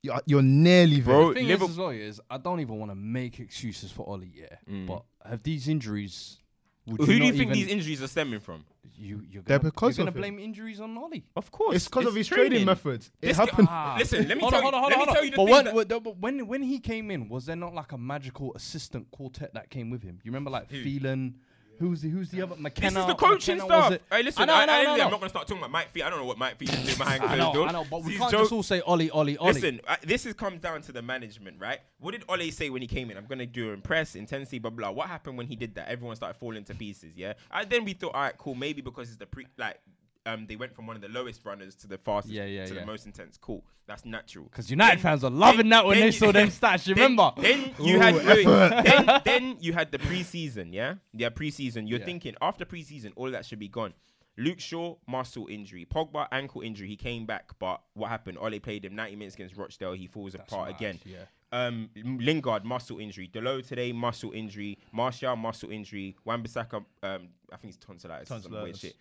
You're, 0.07 0.21
you're 0.27 0.42
nearly 0.42 0.97
there. 1.01 1.14
Bro, 1.14 1.29
The 1.29 1.35
thing 1.35 1.47
Liverpool- 1.49 1.69
is 1.69 1.73
as 1.73 1.79
well 1.79 1.90
is 1.90 2.21
I 2.31 2.38
don't 2.38 2.61
even 2.61 2.79
want 2.79 2.90
to 2.90 2.95
make 2.97 3.40
excuses 3.40 3.90
for 3.92 4.09
Oli, 4.09 4.33
yeah. 4.35 4.57
Mm. 4.71 4.87
But 4.87 5.03
have 5.29 5.42
these 5.42 5.69
injuries? 5.69 6.38
Would 6.87 7.01
Who 7.01 7.07
do 7.19 7.25
you 7.25 7.33
think 7.33 7.53
these 7.53 7.66
injuries 7.66 8.01
are 8.01 8.07
stemming 8.07 8.38
from? 8.40 8.64
You, 8.99 9.21
you're 9.29 9.42
They're 9.42 9.59
gonna, 9.59 9.71
because 9.73 9.99
you're 9.99 10.07
of 10.07 10.14
gonna 10.14 10.27
him. 10.27 10.35
blame 10.37 10.45
injuries 10.49 10.81
on 10.81 10.97
Oli. 10.97 11.25
Of 11.35 11.51
course, 11.51 11.75
It's 11.77 11.87
because 11.87 12.07
of 12.07 12.14
his 12.14 12.29
trading 12.29 12.64
methods. 12.64 13.11
It 13.21 13.27
This 13.29 13.37
happened. 13.37 13.66
guy- 13.69 13.99
Listen, 13.99 14.27
let 14.29 14.37
me 14.37 14.40
hold 14.40 14.53
tell 14.55 14.64
on, 14.66 14.73
hold 14.73 14.73
you. 14.73 14.77
on, 14.77 14.83
hold 14.83 14.90
let 14.92 15.01
on, 15.01 15.07
me 15.09 15.12
tell 15.14 15.25
you 15.25 15.31
the 15.33 15.37
But 15.37 15.45
thing 15.45 15.53
when, 15.53 15.64
that- 15.64 15.75
when- 15.75 16.03
but 16.05 16.16
when 16.19 16.47
when 16.47 16.62
he 16.62 16.79
came 16.79 17.11
in, 17.11 17.29
was 17.29 17.45
there 17.47 17.57
not 17.57 17.75
like 17.75 17.90
a 17.92 17.99
magical 17.99 18.55
assistant 18.55 19.11
quartet 19.11 19.53
that 19.55 19.69
came 19.69 19.90
with 19.90 20.03
him? 20.05 20.21
You 20.23 20.31
remember 20.31 20.51
like 20.51 20.71
Who? 20.71 20.81
Phelan? 20.83 21.35
Who's 21.78 22.00
the 22.02 22.08
who's 22.08 22.30
the 22.30 22.42
other 22.42 22.56
McKenna? 22.56 22.94
This 22.94 23.00
is 23.00 23.06
the 23.06 23.14
coaching 23.14 23.58
McKenna, 23.58 23.76
was 23.76 23.86
staff. 23.86 24.00
Hey, 24.10 24.22
listen, 24.22 24.42
I 24.42 24.46
know, 24.46 24.54
I, 24.54 24.66
know, 24.66 24.72
I, 24.72 24.76
I 24.76 24.82
know, 24.84 24.90
I 24.90 24.94
am 24.94 24.98
not 24.98 25.10
going 25.10 25.22
to 25.22 25.28
start 25.28 25.46
talking 25.46 25.58
about 25.58 25.70
Mike 25.70 25.90
Fee. 25.90 26.02
I 26.02 26.10
don't 26.10 26.18
know 26.18 26.24
what 26.24 26.38
Mike 26.38 26.56
is 26.60 26.70
doing 26.70 26.98
behind 26.98 27.22
I 27.22 27.26
closed 27.26 27.38
know, 27.38 27.52
doors. 27.52 27.68
I 27.68 27.72
know, 27.72 27.86
but 27.90 28.02
we 28.02 28.10
These 28.10 28.18
can't 28.18 28.32
just 28.32 28.52
all 28.52 28.62
say 28.62 28.80
Oli, 28.82 29.10
Oli, 29.10 29.36
Oli. 29.38 29.52
Listen, 29.52 29.80
uh, 29.86 29.96
this 30.02 30.24
has 30.24 30.34
come 30.34 30.58
down 30.58 30.82
to 30.82 30.92
the 30.92 31.02
management, 31.02 31.60
right? 31.60 31.80
What 31.98 32.12
did 32.12 32.24
Ole 32.28 32.50
say 32.50 32.70
when 32.70 32.82
he 32.82 32.88
came 32.88 33.10
in? 33.10 33.16
I'm 33.16 33.26
going 33.26 33.38
to 33.38 33.46
do 33.46 33.72
impress, 33.72 34.14
intensity, 34.14 34.58
blah, 34.58 34.70
blah. 34.70 34.90
What 34.90 35.08
happened 35.08 35.36
when 35.36 35.46
he 35.46 35.56
did 35.56 35.74
that? 35.74 35.88
Everyone 35.88 36.16
started 36.16 36.38
falling 36.38 36.64
to 36.64 36.74
pieces, 36.74 37.12
yeah? 37.16 37.34
And 37.50 37.68
then 37.68 37.84
we 37.84 37.92
thought, 37.92 38.14
all 38.14 38.22
right, 38.22 38.36
cool, 38.36 38.54
maybe 38.54 38.80
because 38.80 39.08
it's 39.08 39.18
the 39.18 39.26
pre, 39.26 39.46
like, 39.58 39.78
um, 40.26 40.46
they 40.46 40.56
went 40.56 40.74
from 40.74 40.86
one 40.86 40.96
of 40.96 41.02
the 41.02 41.08
lowest 41.08 41.44
runners 41.44 41.74
to 41.76 41.86
the 41.86 41.96
fastest, 41.98 42.34
Yeah, 42.34 42.44
yeah, 42.44 42.66
to 42.66 42.74
yeah. 42.74 42.80
the 42.80 42.86
most 42.86 43.06
intense. 43.06 43.38
Cool, 43.40 43.64
that's 43.86 44.04
natural. 44.04 44.44
Because 44.46 44.70
United 44.70 44.96
Then- 44.98 45.02
fans 45.02 45.24
are 45.24 45.30
loving 45.30 45.68
that 45.70 45.86
when 45.86 45.98
they 46.00 46.06
you- 46.06 46.12
saw 46.12 46.32
them 46.32 46.48
stats. 46.60 46.86
You 46.86 46.94
then, 46.94 47.02
remember? 47.16 47.32
Then 47.40 47.72
you 47.80 47.96
Ooh, 47.96 48.00
had 48.00 48.14
then, 48.84 49.20
then 49.24 49.56
you 49.60 49.72
had 49.72 49.90
the 49.92 49.98
preseason, 49.98 50.72
yeah, 50.72 50.94
yeah, 51.14 51.30
preseason. 51.30 51.88
You're 51.88 52.00
thinking 52.00 52.34
after 52.42 52.64
preseason, 52.64 53.12
all 53.16 53.26
of 53.26 53.32
that 53.32 53.44
should 53.46 53.58
be 53.60 53.68
gone. 53.68 53.94
Luke 54.38 54.60
Shaw 54.60 54.96
muscle 55.08 55.46
injury, 55.48 55.86
Pogba 55.86 56.28
ankle 56.30 56.60
injury. 56.60 56.88
He 56.88 56.96
came 56.96 57.24
back, 57.24 57.52
but 57.58 57.80
what 57.94 58.08
happened? 58.10 58.36
Ole 58.38 58.58
played 58.60 58.84
him 58.84 58.94
90 58.94 59.16
minutes 59.16 59.34
against 59.34 59.56
Rochdale. 59.56 59.94
He 59.94 60.06
falls 60.06 60.34
apart 60.34 60.68
mad, 60.68 60.76
again. 60.76 60.98
yeah. 61.06 61.16
Um, 61.52 61.88
Lingard 61.96 62.62
muscle 62.64 62.98
injury. 62.98 63.30
Dalot 63.32 63.66
today 63.66 63.92
muscle 63.92 64.32
injury. 64.32 64.78
Martial 64.92 65.36
muscle 65.36 65.70
injury. 65.70 66.16
Wan-Bissaka, 66.26 66.84
um, 67.02 67.28
I 67.50 67.56
think 67.56 67.72
it's 67.74 67.78
tonsillitis. 67.78 68.30
or 68.30 68.40
some 68.40 68.52
weird 68.52 68.74
Tonsillitis. 68.74 68.80
shit. 68.80 68.96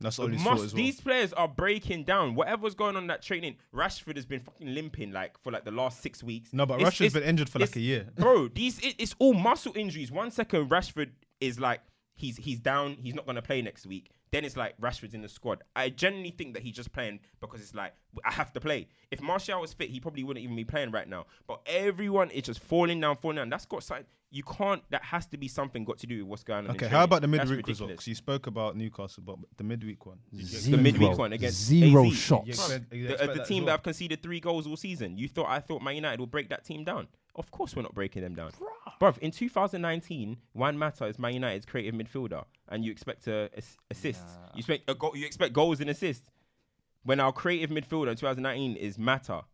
That's 0.00 0.18
all 0.18 0.28
his 0.28 0.36
Must- 0.42 0.46
fault 0.46 0.60
as 0.66 0.74
well. 0.74 0.82
These 0.82 1.00
players 1.00 1.32
are 1.34 1.46
breaking 1.48 2.04
down. 2.04 2.34
Whatever's 2.34 2.74
going 2.74 2.96
on 2.96 3.02
in 3.02 3.08
that 3.08 3.22
training, 3.22 3.56
Rashford 3.74 4.16
has 4.16 4.24
been 4.24 4.40
fucking 4.40 4.74
limping 4.74 5.12
like 5.12 5.38
for 5.42 5.52
like 5.52 5.64
the 5.64 5.70
last 5.70 6.00
six 6.00 6.22
weeks. 6.22 6.52
No, 6.52 6.64
but 6.66 6.80
It's- 6.80 6.94
Rashford's 6.94 7.00
it's- 7.00 7.12
been 7.14 7.28
injured 7.28 7.48
for 7.50 7.58
like 7.58 7.76
a 7.76 7.80
year. 7.80 8.08
bro. 8.14 8.48
These 8.54 8.78
it, 8.80 8.94
it's 8.98 9.14
all 9.18 9.34
muscle 9.34 9.72
injuries. 9.76 10.10
One 10.10 10.30
second, 10.30 10.68
Rashford 10.70 11.10
is 11.40 11.60
like 11.60 11.80
he's 12.14 12.36
he's 12.38 12.60
down. 12.60 12.96
He's 13.00 13.14
not 13.14 13.26
gonna 13.26 13.42
play 13.42 13.60
next 13.62 13.86
week. 13.86 14.10
Then 14.32 14.44
it's 14.44 14.56
like 14.56 14.80
Rashford's 14.80 15.12
in 15.14 15.22
the 15.22 15.28
squad. 15.28 15.62
I 15.74 15.88
genuinely 15.90 16.30
think 16.30 16.54
that 16.54 16.62
he's 16.62 16.76
just 16.76 16.92
playing 16.92 17.18
because 17.40 17.60
it's 17.60 17.74
like 17.74 17.94
I 18.24 18.32
have 18.32 18.52
to 18.54 18.60
play. 18.60 18.88
If 19.10 19.20
Martial 19.20 19.60
was 19.60 19.72
fit, 19.72 19.90
he 19.90 20.00
probably 20.00 20.24
wouldn't 20.24 20.42
even 20.44 20.56
be 20.56 20.64
playing 20.64 20.90
right 20.90 21.08
now. 21.08 21.26
But 21.46 21.60
everyone 21.66 22.30
is 22.30 22.42
just 22.44 22.60
falling 22.60 23.00
down, 23.00 23.16
falling 23.16 23.36
down. 23.36 23.50
That's 23.50 23.66
got 23.66 23.82
something. 23.82 24.06
You 24.32 24.44
can't. 24.44 24.82
That 24.90 25.02
has 25.02 25.26
to 25.26 25.36
be 25.36 25.48
something 25.48 25.84
got 25.84 25.98
to 25.98 26.06
do 26.06 26.18
with 26.18 26.26
what's 26.28 26.44
going 26.44 26.60
on. 26.66 26.70
in 26.70 26.76
Okay, 26.76 26.86
how 26.88 27.02
about 27.04 27.20
the 27.22 27.26
midweek 27.28 27.66
results? 27.66 28.06
You 28.06 28.14
spoke 28.14 28.46
about 28.46 28.76
Newcastle, 28.76 29.22
but 29.26 29.36
the 29.56 29.64
midweek 29.64 30.06
one. 30.06 30.18
The 30.32 30.76
midweek 30.76 31.18
one 31.18 31.32
against 31.32 31.60
zero 31.64 32.06
AZ. 32.06 32.16
shots. 32.16 32.46
You 32.46 32.52
expect- 32.52 32.92
you 32.94 33.08
The, 33.08 33.22
uh, 33.30 33.34
the 33.34 33.44
team 33.44 33.62
well? 33.62 33.66
that 33.66 33.72
have 33.72 33.82
conceded 33.82 34.22
three 34.22 34.38
goals 34.40 34.66
all 34.68 34.76
season. 34.76 35.18
You 35.18 35.26
thought 35.28 35.48
I 35.48 35.58
thought 35.60 35.82
Man 35.82 35.96
United 35.96 36.20
would 36.20 36.30
break 36.30 36.48
that 36.50 36.64
team 36.64 36.84
down. 36.84 37.08
Of 37.36 37.50
course, 37.50 37.74
we're 37.76 37.82
not 37.82 37.94
breaking 37.94 38.22
them 38.22 38.34
down, 38.34 38.50
Bruv, 39.00 39.16
In 39.18 39.30
2019, 39.30 40.36
Juan 40.52 40.76
Mata 40.76 41.06
is 41.06 41.18
Man 41.18 41.32
United's 41.34 41.64
creative 41.64 41.94
midfielder, 41.94 42.44
and 42.68 42.84
you 42.84 42.90
expect 42.90 43.24
to 43.24 43.48
ass- 43.56 43.76
assist. 43.90 44.22
You 44.54 44.58
expect 44.58 44.90
a 44.90 44.94
goal. 44.94 45.16
You 45.16 45.26
expect 45.26 45.52
goals 45.54 45.80
and 45.80 45.88
assists. 45.90 46.28
When 47.02 47.20
our 47.20 47.32
creative 47.32 47.70
midfielder 47.70 48.10
in 48.10 48.16
2019 48.16 48.76
is 48.76 48.98
Mata. 48.98 49.44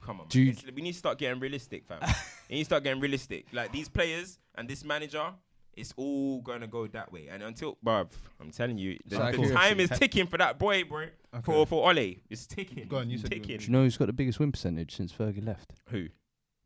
Come 0.00 0.20
on, 0.20 0.26
Do 0.28 0.40
man. 0.44 0.48
It's- 0.52 0.72
we 0.74 0.82
need 0.82 0.92
to 0.92 0.98
start 0.98 1.18
getting 1.18 1.40
realistic, 1.40 1.86
fam. 1.86 2.00
we 2.50 2.56
need 2.56 2.62
to 2.62 2.64
start 2.66 2.82
getting 2.84 3.00
realistic. 3.00 3.46
Like 3.52 3.72
these 3.72 3.88
players 3.88 4.38
and 4.56 4.68
this 4.68 4.84
manager, 4.84 5.32
it's 5.74 5.94
all 5.96 6.40
gonna 6.42 6.66
go 6.66 6.86
that 6.88 7.12
way. 7.12 7.28
And 7.30 7.42
until, 7.42 7.78
bruv, 7.84 8.10
I'm 8.40 8.50
telling 8.50 8.78
you, 8.78 8.98
the, 9.06 9.16
So 9.16 9.30
the 9.30 9.36
cool. 9.36 9.50
time 9.50 9.80
is 9.80 9.90
ticking 9.90 10.26
for 10.26 10.38
that 10.38 10.58
boy, 10.58 10.84
bro. 10.84 11.06
For 11.44 11.64
for 11.66 11.88
Ole, 11.88 12.16
it's 12.28 12.46
ticking. 12.46 12.86
Go 12.88 12.98
on, 12.98 13.08
you 13.08 13.14
it's 13.14 13.22
said 13.22 13.32
you 13.32 13.40
ticking. 13.40 13.56
Do 13.58 13.64
you 13.64 13.70
know 13.70 13.82
who's 13.84 13.96
got 13.96 14.06
the 14.06 14.12
biggest 14.12 14.38
win 14.38 14.52
percentage 14.52 14.94
since 14.94 15.12
Fergie 15.12 15.44
left? 15.44 15.72
Who 15.88 16.08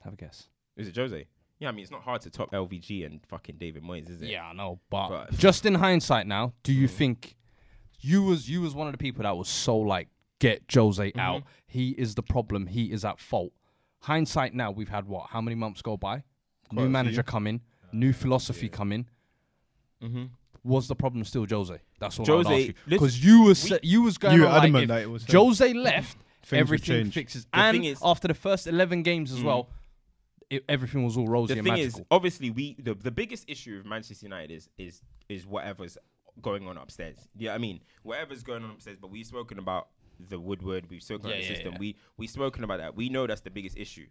Have 0.02 0.14
a 0.14 0.16
guess. 0.16 0.48
is 0.76 0.88
it? 0.88 0.96
Jose. 0.96 1.26
Yeah, 1.58 1.68
I 1.68 1.72
mean 1.72 1.82
it's 1.82 1.90
not 1.92 2.02
hard 2.02 2.20
to 2.22 2.30
top 2.30 2.52
LVG 2.52 3.06
and 3.06 3.20
fucking 3.28 3.56
David 3.58 3.82
Moyes, 3.82 4.10
is 4.10 4.20
it? 4.22 4.28
Yeah, 4.28 4.46
I 4.46 4.52
know, 4.54 4.80
but, 4.90 5.08
But- 5.08 5.38
just 5.38 5.64
in 5.66 5.74
hindsight 5.76 6.26
now, 6.26 6.52
do 6.64 6.72
you 6.72 6.88
Mm. 6.88 6.90
think 6.90 7.35
you 8.06 8.22
was 8.22 8.48
you 8.48 8.60
was 8.60 8.74
one 8.74 8.86
of 8.88 8.92
the 8.92 8.98
people 8.98 9.22
that 9.24 9.36
was 9.36 9.48
so 9.48 9.76
like 9.78 10.08
get 10.38 10.62
Jose 10.72 11.02
Mm-hmm. 11.10 11.18
out? 11.20 11.42
He 11.66 11.90
is 11.90 12.14
the 12.14 12.22
problem. 12.22 12.66
He 12.66 12.92
is 12.92 13.04
at 13.04 13.18
fault. 13.18 13.52
Hindsight 14.00 14.54
now, 14.54 14.70
we've 14.70 14.88
had 14.88 15.06
what? 15.06 15.28
How 15.30 15.40
many 15.40 15.54
months 15.56 15.82
go 15.82 15.96
by? 15.96 16.22
Quite 16.68 16.82
new 16.84 16.88
manager 16.88 17.22
come 17.22 17.46
in, 17.46 17.60
new 17.92 18.12
philosophy 18.12 18.68
come 18.68 18.92
in. 18.92 19.06
Mhm. 20.02 20.30
Was 20.62 20.88
the 20.88 20.94
problem 20.96 21.24
still 21.24 21.46
Jose? 21.48 21.78
That's 22.00 22.18
all 22.18 22.26
Jose, 22.26 22.48
I 22.48 22.52
would 22.52 22.60
ask 22.60 22.68
you. 22.68 22.74
Because 22.88 23.24
you 23.24 23.42
was 23.42 23.58
sa- 23.58 23.78
you 23.82 24.02
was 24.02 24.18
going 24.18 24.34
You 24.36 24.42
were 24.42 24.48
on 24.48 24.54
like 24.54 24.62
adamant 24.64 24.88
that 24.88 25.02
it 25.02 25.10
was 25.10 25.24
him. 25.24 25.36
Jose 25.36 25.72
left, 25.72 26.18
Things 26.42 26.60
everything 26.60 27.10
fixes. 27.10 27.44
The 27.46 27.56
and 27.58 27.84
is- 27.84 27.98
after 28.02 28.28
the 28.28 28.34
first 28.34 28.66
eleven 28.66 29.02
games 29.02 29.32
as 29.32 29.38
Mhm. 29.40 29.44
well, 29.44 29.68
it, 30.50 30.64
everything 30.68 31.04
was 31.04 31.16
all 31.16 31.26
rosy 31.28 31.54
the 31.54 31.60
and 31.60 31.66
thing 31.66 31.74
magical. 31.74 32.00
is, 32.00 32.06
obviously, 32.10 32.50
we 32.50 32.76
the, 32.78 32.94
the 32.94 33.10
biggest 33.10 33.44
issue 33.48 33.78
of 33.78 33.86
Manchester 33.86 34.26
United 34.26 34.52
is 34.52 34.68
is 34.76 35.02
is 35.28 35.46
whatever's 35.46 35.96
going 36.42 36.66
on 36.68 36.76
upstairs. 36.76 37.16
Yeah, 37.36 37.54
I 37.54 37.58
mean, 37.58 37.80
whatever's 38.02 38.42
going 38.42 38.62
on 38.64 38.70
upstairs. 38.70 38.98
But 39.00 39.10
we've 39.10 39.26
spoken 39.26 39.58
about 39.58 39.88
the 40.28 40.38
Woodward. 40.40 40.86
We've 40.88 41.02
spoken 41.02 41.26
about 41.26 41.36
Yeah, 41.38 41.42
the 41.42 41.48
yeah, 41.48 41.54
system. 41.54 41.72
yeah. 41.74 41.78
We 41.80 41.96
we've 42.16 42.30
spoken 42.30 42.64
about 42.64 42.78
that. 42.78 42.96
We 42.96 43.08
know 43.08 43.26
that's 43.26 43.40
the 43.42 43.50
biggest 43.50 43.76
issue. 43.76 44.06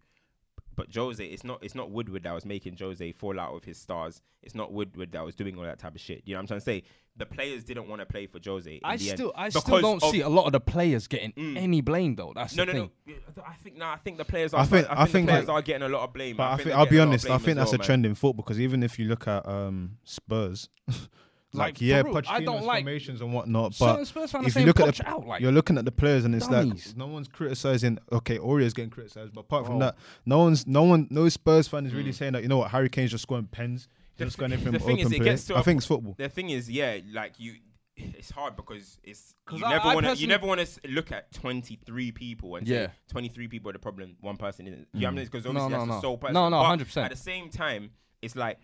But 0.76 0.94
Jose, 0.94 1.24
it's 1.26 1.46
not 1.46 1.64
it's 1.64 1.74
not 1.76 1.90
Woodward 1.90 2.24
that 2.24 2.34
was 2.34 2.46
making 2.46 2.76
Jose 2.78 3.12
fall 3.14 3.40
out 3.40 3.54
of 3.56 3.64
his 3.64 3.78
stars. 3.80 4.22
It's 4.44 4.54
not 4.56 4.74
Woodward 4.74 5.14
that 5.14 5.24
was 5.24 5.34
doing 5.34 5.58
all 5.58 5.64
that 5.64 5.80
type 5.80 5.96
of 5.96 6.02
shit. 6.02 6.24
You 6.26 6.34
know 6.34 6.40
what 6.40 6.42
I'm 6.44 6.48
trying 6.48 6.60
to 6.60 6.66
say? 6.66 6.84
The 7.18 7.26
players 7.26 7.64
didn't 7.64 7.88
want 7.88 8.02
to 8.02 8.06
play 8.06 8.28
for 8.28 8.40
Jose. 8.46 8.82
I 8.84 8.98
still, 8.98 9.32
I 9.38 9.48
still 9.48 9.80
don't 9.80 10.02
see 10.04 10.20
a 10.20 10.28
lot 10.28 10.48
of 10.48 10.52
the 10.52 10.60
players 10.60 11.08
getting 11.08 11.32
Mm. 11.32 11.56
any 11.58 11.80
blame 11.80 12.16
though. 12.16 12.34
That's 12.36 12.54
No, 12.58 12.66
the 12.66 12.74
no, 12.74 12.80
thing. 13.08 13.16
no. 13.38 13.44
I 13.48 13.54
think 13.64 13.78
no. 13.78 13.86
I 13.86 13.96
think 13.96 14.18
the 14.18 14.26
players 14.26 14.54
are. 14.54 14.60
I 14.60 14.66
think- 14.66 14.88
I 14.88 14.90
think, 14.90 15.00
I 15.00 15.06
think 15.06 15.26
the 15.28 15.32
players 15.32 15.48
like- 15.48 15.56
are 15.58 15.62
getting 15.66 15.84
a 15.84 15.90
lot 15.90 16.04
of 16.04 16.14
blame. 16.14 16.36
But 16.36 16.44
I, 16.44 16.58
think, 16.58 16.60
I 16.60 16.64
think 16.72 16.76
I'll 16.78 16.86
be 16.86 16.90
getting 16.90 16.98
a 16.98 17.00
lot 17.00 17.04
of 17.06 17.10
honest. 17.12 17.30
I 17.30 17.38
think 17.38 17.56
that's 17.56 17.68
well, 17.72 17.76
a 17.76 17.78
man. 17.78 17.86
trend 17.86 18.06
in 18.06 18.16
football 18.16 18.44
because 18.44 18.60
even 18.60 18.84
if 18.84 19.00
you 19.00 19.06
look 19.08 19.30
at 19.30 19.48
um, 19.48 19.98
Spurs, 20.04 20.68
like, 21.58 21.76
Like, 21.76 21.82
yeah, 21.82 22.02
for 22.02 22.10
real, 22.10 22.22
I 22.28 22.41
don't 22.41 22.63
like- 22.63 22.84
formations 22.84 23.22
and 23.22 23.34
whatnot, 23.34 23.76
but 23.80 24.06
Spurs 24.06 24.32
fans 24.32 24.48
if 24.48 24.56
you 24.56 24.65
look 24.65 24.80
at 24.80 24.96
the, 24.96 25.08
out, 25.08 25.26
like, 25.26 25.41
you're 25.41 25.52
looking 25.52 25.78
at 25.78 25.86
the 25.86 25.91
players 25.91 26.26
and 26.26 26.36
it's 26.36 26.48
dummies. 26.48 26.88
like 26.88 26.98
no 26.98 27.08
one's 27.08 27.28
criticizing. 27.28 27.98
Okay, 28.12 28.38
Aurier's 28.38 28.74
getting 28.74 28.89
criticized, 28.91 29.34
but 29.34 29.41
apart 29.41 29.65
from 29.65 29.80
Bro. 29.80 29.88
that, 29.88 29.98
no 30.26 30.39
one's, 30.39 30.65
no 30.68 30.84
one, 30.84 31.08
no 31.10 31.28
Spurs 31.30 31.68
fan 31.68 31.86
is 31.86 31.94
really 31.94 32.12
Mm. 32.12 32.15
saying 32.15 32.34
that. 32.34 32.44
You 32.44 32.50
know 32.50 32.58
what? 32.60 32.72
Harry 32.72 32.89
Kane's 32.89 33.12
just 33.12 33.24
scoring 33.24 33.48
pens. 33.48 33.88
The 34.18 34.24
He's 34.24 34.28
just 34.28 34.38
thi- 34.38 34.39
going 34.41 34.52
in 34.54 34.60
from 34.62 34.72
the 34.74 34.80
thing 34.80 35.00
is, 35.00 35.06
open 35.08 35.15
it 35.15 35.18
play. 35.20 35.26
gets 35.26 35.46
to 35.48 35.56
I 35.56 35.60
a 35.60 35.63
think 35.63 35.78
it's 35.80 35.88
football. 35.88 36.15
The 36.18 36.30
thing 36.30 36.50
is, 36.50 36.70
yeah, 36.72 37.00
like 37.12 37.34
you, 37.38 37.56
it's 37.98 38.30
hard 38.32 38.56
because 38.56 38.98
it's 39.04 39.36
you 39.52 39.65
I- 39.65 39.70
never 39.72 39.86
want 39.94 40.06
to 40.06 40.15
you 40.15 40.28
never 40.28 40.46
want 40.48 40.60
to 40.65 40.88
look 40.89 41.12
at 41.12 41.32
23 41.34 42.12
people 42.13 42.56
and 42.56 42.68
Yeah. 42.68 42.88
say 42.88 42.91
23 43.10 43.48
people 43.48 43.70
are 43.70 43.74
the 43.74 43.80
problem, 43.80 44.15
one 44.22 44.38
person 44.38 44.68
isn't. 44.68 44.88
You 44.94 45.02
know 45.02 45.08
what 45.08 45.12
I 45.12 45.15
mean? 45.15 45.26
Because 45.26 45.44
No, 45.46 45.50
obviously 45.52 45.70
no, 45.72 45.78
that's 45.80 45.88
no. 45.89 45.96
the 45.96 46.02
sole 46.02 46.18
person. 46.18 46.34
No, 46.34 46.50
no, 46.50 46.62
100%. 46.62 47.06
At 47.06 47.12
the 47.12 47.18
same 47.18 47.50
time, 47.50 47.91
it's 48.22 48.36
like. 48.36 48.58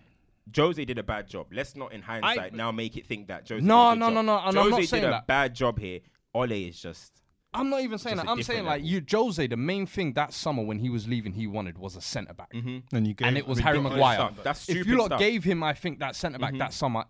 Jose 0.55 0.83
did 0.85 0.97
a 0.97 1.03
bad 1.03 1.27
job. 1.27 1.47
Let's 1.51 1.75
not, 1.75 1.93
in 1.93 2.01
hindsight, 2.01 2.53
now 2.53 2.71
make 2.71 2.97
it 2.97 3.05
think 3.05 3.27
that 3.27 3.47
Jose. 3.47 3.63
No, 3.63 3.93
did 3.93 3.93
a 3.93 3.93
good 3.93 3.99
no, 3.99 4.05
job. 4.07 4.13
no, 4.13 4.21
no, 4.21 4.37
and 4.47 4.59
I'm 4.59 4.71
Jose 4.71 4.97
not 4.97 5.01
did 5.01 5.07
a 5.07 5.11
that. 5.11 5.27
bad 5.27 5.53
job 5.55 5.79
here. 5.79 5.99
Ole 6.33 6.51
is 6.51 6.81
just. 6.81 7.11
I'm 7.53 7.69
not 7.69 7.81
even 7.81 7.97
saying 7.97 8.15
that. 8.15 8.25
a 8.27 8.29
I'm 8.29 8.41
saying 8.43 8.63
different 8.63 8.81
like 8.83 8.83
you, 8.89 9.03
Jose. 9.11 9.45
The 9.45 9.57
main 9.57 9.85
thing 9.85 10.13
that 10.13 10.33
summer 10.33 10.63
when 10.63 10.79
he 10.79 10.89
was 10.89 11.07
leaving, 11.07 11.33
he 11.33 11.47
wanted 11.47 11.77
was 11.77 11.95
a 11.97 12.01
centre 12.01 12.33
back, 12.33 12.53
Mm-hmm. 12.53 12.95
And 12.95 13.05
you 13.05 13.13
gave 13.13 13.27
and 13.27 13.37
it 13.37 13.45
was 13.45 13.59
Harry 13.59 13.81
Maguire. 13.81 14.15
stuff. 14.15 14.33
That's 14.43 14.61
stupid 14.61 14.81
If 14.81 14.87
you 14.87 14.97
lot 14.97 15.07
stuff. 15.07 15.19
gave 15.19 15.43
him, 15.43 15.61
I 15.61 15.73
think 15.73 15.99
that 15.99 16.15
centre 16.15 16.39
back 16.39 16.53
Mhm. 16.53 16.59
that 16.59 16.71
summer, 16.73 17.03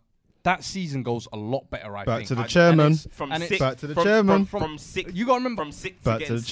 that 0.44 0.63
season 0.63 1.04
goes 1.04 1.28
a 1.32 1.38
lot 1.38 1.70
better. 1.70 1.96
I 1.96 2.04
Back 2.06 2.17
think. 2.17 2.28
to 2.30 2.36
the 2.36 2.41
And- 2.41 2.50
chairman. 2.50 2.86
and 2.88 2.96
it's 2.96 3.08
From 3.15 3.32
And 3.32 3.44
it's- 3.44 3.50
six, 3.50 3.60
Back 3.60 3.78
to 3.78 3.88
the 3.88 3.94
from, 3.94 4.04
chairman. 4.04 4.46
From, 4.46 4.60
from 4.62 4.78
six. 4.80 5.13
you 5.13 5.26
got 5.28 5.34
to 5.34 5.38
remember. 5.38 5.62
From 5.62 5.72
six. 5.72 6.04
Back 6.04 6.20
to, 6.22 6.26
to 6.26 6.34
the 6.34 6.39
getting 6.39 6.48
sacked, 6.48 6.50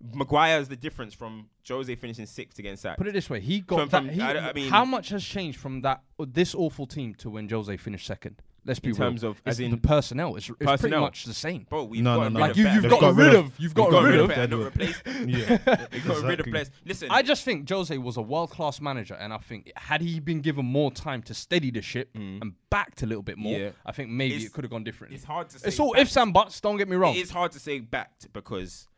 chairman. 0.00 0.60
is 0.60 0.68
the 0.68 0.76
difference 0.76 1.14
from 1.14 1.48
Jose 1.68 1.94
finishing 1.96 2.26
sixth 2.26 2.58
against 2.58 2.82
sacked. 2.82 2.98
Put 2.98 3.08
it 3.08 3.12
this 3.12 3.30
way: 3.30 3.40
he 3.40 3.60
got 3.60 3.80
From- 3.80 3.88
that. 3.88 4.02
from- 4.04 4.08
he, 4.10 4.20
I- 4.20 4.50
I 4.50 4.52
mean- 4.52 4.70
how 4.70 4.84
much 4.84 5.08
has 5.10 5.24
changed 5.24 5.58
from 5.58 5.82
that 5.82 6.02
this 6.18 6.54
awful 6.54 6.86
team 6.86 7.14
to 7.16 7.30
when 7.30 7.48
Jose 7.48 7.76
finished 7.76 8.06
second? 8.06 8.42
Let's 8.64 8.80
be 8.80 8.88
real. 8.88 8.96
In 8.96 9.00
real. 9.00 9.10
terms 9.10 9.22
of- 9.22 9.36
it's 9.46 9.58
as 9.58 9.60
in 9.60 9.70
the 9.70 9.76
personnel. 9.76 10.34
It's, 10.34 10.50
it's 10.60 10.80
pretty 10.80 10.96
much 10.96 11.22
the 11.24 11.32
same. 11.34 11.66
Bro, 11.70 11.84
we've 11.84 12.02
No, 12.02 12.16
got 12.16 12.22
no, 12.24 12.28
no. 12.30 12.40
Like 12.40 12.50
of 12.50 12.56
You, 12.56 12.68
you've 12.68 12.90
got, 12.90 13.00
got 13.00 13.14
rid 13.14 13.26
rid 13.26 13.34
of. 13.36 13.60
You've 13.60 13.74
got, 13.74 13.90
got 13.92 14.02
rid 14.02 14.10
rid 14.10 14.18
of. 14.18 14.24
of 14.24 14.28
better, 14.30 14.40
not 14.40 14.52
Edward. 14.52 14.64
replaced. 14.64 15.02
Yeah, 15.06 15.86
We've 15.92 16.04
got 16.04 16.22
rid 16.24 16.40
of 16.40 16.46
players. 16.46 16.70
Listen, 16.84 17.08
I 17.12 17.22
just 17.22 17.44
think 17.44 17.68
Jose 17.70 17.96
was 17.96 18.16
a 18.16 18.22
world 18.22 18.50
class 18.50 18.80
manager, 18.80 19.14
and 19.14 19.32
I 19.32 19.38
think 19.38 19.70
had 19.76 20.00
he 20.00 20.18
been 20.18 20.40
given 20.40 20.66
more 20.66 20.90
time 20.90 21.22
to 21.22 21.34
steady 21.34 21.70
the 21.70 21.80
ship 21.80 22.12
Mm. 22.14 22.42
and 22.42 22.52
backed 22.68 23.02
a 23.04 23.06
little 23.06 23.22
bit 23.22 23.38
more, 23.38 23.56
Yeah. 23.56 23.70
I 23.86 23.92
think 23.92 24.10
maybe 24.10 24.34
It's- 24.34 24.48
it 24.50 24.52
could 24.52 24.64
have 24.64 24.72
gone 24.72 24.82
differently. 24.82 25.14
it's 25.14 25.24
hard 25.24 25.48
to 25.50 25.60
say. 25.60 25.68
It's 25.68 25.78
all 25.78 25.92
backed. 25.92 26.02
ifs 26.02 26.16
and 26.16 26.32
buts. 26.34 26.60
Don't 26.60 26.76
get 26.76 26.88
me 26.88 26.96
wrong. 26.96 27.14
It 27.14 27.18
is 27.20 27.30
hard 27.30 27.52
to 27.52 27.60
say 27.60 27.78
backed 27.78 28.32
because 28.32 28.88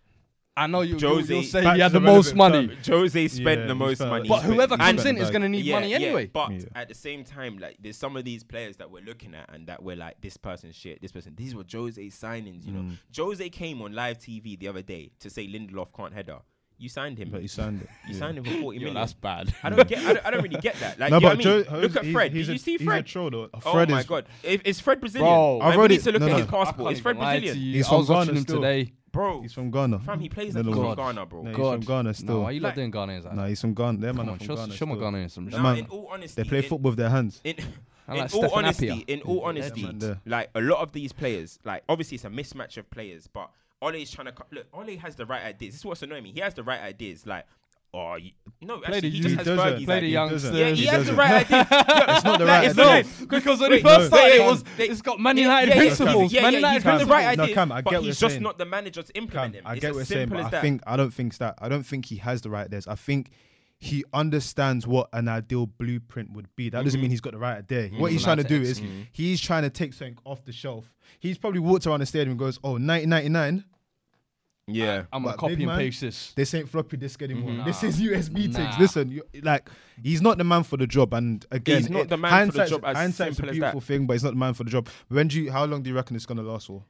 I 0.58 0.66
know 0.66 0.80
you. 0.82 0.98
Jose- 0.98 1.32
you'll 1.34 1.42
say 1.44 1.62
he 1.74 1.80
had 1.80 1.92
the 1.92 2.00
most 2.00 2.34
money, 2.34 2.68
term. 2.68 2.76
Jose 3.00 3.28
spent 3.28 3.60
Yeah, 3.60 3.66
the 3.66 3.72
he 3.74 3.78
most 3.78 3.98
spent- 3.98 4.10
money. 4.10 4.22
he 4.24 4.28
but 4.28 4.38
spent- 4.40 4.54
whoever 4.54 4.74
he 4.74 4.78
comes 4.78 5.00
spent 5.00 5.16
in 5.18 5.22
is 5.22 5.28
bag. 5.28 5.32
going 5.32 5.42
to 5.42 5.48
need 5.48 5.64
yeah, 5.64 5.74
money 5.74 5.90
yeah, 5.90 5.96
anyway. 5.96 6.26
But 6.26 6.50
Yeah. 6.52 6.60
at 6.74 6.88
the 6.88 6.94
same 6.94 7.24
time, 7.24 7.58
like 7.58 7.76
there's 7.80 7.96
some 7.96 8.16
of 8.16 8.24
these 8.24 8.42
players 8.44 8.76
that 8.78 8.90
we're 8.90 9.02
looking 9.04 9.34
at 9.34 9.48
and 9.54 9.66
that 9.68 9.82
we're 9.82 9.96
like, 9.96 10.20
this 10.20 10.36
person's 10.36 10.74
shit, 10.76 11.00
this 11.00 11.12
person. 11.12 11.34
These 11.36 11.54
were 11.54 11.64
Jose's 11.70 12.14
signings, 12.14 12.66
you 12.66 12.72
know. 12.72 12.80
Mm. 12.80 12.98
Jose 13.16 13.48
came 13.50 13.80
on 13.82 13.92
live 13.92 14.18
TV 14.18 14.58
the 14.58 14.68
other 14.68 14.82
day 14.82 15.10
to 15.20 15.30
say 15.30 15.46
Lindelof 15.46 15.88
can't 15.96 16.12
header. 16.12 16.38
You 16.80 16.88
signed 16.88 17.18
him. 17.18 17.30
But 17.32 17.40
he 17.40 17.48
signed 17.48 17.82
it. 17.82 17.88
You 18.08 18.14
Yeah. 18.14 18.20
signed 18.20 18.38
him 18.38 18.44
for 18.44 18.50
40 18.52 18.62
Yo, 18.78 18.84
million. 18.84 18.94
that's 18.94 19.12
bad. 19.12 19.52
I 19.64 19.70
don't 19.70 19.88
get. 19.88 19.98
I 19.98 20.12
don't, 20.12 20.26
I 20.26 20.30
don't 20.30 20.42
really 20.44 20.60
get 20.60 20.76
that. 20.76 20.96
Like, 21.00 21.10
No, 21.10 21.16
you 21.16 21.22
know 21.22 21.28
but 21.30 21.38
what 21.38 21.46
I 21.46 21.50
mean? 21.56 21.64
Joe, 21.64 21.76
look 21.80 21.96
at 21.96 22.02
he's- 22.04 22.12
Fred. 22.14 22.32
He's 22.32 22.46
Did 22.46 22.50
a, 22.50 22.54
you 22.54 22.58
see 22.60 22.72
he's 22.76 22.82
Fred? 22.82 23.00
a 23.00 23.02
troll 23.02 23.30
though. 23.30 23.50
Oh 23.52 23.72
Fred 23.72 23.90
my 23.90 23.98
is, 23.98 24.06
god, 24.06 24.26
is, 24.44 24.60
is 24.64 24.80
Fred 24.80 25.00
Brazilian? 25.00 25.28
Bro, 25.28 25.60
I've 25.60 25.72
we 25.74 25.78
already- 25.78 25.96
need 25.96 26.04
to 26.04 26.12
look 26.12 26.20
no, 26.20 26.26
at 26.26 26.30
no. 26.30 26.36
his 26.38 26.46
I 26.46 26.50
passport. 26.50 26.76
can't 26.86 26.92
Is 26.96 27.00
Fred 27.00 27.16
even 27.16 27.24
lie 27.24 27.34
to 27.34 27.40
Brazilian? 27.40 27.66
you. 27.68 27.74
He's 27.78 27.88
I 27.88 27.94
was 27.96 28.06
from 28.06 28.14
watching 28.16 28.36
him 28.36 28.42
still. 28.42 28.56
today. 28.62 28.92
Bro, 29.18 29.42
He's 29.42 29.52
from 29.52 29.70
Ghana. 29.72 29.98
fam, 29.98 30.20
he 30.20 30.28
plays 30.28 30.54
No, 30.54 30.60
like 30.60 30.66
he's 30.68 30.76
no. 30.76 30.82
from 30.94 30.96
Ghana, 30.96 31.26
bro. 31.26 31.42
No, 31.42 31.48
he's 31.50 31.56
God. 31.56 31.72
from 31.72 31.80
Ghana 31.86 32.02
No, 32.04 32.12
still. 32.12 32.42
why 32.42 32.50
you 32.52 32.60
Like- 32.60 32.70
lot 32.70 32.74
doing 32.76 32.92
Ghanaians? 32.92 33.24
Like? 33.24 33.34
Nah, 33.34 33.46
he's 33.46 33.60
from 33.60 33.74
Ghana. 33.74 33.98
Them 33.98 34.16
Come 34.16 34.16
man 34.16 34.28
on, 34.28 34.34
are 34.34 34.38
from 34.38 34.46
show, 34.46 34.54
Ghana. 34.56 34.74
show 34.74 34.86
my 34.86 34.94
still. 34.94 35.10
Ghanaians 35.10 35.30
some 35.32 35.48
Nah, 35.48 35.62
man, 35.62 35.78
in 35.78 35.86
all 35.86 36.08
honesty, 36.12 36.42
They 36.42 36.48
play 36.48 36.58
in- 36.58 36.64
football 36.64 36.90
with 36.92 36.98
their 36.98 37.10
hands. 37.10 37.40
In, 37.42 37.56
in 37.58 37.64
like 38.06 38.20
all 38.20 38.28
Stefan 38.28 38.64
honesty, 38.64 38.86
Appiah. 38.88 39.04
in 39.08 39.20
all 39.22 39.36
Yeah, 39.36 39.42
honesty, 39.48 39.82
man, 39.82 40.20
like 40.24 40.50
a 40.54 40.60
lot 40.60 40.78
of 40.82 40.92
these 40.92 41.12
players, 41.12 41.58
like 41.64 41.82
obviously 41.88 42.14
it's 42.14 42.24
a 42.24 42.28
mismatch 42.30 42.76
of 42.76 42.88
players, 42.90 43.26
but 43.26 43.50
Ole 43.82 43.94
is 43.96 44.10
trying 44.10 44.26
to 44.26 44.32
co- 44.32 44.46
look. 44.52 44.66
Ole 44.72 44.96
has 44.98 45.16
the 45.16 45.26
right 45.26 45.42
ideas. 45.44 45.74
This 45.74 45.80
is 45.80 45.84
what's 45.84 46.02
annoying 46.02 46.22
me. 46.24 46.32
He 46.32 46.40
has 46.40 46.54
the 46.54 46.62
right 46.64 46.80
ideas. 46.80 47.26
Like, 47.26 47.44
oh, 47.94 48.14
you, 48.16 48.30
no, 48.60 48.78
Play 48.78 48.96
actually, 48.96 49.00
the 49.00 49.10
he 49.10 49.20
just 49.20 49.36
has 49.36 49.46
He 49.46 49.54
doesn't. 49.54 49.74
Fergie's 49.78 49.84
Play 49.86 50.00
the 50.00 50.06
ideas. 50.06 50.12
youngsters. 50.12 50.54
Yeah, 50.54 50.68
he 50.70 50.74
He 50.76 50.86
has 50.86 51.06
the 51.06 51.12
doesn't. 51.12 51.16
right 51.16 51.30
ideas. 51.52 51.66
It's 52.16 52.24
not 52.24 52.38
the 52.38 52.44
Like, 52.44 52.48
right 52.48 52.64
it's 52.70 52.78
ideas. 52.78 53.20
not- 53.20 53.28
Because 53.30 53.60
when 53.60 53.70
Wait, 53.70 53.76
he 53.78 53.82
first 53.82 53.98
no, 54.00 54.06
started, 54.16 54.32
they- 54.32 54.44
it 54.44 54.46
was 54.50 54.62
they- 54.76 54.88
it's 54.88 55.02
got 55.02 55.20
Man 55.20 55.36
Yeah, 55.36 55.42
United 55.44 55.68
yeah, 55.68 55.74
yeah, 55.74 55.80
principles. 55.80 56.32
Yeah, 56.32 56.42
Man 56.42 56.52
yeah, 56.52 56.58
United 56.58 56.74
he's 56.74 56.84
got 56.84 56.90
the 56.98 57.06
principles. 57.06 57.26
right 57.26 57.38
No, 57.38 57.54
Cam, 57.54 57.72
I 57.72 57.80
but 57.82 57.90
get 57.90 57.96
what 57.96 58.04
he's 58.04 58.20
you're 58.20 58.28
just 58.28 58.32
saying. 58.34 58.42
not 58.42 58.58
the 58.58 58.64
manager 58.64 59.02
to 59.02 59.12
Cam, 59.12 59.22
implement 59.24 59.52
them. 59.54 59.62
I 59.66 59.72
It's 59.72 59.80
get 59.80 59.88
as 59.90 59.94
what 59.94 59.98
you're 59.98 60.04
saying, 60.06 60.28
but 60.28 60.54
I 60.54 60.60
think 60.60 60.82
I 60.86 60.96
don't 60.96 61.14
think 61.14 61.38
that 61.38 61.54
I 61.60 61.68
don't 61.68 61.84
think 61.84 62.06
he 62.06 62.16
has 62.16 62.40
the 62.42 62.50
right 62.50 62.66
ideas. 62.66 62.86
I 62.86 62.94
think 62.94 63.30
he 63.80 64.04
understands 64.12 64.88
what 64.88 65.08
an 65.12 65.28
ideal 65.28 65.64
blueprint 65.66 66.32
would 66.32 66.48
be. 66.56 66.68
That 66.68 66.82
doesn't 66.84 66.98
Mhm. 66.98 67.02
mean 67.02 67.10
he's 67.12 67.20
got 67.20 67.32
the 67.32 67.38
right 67.38 67.58
idea. 67.58 67.90
Mhm. 67.90 68.00
What 68.00 68.10
he's 68.10 68.20
He's 68.20 68.24
trying 68.24 68.38
to 68.38 68.42
do 68.42 68.56
to 68.58 68.62
is 68.64 68.70
execute. 68.80 69.06
he's 69.12 69.40
trying 69.40 69.62
to 69.62 69.70
take 69.70 69.92
something 69.94 70.18
off 70.24 70.44
the 70.44 70.50
shelf. 70.52 70.92
He's 71.20 71.38
probably 71.38 71.60
walked 71.60 71.86
around 71.86 72.00
the 72.00 72.06
stadium 72.06 72.30
and 72.30 72.38
goes, 72.40 72.58
"Oh, 72.64 72.76
1999, 72.76 73.62
Yeah. 74.70 75.04
I'm 75.12 75.22
gonna 75.24 75.36
copy 75.36 75.54
big 75.54 75.60
and 75.62 75.66
man- 75.68 75.78
paste 75.78 76.00
this. 76.02 76.32
this 76.34 76.52
ain't 76.54 76.68
floppy 76.68 76.96
disk 76.98 77.22
anymore. 77.22 77.50
Mhm. 77.50 77.64
This 77.64 77.82
is 77.82 78.00
USB 78.00 78.48
Nah. 78.48 78.58
things. 78.58 78.78
Listen, 78.78 79.10
you, 79.10 79.22
like 79.42 79.68
he's 80.02 80.20
not 80.20 80.36
the 80.38 80.44
man 80.44 80.62
for 80.62 80.76
the 80.76 80.86
job. 80.86 81.14
And 81.14 81.44
again, 81.50 81.78
He's 81.78 81.90
not 81.90 82.02
it- 82.02 82.08
the 82.10 82.16
man 82.18 82.50
for 82.50 82.58
the 82.58 82.66
job 82.66 82.84
as 82.84 82.96
hindsight's 82.96 83.36
simple 83.36 83.48
a 83.48 83.52
as 83.52 83.56
beautiful 83.58 83.80
that. 83.80 83.86
thing, 83.86 84.06
but 84.06 84.12
he's 84.12 84.24
not 84.24 84.30
the 84.30 84.36
man 84.38 84.54
for 84.54 84.64
the 84.64 84.70
job. 84.70 84.88
When 85.08 85.28
do 85.28 85.40
you? 85.42 85.50
How 85.50 85.64
long 85.64 85.82
do 85.82 85.90
you 85.90 85.96
reckon 85.96 86.16
it's 86.16 86.26
gonna 86.26 86.42
last 86.42 86.66
for? 86.66 86.84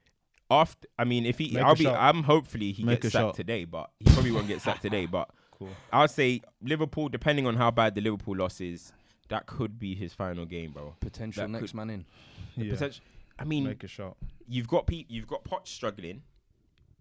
After, 0.51 0.89
I 0.99 1.05
mean, 1.05 1.27
if 1.27 1.37
he, 1.39 1.51
Make 1.53 1.63
I'll 1.63 1.75
be, 1.77 1.85
shot. 1.85 1.99
I'm 2.01 2.23
hopefully 2.23 2.73
he 2.73 2.83
Make 2.83 3.03
gets 3.03 3.15
a 3.15 3.19
sacked 3.19 3.23
shot. 3.29 3.35
today, 3.35 3.65
but 3.65 3.91
he 4.01 4.07
probably 4.11 4.31
won't 4.33 4.49
get 4.49 4.63
sacked 4.63 4.81
today. 4.83 5.05
But 5.07 5.29
Cool. 5.51 5.69
I'll 5.93 6.09
say 6.09 6.41
Liverpool, 6.63 7.09
depending 7.11 7.47
on 7.47 7.55
how 7.57 7.71
bad 7.71 7.95
the 7.95 8.01
Liverpool 8.01 8.37
loss 8.37 8.61
is, 8.61 8.93
that 9.29 9.45
could 9.47 9.79
be 9.79 9.95
his 9.95 10.15
final 10.15 10.47
game, 10.47 10.71
bro. 10.73 10.95
Potential 11.01 11.43
That 11.43 11.51
next 11.51 11.63
could- 11.73 11.75
man 11.75 11.91
in. 11.91 12.05
Yeah. 12.57 12.73
Potential. 12.73 13.05
I 13.39 13.45
mean, 13.45 13.65
Make 13.65 13.85
a 13.85 13.89
shot. 13.89 14.17
you've 14.49 14.67
got 14.69 14.87
Pete, 14.87 15.11
you've 15.11 15.27
got 15.29 15.45
Poch 15.45 15.67
struggling. 15.69 16.23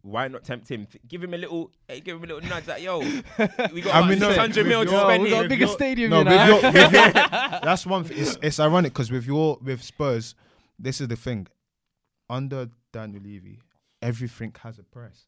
Why 0.08 0.28
not 0.30 0.46
tempt 0.46 0.70
him? 0.70 0.88
Give 1.08 1.22
him 1.24 1.34
a 1.34 1.38
little, 1.38 1.72
eh, 1.90 2.00
give 2.00 2.16
him 2.18 2.24
a 2.24 2.28
little 2.34 2.50
nudge. 2.50 2.66
Like, 2.68 2.82
yo, 2.82 3.00
we 3.74 3.82
got 3.82 3.96
I 3.96 4.08
mean, 4.10 4.20
no, 4.20 4.30
600 4.30 4.66
mil 4.66 4.86
to 4.86 4.92
your- 4.92 5.02
spend 5.02 5.24
we 5.24 5.30
got 5.30 5.46
a 5.46 5.50
bigger 5.50 5.66
your- 5.66 5.74
stadium, 5.74 6.10
No, 6.12 6.20
you 6.20 6.26
with 6.26 6.48
your, 6.64 6.72
with 6.72 6.94
your, 6.94 7.12
that's 7.14 7.86
one. 7.86 8.04
Thing. 8.06 8.18
It's, 8.18 8.38
it's 8.42 8.60
ironic 8.60 8.94
because 8.94 9.12
with 9.12 9.26
your 9.26 9.58
with 9.62 9.84
Spurs, 9.84 10.34
this 10.80 11.02
is 11.02 11.10
the 11.10 11.16
thing. 11.18 11.48
Under 12.30 12.70
Daniel 12.94 13.22
Levy, 13.24 13.60
everything 14.02 14.54
has 14.64 14.80
a 14.80 14.84
price. 14.84 15.26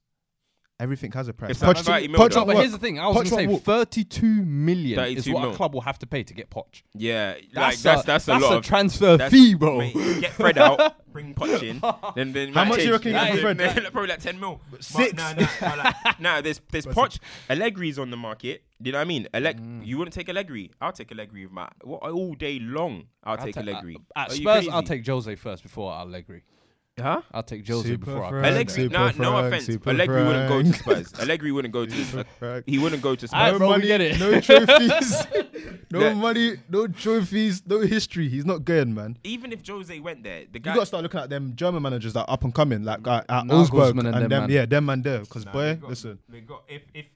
Everything 0.81 1.11
has 1.11 1.27
a 1.27 1.33
price. 1.33 1.51
It's 1.51 1.61
like 1.61 1.75
Poch- 1.75 1.83
30 1.85 2.07
mil 2.07 2.19
Poch 2.21 2.29
though. 2.31 2.39
No, 2.39 2.45
but 2.45 2.55
here's 2.57 2.71
the 2.71 2.77
thing. 2.77 2.99
I 2.99 3.07
was 3.07 3.17
Poch 3.17 3.29
gonna 3.31 3.41
say 3.41 3.47
won't 3.47 3.67
work. 3.67 3.89
32 3.91 4.25
million 4.45 4.97
is 4.99 5.25
32 5.25 5.33
what 5.33 5.41
mil. 5.41 5.51
a 5.51 5.55
club 5.55 5.73
will 5.73 5.81
have 5.81 5.99
to 5.99 6.07
pay 6.07 6.23
to 6.23 6.33
get 6.33 6.49
Poch. 6.49 6.83
Yeah, 6.93 7.33
like 7.53 7.77
That's 7.79 7.83
that's 7.83 8.03
a, 8.03 8.05
that's 8.07 8.27
a 8.27 8.31
that's 8.31 8.43
lot 8.43 8.53
a 8.53 8.57
of 8.57 8.63
transfer 8.65 9.17
that's- 9.17 9.31
fee, 9.31 9.55
bro. 9.55 9.77
Mate, 9.79 9.93
get 10.21 10.31
Fred 10.31 10.57
out, 10.57 11.11
bring 11.11 11.33
Poch 11.35 11.61
in, 11.63 11.81
then 12.15 12.31
then 12.31 12.53
How 12.53 12.63
might 12.63 12.69
much 12.69 12.77
you 12.85 12.97
change. 12.97 13.05
reckon 13.05 13.11
you 13.13 13.41
get 13.41 13.57
for 13.57 13.71
Fred? 13.73 13.83
Probably 13.91 14.09
like 14.09 14.19
10 14.21 14.39
mil. 14.39 14.61
But 14.71 14.83
Six. 14.85 15.13
Nah, 15.15 15.33
nah, 15.33 15.47
nah, 15.61 15.75
like, 15.83 16.19
nah, 16.21 16.41
there's 16.41 16.61
there's 16.71 16.85
Poch. 16.85 17.19
Allegri's 17.49 17.99
on 17.99 18.09
the 18.09 18.17
market. 18.17 18.63
Do 18.81 18.87
you 18.87 18.93
know 18.93 18.99
what 18.99 19.01
I 19.01 19.05
mean? 19.05 19.27
Alleg- 19.33 19.59
Mm. 19.59 19.85
You 19.85 19.97
wouldn't 19.97 20.13
take 20.13 20.29
Allegri. 20.29 20.71
I'll 20.79 20.93
take 20.93 21.11
Allegri 21.11 21.43
with 21.45 21.51
my 21.51 21.67
what 21.83 22.01
all 22.03 22.33
day 22.35 22.59
long. 22.59 23.07
I'll, 23.25 23.35
take 23.37 23.57
Allegri. 23.57 23.97
At 24.15 24.29
Are 24.29 24.33
you 24.35 24.41
Spurs, 24.43 24.67
I'll 24.69 24.81
crazy? 24.83 24.85
take 25.01 25.05
Jose 25.07 25.35
first 25.35 25.63
before 25.63 25.91
Allegri. 25.91 26.43
Huh? 26.99 27.21
I'll 27.33 27.43
take 27.43 27.67
Jose 27.67 27.87
Super 27.87 28.05
before 28.05 28.25
I 28.25 28.29
Frank. 28.29 28.43
pay. 28.45 28.49
Allegri, 28.51 28.73
Super 28.73 28.93
nah, 28.93 29.05
no 29.07 29.11
Frank, 29.13 29.47
offense. 29.47 29.65
Super 29.65 29.89
Allegri 29.91 30.23
wouldn't 30.23 30.49
go 30.49 30.61
to 30.63 30.73
Frank. 30.73 31.07
Spurs. 31.07 31.19
Allegri 31.21 31.51
wouldn't 31.51 31.73
go 31.73 31.85
to. 31.85 32.23
Frank. 32.39 32.63
he 32.67 32.77
wouldn't 32.79 33.01
go 33.01 33.15
to 33.15 33.27
Spurs. 33.27 33.37
Alright, 33.37 33.51
No 33.53 33.57
bro, 33.59 33.69
money, 33.69 33.87
get 33.87 34.01
it. 34.01 34.19
no 34.19 34.39
trophies, 34.41 35.27
no 35.91 35.99
Yeah. 35.99 36.13
money, 36.13 36.53
no 36.69 36.87
trophies, 36.87 37.63
no 37.65 37.79
history. 37.81 38.29
He's 38.29 38.45
not 38.45 38.65
going, 38.65 38.93
man. 38.93 39.17
Even 39.23 39.51
if 39.51 39.65
Jose 39.67 39.99
went 39.99 40.23
there, 40.23 40.41
the 40.51 40.59
You 40.59 40.59
guy. 40.59 40.73
got 40.75 40.79
to 40.81 40.85
start 40.85 41.03
looking 41.03 41.19
at 41.19 41.29
them 41.29 41.53
German 41.55 41.81
managers 41.83 42.13
that 42.13 42.21
are 42.21 42.33
up 42.33 42.43
and 42.43 42.53
coming, 42.53 42.83
like 42.83 43.07
uh, 43.07 43.21
at 43.29 43.45
Nagelsmann 43.45 43.51
Augsburg 43.61 43.97
and 43.97 44.07
and, 44.07 44.15
them 44.15 44.29
them, 44.29 44.41
man. 44.43 44.49
yeah, 44.49 44.65
them 44.65 44.89
and 44.89 45.03
there. 45.03 45.19
Because 45.19 45.45
Nah, 45.45 45.51
boy, 45.53 45.75
got- 45.75 45.89
listen, 45.89 46.19
they 46.29 46.41
got 46.41 46.63
if 46.67 46.81
if 46.93 47.05
you- 47.05 47.11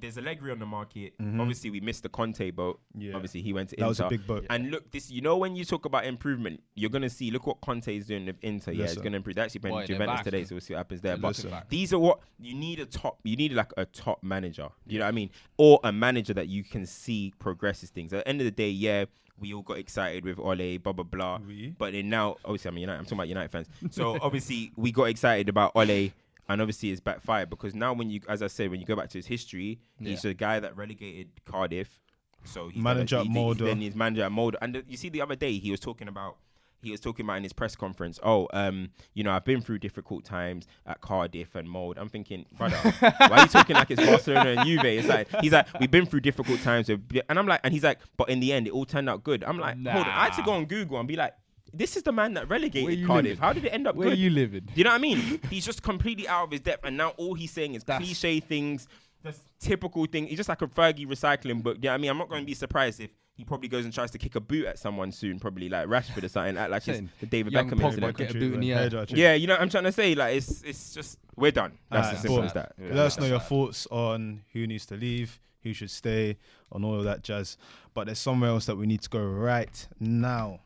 there's 0.00 0.18
Allegri 0.18 0.50
on 0.50 0.58
the 0.58 0.66
market. 0.66 1.16
Mhm. 1.18 1.40
Obviously, 1.40 1.70
we 1.70 1.80
missed 1.80 2.02
the 2.02 2.08
Conte 2.08 2.50
boat. 2.50 2.80
Yeah. 2.96 3.14
Obviously, 3.14 3.40
he 3.42 3.52
went 3.52 3.70
to 3.70 3.76
That 3.76 3.86
was 3.88 4.00
a 4.00 4.08
big 4.08 4.26
boat. 4.26 4.44
And 4.50 4.70
look, 4.70 4.90
this 4.90 5.10
you 5.10 5.20
know 5.20 5.36
when 5.36 5.54
you 5.54 5.64
talk 5.64 5.84
about 5.84 6.04
improvement, 6.06 6.62
you're 6.74 6.90
gonna 6.90 7.08
see. 7.08 7.30
Look 7.30 7.46
what 7.46 7.60
Conte 7.60 7.94
is 7.96 8.06
doing 8.06 8.26
with 8.26 8.36
Inter. 8.42 8.72
Yeah, 8.72 8.84
it's 8.86 8.96
gonna 8.96 9.16
improve. 9.16 9.36
They're 9.36 9.44
actually 9.44 9.60
playing 9.60 9.74
Boy, 9.76 9.86
they're 9.86 9.96
Juventus 9.98 10.24
today, 10.24 10.44
so 10.44 10.54
we'll 10.56 10.60
see 10.60 10.74
what 10.74 10.78
happens 10.78 11.00
there. 11.02 11.12
They're 11.12 11.22
But 11.22 11.36
looking 11.38 11.50
back. 11.50 11.68
these 11.68 11.92
are 11.92 11.98
what 11.98 12.20
you 12.40 12.54
need 12.54 12.80
a 12.80 12.86
top. 12.86 13.20
You 13.24 13.36
need 13.36 13.52
like 13.52 13.72
a 13.76 13.84
top 13.86 14.22
manager. 14.22 14.68
You 14.86 14.98
know 14.98 15.04
what 15.04 15.08
I 15.10 15.12
mean, 15.12 15.30
or 15.56 15.78
a 15.84 15.92
manager 15.92 16.34
that 16.34 16.48
you 16.48 16.64
can 16.64 16.84
see 16.86 17.32
progresses 17.38 17.90
things. 17.90 18.12
At 18.12 18.24
the 18.24 18.28
end 18.28 18.40
of 18.40 18.44
the 18.44 18.50
day, 18.50 18.70
yeah, 18.70 19.04
we 19.38 19.52
all 19.54 19.62
got 19.62 19.78
excited 19.78 20.24
with 20.24 20.38
Ole, 20.38 20.78
blah 20.78 20.92
blah 20.94 21.04
blah. 21.04 21.38
We? 21.46 21.74
But 21.78 21.92
then 21.92 22.08
now, 22.08 22.36
obviously, 22.44 22.70
I'm 22.70 22.78
United. 22.78 22.98
I'm 22.98 23.04
talking 23.04 23.18
about 23.18 23.28
United 23.28 23.50
fans. 23.52 23.68
So 23.90 24.18
obviously, 24.22 24.72
we 24.76 24.90
got 24.90 25.04
excited 25.04 25.48
about 25.48 25.72
Ole, 25.76 26.10
and 26.48 26.60
obviously, 26.60 26.90
it's 26.90 27.00
backfired 27.00 27.50
because 27.50 27.74
now, 27.74 27.92
when 27.92 28.10
you, 28.10 28.20
as 28.28 28.42
I 28.42 28.46
said, 28.46 28.70
when 28.70 28.80
you 28.80 28.86
go 28.86 28.96
back 28.96 29.08
to 29.10 29.18
his 29.18 29.26
history, 29.26 29.80
he's 29.98 30.24
a 30.24 30.34
guy 30.34 30.60
that 30.60 30.76
relegated 30.76 31.28
Cardiff. 31.44 32.00
So 32.44 32.68
he's 32.68 32.82
Manager 32.82 33.16
at 33.18 33.26
he- 33.26 33.32
Then 33.64 33.80
he's 33.80 33.96
manager 33.96 34.22
at 34.22 34.30
Molde. 34.32 34.54
And 34.62 34.74
the, 34.76 34.84
you 34.88 34.96
see, 34.96 35.08
the 35.08 35.20
other 35.20 35.34
day 35.34 35.58
he 35.58 35.70
was 35.70 35.80
talking 35.80 36.08
about. 36.08 36.36
He 36.82 36.92
was 36.92 37.00
talking 37.00 37.24
about 37.26 37.38
in 37.38 37.42
his 37.42 37.54
press 37.54 37.74
conference. 37.74 38.20
Oh, 38.22 38.46
um, 38.52 38.90
you 39.14 39.24
know, 39.24 39.32
I've 39.32 39.44
been 39.44 39.60
through 39.60 39.78
difficult 39.80 40.24
times 40.24 40.68
at 40.86 41.00
Cardiff 41.00 41.56
and 41.56 41.68
Molde. 41.68 41.96
I'm 41.98 42.08
thinking, 42.08 42.44
brother, 42.56 42.76
why 43.00 43.12
are 43.30 43.40
you 43.40 43.46
talking 43.48 43.74
like 43.74 43.90
it's 43.90 44.04
Barcelona 44.06 44.50
and 44.50 44.66
Juve? 44.66 44.84
It's 44.84 45.08
like 45.08 45.26
he's 45.40 45.50
like, 45.52 45.66
we've 45.80 45.90
been 45.90 46.06
through 46.06 46.20
difficult 46.20 46.60
times, 46.60 46.88
and 46.88 47.02
I'm 47.28 47.46
like, 47.46 47.60
and 47.64 47.72
he's 47.74 47.82
like, 47.82 47.98
but 48.16 48.28
in 48.28 48.38
the 48.38 48.52
end, 48.52 48.68
it 48.68 48.72
all 48.72 48.84
turned 48.84 49.08
out 49.08 49.24
good. 49.24 49.42
I'm 49.42 49.58
like, 49.58 49.74
hold 49.74 50.06
on, 50.06 50.12
I 50.12 50.24
had 50.26 50.34
to 50.34 50.42
go 50.42 50.52
on 50.52 50.66
Google 50.66 50.98
and 51.00 51.08
be 51.08 51.16
like, 51.16 51.32
this 51.78 51.96
is 51.96 52.02
the 52.02 52.12
man 52.12 52.34
that 52.34 52.48
relegated 52.48 53.06
Cardiff. 53.06 53.24
living? 53.24 53.38
How 53.38 53.52
did 53.52 53.64
it 53.64 53.70
end 53.70 53.86
up 53.86 53.94
Where 53.96 54.10
good? 54.10 54.18
you 54.18 54.30
living? 54.30 54.62
Do 54.66 54.72
you 54.74 54.84
know 54.84 54.90
what 54.90 54.96
I 54.96 55.00
mean? 55.00 55.40
He's 55.50 55.64
just 55.66 55.82
completely 55.82 56.26
out 56.28 56.44
of 56.44 56.50
his 56.50 56.60
depth, 56.60 56.84
and 56.84 56.96
now 56.96 57.10
all 57.16 57.34
he's 57.34 57.50
saying 57.52 57.74
is 57.74 57.84
That's- 57.84 58.04
cliche 58.06 58.40
things, 58.40 58.88
just 59.24 59.40
typical 59.60 60.06
thing. 60.06 60.26
He's 60.26 60.36
just 60.38 60.48
like 60.48 60.62
a 60.62 60.66
Fergie 60.66 61.06
recycling 61.06 61.62
book. 61.62 61.80
Do 61.80 61.86
you 61.86 61.88
know 61.88 61.90
what 61.90 61.94
I 61.94 61.98
mean? 61.98 62.10
I'm 62.10 62.18
not 62.18 62.28
going 62.28 62.42
to 62.42 62.46
be 62.46 62.54
surprised 62.54 63.00
if 63.00 63.10
he 63.34 63.44
probably 63.44 63.68
goes 63.68 63.84
and 63.84 63.92
tries 63.92 64.10
to 64.12 64.18
kick 64.18 64.34
a 64.34 64.40
boot 64.40 64.64
at 64.66 64.78
someone 64.78 65.12
soon, 65.12 65.38
probably 65.38 65.68
like 65.68 65.86
Rashford 65.88 66.22
or 66.24 66.28
something, 66.28 66.56
act 66.56 66.70
like 66.70 66.88
it's 66.88 67.02
the 67.20 67.26
David 67.26 67.52
young 67.52 67.68
Beckham 67.68 67.78
Pogba 67.80 67.84
incident. 67.86 68.16
get 68.16 68.30
a 68.30 68.34
boot 68.34 68.54
in 68.54 68.60
the 68.60 68.72
air. 68.72 69.06
Yeah, 69.10 69.34
you 69.34 69.46
know 69.46 69.54
what 69.54 69.60
I'm 69.60 69.68
trying 69.68 69.84
to 69.84 69.92
say? 69.92 70.14
Like 70.14 70.36
it's 70.36 70.62
it's 70.62 70.94
just 70.94 71.18
we're 71.36 71.50
done. 71.50 71.72
That's 71.90 72.06
Alright, 72.06 72.14
as 72.16 72.22
simple 72.22 72.42
as 72.44 72.52
that. 72.54 72.72
Yeah. 72.80 72.88
Let 72.94 72.98
us 73.06 73.18
know 73.20 73.26
your 73.26 73.40
thoughts 73.40 73.86
on 73.90 74.42
who 74.54 74.66
needs 74.66 74.86
to 74.86 74.96
leave, 74.96 75.38
who 75.62 75.74
should 75.74 75.90
stay, 75.90 76.38
on 76.72 76.82
all 76.82 76.94
of 76.98 77.04
that 77.04 77.22
jazz. 77.24 77.58
But 77.92 78.06
there's 78.06 78.18
somewhere 78.18 78.50
else 78.50 78.64
that 78.66 78.76
we 78.76 78.86
need 78.86 79.02
to 79.02 79.10
go 79.10 79.22
right 79.22 79.86
now. 80.00 80.60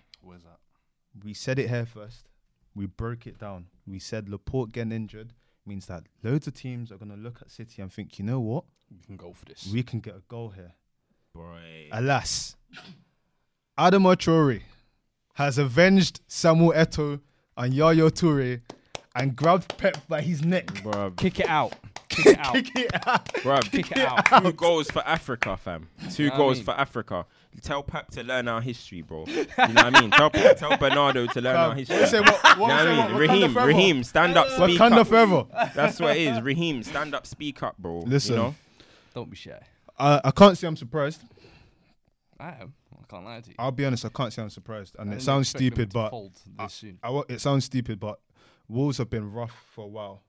Where's 1.12 1.22
that? 1.22 1.24
We 1.26 1.34
said 1.34 1.58
it 1.58 1.68
here 1.68 1.86
first. 1.86 2.28
We 2.74 2.86
broke 2.86 3.26
it 3.26 3.38
down. 3.38 3.66
We 3.86 3.98
said 3.98 4.28
Laporte 4.28 4.72
getting 4.72 4.92
injured 4.92 5.32
means 5.66 5.86
that 5.86 6.04
loads 6.22 6.46
of 6.46 6.54
teams 6.54 6.90
are 6.90 6.96
going 6.96 7.10
to 7.10 7.16
look 7.16 7.42
at 7.42 7.50
City 7.50 7.82
and 7.82 7.92
think, 7.92 8.18
you 8.18 8.24
know 8.24 8.40
what? 8.40 8.64
We 8.90 8.98
can 9.00 9.16
go 9.16 9.32
for 9.32 9.44
this. 9.44 9.68
We 9.72 9.82
can 9.82 10.00
get 10.00 10.14
a 10.16 10.22
goal 10.28 10.50
here. 10.50 10.72
Boy. 11.34 11.88
Alas, 11.92 12.56
Adama 13.78 14.16
Traore 14.16 14.62
has 15.34 15.58
avenged 15.58 16.20
Samuel 16.26 16.72
Eto'o 16.72 17.20
and 17.56 17.72
Yaya 17.72 18.10
Toure 18.10 18.60
and 19.14 19.36
grabbed 19.36 19.76
Pep 19.78 19.96
by 20.08 20.20
his 20.22 20.44
neck. 20.44 20.66
Bruv, 20.66 21.16
Kick 21.16 21.40
it 21.40 21.48
out. 21.48 21.74
Kick 22.22 22.26
it 22.26 22.38
out. 22.38 22.54
Kick 22.54 22.76
it 22.76 23.06
out. 23.08 23.24
bruv, 23.34 23.70
Kick 23.70 23.92
it 23.92 23.98
out. 23.98 24.42
two 24.42 24.52
goals 24.52 24.90
for 24.90 25.06
Africa, 25.06 25.56
fam. 25.56 25.88
Two 26.12 26.24
Know 26.24 26.30
what 26.30 26.34
I 26.34 26.38
goals 26.38 26.56
mean? 26.58 26.64
for 26.64 26.70
Africa. 26.72 27.26
Tell 27.62 27.82
Pep 27.82 28.10
to 28.12 28.22
learn 28.22 28.46
our 28.48 28.60
history, 28.60 29.02
bro. 29.02 29.24
You 29.26 29.34
know 29.44 29.46
what 29.56 29.78
I 29.96 30.00
mean? 30.00 30.10
Tell, 30.12 30.30
tell 30.30 30.76
Bernardo 30.76 31.26
to 31.26 31.40
learn 31.40 31.56
our 31.56 31.74
history. 31.74 31.96
what 31.96 32.00
you 32.02 32.06
say, 32.08 32.20
what- 32.20 32.58
what 32.58 32.68
You 32.68 32.84
know 32.84 32.92
you 32.92 32.98
what 32.98 33.10
I 33.10 33.12
mean? 33.12 33.28
Wakanda 33.28 33.54
Raheem. 33.56 33.66
Raheem, 33.66 34.04
stand 34.04 34.36
up, 34.36 34.48
speak 34.50 34.78
Wakanda 34.80 34.98
up. 34.98 35.06
forever. 35.08 35.46
That's 35.74 35.98
what 36.00 36.16
it 36.16 36.22
is. 36.22 36.40
Raheem, 36.40 36.82
stand 36.82 37.14
up, 37.14 37.26
speak 37.26 37.62
up, 37.62 37.76
bro. 37.78 38.00
Listen. 38.06 38.34
You 38.36 38.38
know? 38.42 38.54
Don't 39.14 39.28
be 39.30 39.36
shy. 39.36 39.58
I, 39.98 40.20
I 40.24 40.30
can't 40.30 40.56
say 40.56 40.66
I'm 40.68 40.76
surprised. 40.76 41.20
I 42.38 42.50
am. 42.60 42.72
I 42.92 43.04
can't 43.10 43.24
lie 43.24 43.40
to 43.40 43.48
you. 43.48 43.54
I'll 43.58 43.72
be 43.72 43.84
honest, 43.84 44.04
I 44.04 44.08
can't 44.10 44.32
say 44.32 44.40
I'm 44.42 44.50
surprised. 44.50 44.94
And 44.98 45.10
I 45.10 45.14
it 45.16 45.22
sounds 45.22 45.48
stupid, 45.48 45.92
but 45.92 46.10
fold 46.10 46.32
this 46.58 46.72
soon. 46.74 46.98
I, 47.02 47.22
it 47.28 47.40
sounds 47.40 47.64
stupid, 47.64 47.98
but 47.98 48.20
Wolves 48.68 48.98
have 48.98 49.10
been 49.10 49.32
rough 49.32 49.52
for 49.74 49.84
a 49.84 49.88
while, 49.88 50.22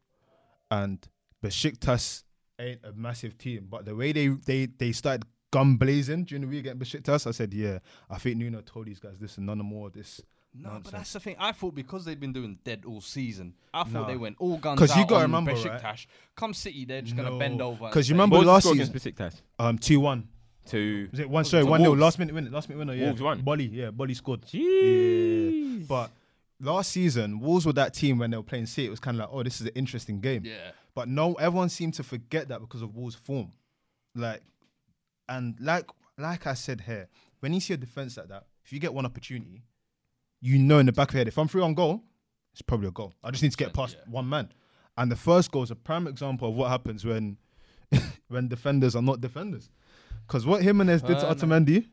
and 0.72 0.98
Besiktas 1.44 2.24
ain't 2.60 2.80
a 2.84 2.94
massive 2.94 3.38
team. 3.38 3.68
But 3.70 3.86
the 3.86 3.96
way 3.96 4.12
they 4.12 4.28
they 4.28 4.66
they 4.68 4.92
started 4.92 5.26
gun 5.52 5.76
blazing 5.76 6.24
during 6.26 6.42
the 6.44 6.48
week 6.48 6.66
against 6.66 6.80
Besiktas, 6.82 7.28
I 7.28 7.32
said, 7.32 7.54
yeah, 7.54 7.80
I 8.10 8.18
think 8.18 8.38
Nuno 8.38 8.62
told 8.62 8.86
these 8.88 9.00
guys, 9.00 9.16
listen, 9.20 9.46
none 9.46 9.60
of 9.60 9.66
more 9.66 9.88
of 9.88 9.94
this. 9.94 10.22
No, 10.54 10.68
nonsense. 10.70 10.84
but 10.84 10.98
that's 10.98 11.14
the 11.14 11.20
thing. 11.22 11.36
I 11.40 11.54
thought 11.54 11.76
because 11.76 12.04
they've 12.04 12.20
been 12.20 12.34
doing 12.34 12.60
dead 12.66 12.84
all 12.86 13.00
season, 13.00 13.54
I 13.74 13.84
thought 13.84 13.94
No. 14.02 14.06
they 14.08 14.18
went 14.18 14.36
all 14.38 14.58
guns 14.58 14.80
'Cause 14.80 14.92
out 14.92 14.98
you 15.00 15.04
gotta 15.06 15.16
on 15.24 15.32
remember, 15.32 15.54
Besiktas. 15.54 15.84
right? 15.84 16.08
Come 16.36 16.54
City, 16.54 16.84
they're 16.86 17.02
just 17.02 17.16
gonna 17.16 17.38
bend 17.38 17.62
over. 17.62 17.88
Because 17.88 18.10
you 18.10 18.16
remember 18.16 18.38
last 18.40 18.64
season- 18.68 18.82
against 18.82 18.94
Besiktas? 19.18 19.42
Um, 19.60 19.78
two 19.78 20.00
one. 20.00 20.28
To 20.68 21.08
Was 21.10 21.20
it 21.20 21.30
one? 21.30 21.44
Sorry, 21.46 21.64
To 21.64 21.70
one 21.70 21.82
nil. 21.82 21.92
Wolves. 21.92 22.02
Last 22.02 22.20
minute 22.20 22.36
winner. 22.36 22.50
Last 22.52 22.70
minute 22.70 22.78
winner. 22.80 22.94
Yeah, 22.94 23.06
Wolves 23.08 23.22
won. 23.22 23.42
Boly, 23.44 23.72
yeah, 23.74 23.90
Boly 23.90 24.16
scored. 24.16 24.42
Jeez. 24.44 25.80
Yeah. 25.80 25.86
But 25.88 26.12
last 26.60 26.92
season, 26.92 27.40
Wolves 27.40 27.66
were 27.66 27.74
that 27.74 27.94
team 27.96 28.20
when 28.20 28.30
they 28.30 28.38
were 28.38 28.44
playing 28.44 28.68
City. 28.68 28.86
It 28.88 28.92
was 28.92 29.00
kind 29.00 29.16
of 29.16 29.22
like, 29.22 29.30
oh, 29.32 29.42
this 29.42 29.60
is 29.60 29.68
an 29.68 29.74
interesting 29.74 30.20
game. 30.20 30.44
Yeah, 30.46 30.72
But 30.94 31.08
no, 31.08 31.34
everyone 31.36 31.70
seemed 31.70 31.94
to 31.96 32.04
forget 32.04 32.48
that 32.50 32.60
because 32.60 32.82
of 32.82 32.96
Wolves' 32.96 33.16
form. 33.16 33.52
Like, 34.16 34.42
and 35.30 35.56
like 35.60 35.86
like 36.18 36.46
I 36.48 36.54
said 36.54 36.82
here, 36.82 37.08
when 37.40 37.54
you 37.54 37.60
see 37.60 37.74
a 37.74 37.78
defense 37.78 38.18
like 38.18 38.28
that, 38.28 38.46
if 38.66 38.74
you 38.74 38.80
get 38.80 38.94
one 38.94 39.06
opportunity, 39.06 39.64
you 40.42 40.58
know 40.60 40.80
in 40.80 40.86
the 40.86 40.92
back 40.92 41.10
of 41.10 41.14
your 41.16 41.20
head, 41.22 41.28
if 41.28 41.38
I'm 41.38 41.48
free 41.48 41.62
on 41.62 41.74
goal, 41.74 42.04
it's 42.52 42.62
probably 42.62 42.88
a 42.90 42.92
goal. 42.92 43.14
I 43.24 43.32
just 43.32 43.42
need 43.42 43.52
to 43.52 43.58
get 43.58 43.74
past 43.74 43.96
Yeah. 43.98 44.12
one 44.12 44.28
man. 44.28 44.50
And 44.98 45.10
the 45.12 45.16
first 45.16 45.52
goal 45.52 45.64
is 45.64 45.72
a 45.72 45.76
prime 45.76 46.06
example 46.08 46.50
of 46.50 46.56
what 46.56 46.70
happens 46.70 47.06
when 47.06 47.38
when 48.28 48.48
defenders 48.50 48.96
are 48.96 49.02
not 49.02 49.22
defenders. 49.22 49.70
Because 50.28 50.46
what 50.46 50.62
Jimenez 50.62 51.02
did 51.02 51.20
to. 51.20 51.26
Otamendi. 51.26 51.88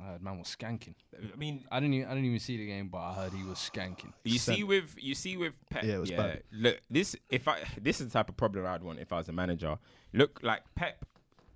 I 0.00 0.12
heard 0.12 0.22
man 0.22 0.38
was 0.38 0.48
skanking. 0.48 0.94
I 1.32 1.36
mean, 1.36 1.64
I 1.70 1.80
didn't. 1.80 1.94
Even, 1.94 2.08
I 2.08 2.10
didn't 2.14 2.26
even 2.26 2.38
see 2.38 2.56
the 2.56 2.66
game, 2.66 2.88
but 2.88 2.98
I 2.98 3.14
heard 3.14 3.32
he 3.32 3.42
was 3.44 3.58
skanking. 3.58 4.12
You 4.24 4.38
Sent. 4.38 4.58
see 4.58 4.64
with 4.64 4.94
you 4.98 5.14
see 5.14 5.36
with 5.36 5.54
Pep. 5.70 5.82
Yeah, 5.84 5.94
it 5.96 6.00
was 6.00 6.10
bad. 6.10 6.42
Look, 6.52 6.80
this 6.90 7.16
if 7.30 7.48
I 7.48 7.58
this 7.80 8.00
is 8.00 8.06
the 8.08 8.12
type 8.12 8.28
of 8.28 8.36
problem 8.36 8.64
I'd 8.66 8.82
want 8.82 8.98
if 9.00 9.12
I 9.12 9.16
was 9.16 9.28
a 9.28 9.32
manager. 9.32 9.78
Look 10.12 10.40
like 10.42 10.62
Pep, 10.74 11.04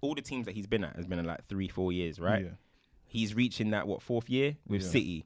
all 0.01 0.15
the 0.15 0.23
teams 0.23 0.47
that 0.47 0.55
he's 0.55 0.67
been 0.67 0.85
at 0.85 0.97
has 0.97 1.07
been 1.07 1.19
in 1.19 1.25
like 1.25 1.47
three, 1.49 1.69
four 1.69 1.93
years, 1.93 2.19
right? 2.21 2.45
Yeah. 2.45 2.51
He's 3.07 3.35
reaching 3.35 3.71
that 3.71 3.87
what 3.87 4.03
fourth 4.03 4.29
year 4.31 4.57
with 4.67 4.83
Yeah. 4.83 4.89
City, 4.89 5.25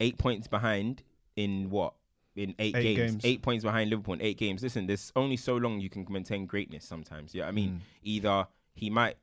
eight 0.00 0.18
points 0.18 0.46
behind 0.48 1.02
in 1.36 1.70
what 1.70 1.94
in 2.34 2.54
eight, 2.58 2.76
Eight 2.76 2.82
games. 2.96 3.12
games. 3.12 3.24
eight 3.24 3.40
points 3.40 3.64
behind 3.64 3.88
Liverpool 3.88 4.12
in 4.14 4.20
eight 4.22 4.36
games. 4.36 4.62
Listen, 4.62 4.86
there's 4.86 5.10
only 5.16 5.38
so 5.38 5.56
long 5.56 5.80
you 5.80 5.88
can 5.88 6.04
maintain 6.10 6.44
greatness. 6.44 6.84
Sometimes, 6.84 7.34
yeah. 7.34 7.46
I 7.48 7.50
mean, 7.50 7.70
Mm. 7.70 7.80
either 8.02 8.46
he 8.74 8.90
might. 8.90 9.16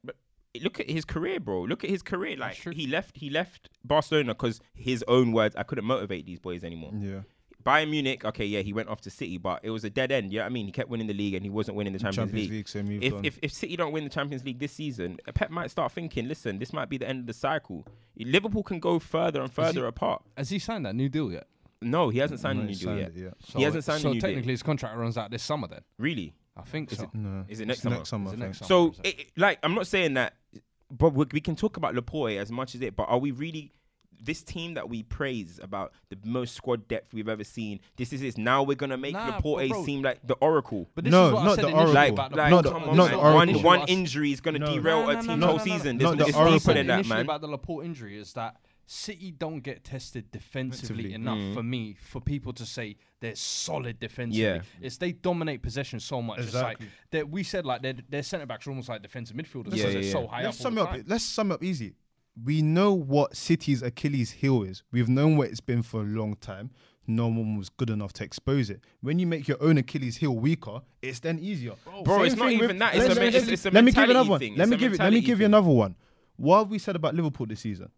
But 0.54 0.62
look 0.64 0.80
at 0.80 0.90
his 0.90 1.06
career, 1.06 1.40
bro. 1.40 1.64
Look 1.64 1.84
at 1.84 1.90
his 1.90 2.02
career. 2.04 2.38
Like 2.38 2.56
he 2.56 2.88
left, 2.88 3.18
he 3.18 3.30
left 3.30 3.70
Barcelona 3.84 4.34
because 4.34 4.60
his 4.76 5.04
own 5.08 5.32
words, 5.32 5.56
I 5.56 5.64
couldn't 5.64 5.86
motivate 5.86 6.26
these 6.26 6.40
boys 6.40 6.64
anymore. 6.64 6.92
yeah. 7.00 7.22
Bayern 7.66 7.92
Munich, 7.92 8.26
okay, 8.26 8.44
yeah, 8.46 8.60
he 8.60 8.74
went 8.74 8.90
off 8.90 9.00
to 9.00 9.10
City, 9.10 9.38
but 9.38 9.62
it 9.64 9.70
was 9.70 9.86
a 9.86 9.90
dead 9.90 10.12
end. 10.12 10.34
Yeah, 10.34 10.46
I 10.46 10.50
mean, 10.50 10.66
he 10.66 10.72
kept 10.74 10.90
winning 10.90 11.08
the 11.08 11.14
league 11.14 11.34
and 11.34 11.46
he 11.46 11.50
wasn't 11.50 11.78
winning 11.78 11.94
the 11.94 12.00
Champions, 12.00 12.30
Champions 12.32 12.50
League. 12.50 12.52
League, 12.52 12.68
so 12.68 12.80
If, 13.20 13.26
if 13.26 13.40
if 13.42 13.54
City 13.54 13.78
don't 13.78 13.94
win 13.94 14.04
the 14.04 14.10
Champions 14.10 14.44
League 14.44 14.60
this 14.60 14.74
season, 14.74 15.18
Pep 15.34 15.50
might 15.50 15.72
start 15.72 15.94
thinking, 15.94 16.28
listen, 16.28 16.60
this 16.60 16.74
might 16.74 16.90
be 16.90 16.98
the 16.98 17.08
end 17.08 17.22
of 17.22 17.26
the 17.28 17.32
cycle. 17.34 17.86
Liverpool 18.18 18.64
can 18.64 18.82
go 18.82 19.00
further 19.00 19.42
and 19.42 19.50
further 19.50 19.84
he- 19.84 19.88
apart. 19.88 20.24
Has 20.36 20.50
he 20.50 20.60
signed 20.60 20.86
that 20.86 20.94
new 20.94 21.08
deal 21.08 21.32
yet? 21.32 21.48
No, 21.82 22.10
he 22.10 22.20
hasn't 22.20 22.42
signed 22.42 22.60
No, 22.60 22.66
a 22.66 22.68
new 22.68 22.76
deal 22.76 22.84
signed 22.98 23.16
yet. 23.16 23.34
So, 23.46 23.58
He 23.58 23.64
hasn't 23.64 23.86
signed 23.86 24.00
a 24.00 24.02
so 24.02 24.08
new 24.10 24.20
deal. 24.20 24.30
technically, 24.30 24.52
his 24.52 24.64
contract 24.64 24.98
runs 24.98 25.18
out 25.18 25.32
this 25.32 25.42
summer. 25.44 25.70
Then 25.70 25.82
Really? 25.98 26.34
I 26.58 26.64
think 26.64 26.92
Is 26.92 26.98
so. 26.98 27.06
it- 27.06 27.14
No. 27.16 27.46
Is 27.48 27.62
it 27.62 27.68
next 27.68 27.78
It's 27.78 27.84
summer? 27.84 27.96
Next 27.96 28.10
summer, 28.10 28.28
Is 28.28 28.34
it 28.34 28.40
next 28.40 28.58
summer? 28.60 28.68
So, 28.68 28.92
is 28.92 29.00
it? 29.06 29.20
it, 29.22 29.28
but 29.38 29.58
I'm 29.64 29.74
not 29.74 29.88
saying 29.88 30.16
that, 30.16 30.34
but 30.98 31.14
we, 31.14 31.26
we 31.34 31.42
can 31.42 31.56
talk 31.56 31.78
about 31.78 31.96
Laporte 31.96 32.34
as 32.38 32.52
much 32.52 32.76
as 32.76 32.82
it. 32.82 32.96
But 32.96 33.04
are 33.10 33.18
we 33.20 33.32
really 33.32 33.72
this 34.26 34.42
team 34.42 34.76
that 34.76 34.88
we 34.88 35.04
praise 35.04 35.60
about 35.62 35.92
the 36.10 36.18
most 36.24 36.56
squad 36.56 36.88
depth 36.88 37.14
we've 37.14 37.28
ever 37.28 37.44
seen? 37.44 37.80
This 37.98 38.14
is 38.14 38.22
it. 38.22 38.38
Now 38.38 38.64
we're 38.64 38.76
gonna 38.76 38.96
make 38.98 39.14
Nah, 39.14 39.26
Laporte 39.36 39.70
bro- 39.70 39.84
seem 39.86 40.02
like 40.02 40.20
the 40.26 40.36
oracle. 40.36 40.88
But 40.96 41.04
this 41.06 41.12
No, 41.12 41.28
is 41.28 41.34
what 41.34 41.42
I 41.42 41.46
not 41.46 41.56
said 41.56 41.66
the 41.66 41.72
Oracle. 41.74 41.94
Like, 41.94 42.18
like, 42.18 42.50
Not 42.52 42.64
the- 42.64 42.72
come 42.72 42.82
Laporte. 42.84 42.90
on, 42.92 42.98
not 42.98 43.04
man. 43.10 43.12
the 43.12 43.18
one 43.24 43.50
Oracle. 43.50 43.62
one 43.64 43.88
injury 43.90 44.32
is 44.32 44.40
gonna 44.40 44.60
No. 44.60 44.68
derail 44.74 45.04
No, 45.04 45.10
a 45.10 45.14
no, 45.14 45.20
team's 45.20 45.28
no, 45.28 45.36
no, 45.36 45.46
whole 45.48 45.58
no, 45.58 45.64
no. 45.66 45.78
season. 45.78 45.98
Not 45.98 46.00
There's, 46.00 46.12
the 46.12 46.24
there's 46.24 46.36
Oracle. 46.36 46.60
deeper 46.60 46.74
than 46.74 46.88
that, 46.88 46.94
initially 46.94 47.16
man. 47.18 47.26
about 47.26 47.42
the 47.42 47.48
Laporte 47.48 47.86
injury 47.86 48.18
is 48.18 48.32
that 48.34 48.56
City 48.86 49.32
don't 49.32 49.62
get 49.62 49.84
tested 49.84 50.30
defensively 50.32 51.04
Defensively. 51.04 51.14
enough 51.14 51.38
Mm. 51.38 51.54
for 51.54 51.64
me 51.64 51.96
for 52.02 52.20
people 52.20 52.52
to 52.54 52.66
say 52.66 52.98
they're 53.22 53.36
solid 53.36 54.00
defensively. 54.00 54.42
Yeah. 54.44 54.62
It's 54.82 54.98
they 54.98 55.14
dominate 55.14 55.62
possession 55.62 56.00
so 56.02 56.22
much. 56.22 56.40
Exactly. 56.40 56.88
It's 56.88 56.94
like 56.94 57.12
that 57.12 57.30
we 57.30 57.44
said 57.44 57.66
like 57.66 57.82
their 57.82 57.94
their 58.10 58.24
centre 58.24 58.46
backs 58.46 58.68
are 58.68 58.72
almost 58.72 58.90
like 58.90 59.02
defensive 59.02 59.38
midfielders 59.38 59.68
Yeah, 59.76 59.86
because 59.88 59.94
yeah, 59.96 60.02
they're 60.02 60.12
so 60.12 60.28
high 60.28 60.44
let's 60.44 60.58
up. 60.58 60.64
sum 60.64 60.78
it 60.78 60.82
all 60.82 60.88
up. 60.88 60.94
time. 60.94 61.04
Let's 61.08 61.24
sum 61.24 61.52
it 61.52 61.56
up 61.56 61.64
easy. 61.64 61.96
We 62.44 62.62
know 62.62 62.94
what 62.94 63.38
City's 63.38 63.82
Achilles 63.84 64.32
heel 64.32 64.64
is. 64.64 64.84
We've 64.92 65.08
known 65.10 65.38
what 65.38 65.50
it's 65.50 65.62
been 65.62 65.82
for 65.84 66.02
a 66.02 66.06
long 66.06 66.36
time. 66.36 66.72
No 67.06 67.28
one 67.28 67.58
was 67.58 67.70
good 67.70 67.90
enough 67.90 68.12
to 68.14 68.24
expose 68.24 68.70
it. 68.70 68.82
When 69.02 69.20
you 69.20 69.28
make 69.28 69.48
your 69.48 69.62
own 69.62 69.78
Achilles 69.78 70.18
heel 70.18 70.36
weaker, 70.36 70.82
it's 71.02 71.20
then 71.20 71.38
easier. 71.38 71.74
Bro, 72.04 72.18
Same 72.18 72.26
it's 72.26 72.36
not 72.36 72.52
even 72.52 72.78
that. 72.80 72.96
It's 72.96 73.00
let- 73.00 73.06
a 73.06 73.14
let- 73.14 73.16
men- 73.16 73.34
let- 73.34 73.36
it's- 73.44 73.48
it's 73.50 73.66
a 73.66 73.72
Let 73.72 73.84
me 73.84 73.92
give 73.92 74.06
you 74.06 74.12
another 74.12 74.30
one. 74.30 74.40
thing. 74.40 74.56
Let 74.56 74.68
me 74.70 74.78
give 74.78 74.92
you. 74.94 74.98
Let 74.98 75.14
me 75.14 75.22
give 75.22 75.40
you 75.40 75.46
another 75.46 75.70
one. 75.70 75.96
What 76.38 76.60
have 76.60 76.70
we 76.72 76.80
said 76.80 76.96
about 76.96 77.14
Liverpool 77.14 77.46
this 77.46 77.60
season? 77.60 77.90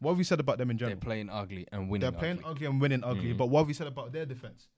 What 0.00 0.12
have 0.12 0.18
we 0.18 0.24
said 0.24 0.40
about 0.40 0.58
them 0.58 0.70
in 0.70 0.78
general? 0.78 0.96
They're 0.96 1.04
playing 1.04 1.28
ugly 1.30 1.66
and 1.72 1.88
winning. 1.90 2.00
They're 2.10 2.18
playing 2.18 2.38
ugly. 2.38 2.50
ugly 2.50 2.66
and 2.66 2.80
winning 2.80 3.02
ugly. 3.04 3.34
Mm. 3.34 3.36
But 3.36 3.46
what 3.46 3.60
have 3.60 3.66
we 3.68 3.74
said 3.74 3.86
about 3.88 4.12
their 4.12 4.26
defense? 4.26 4.68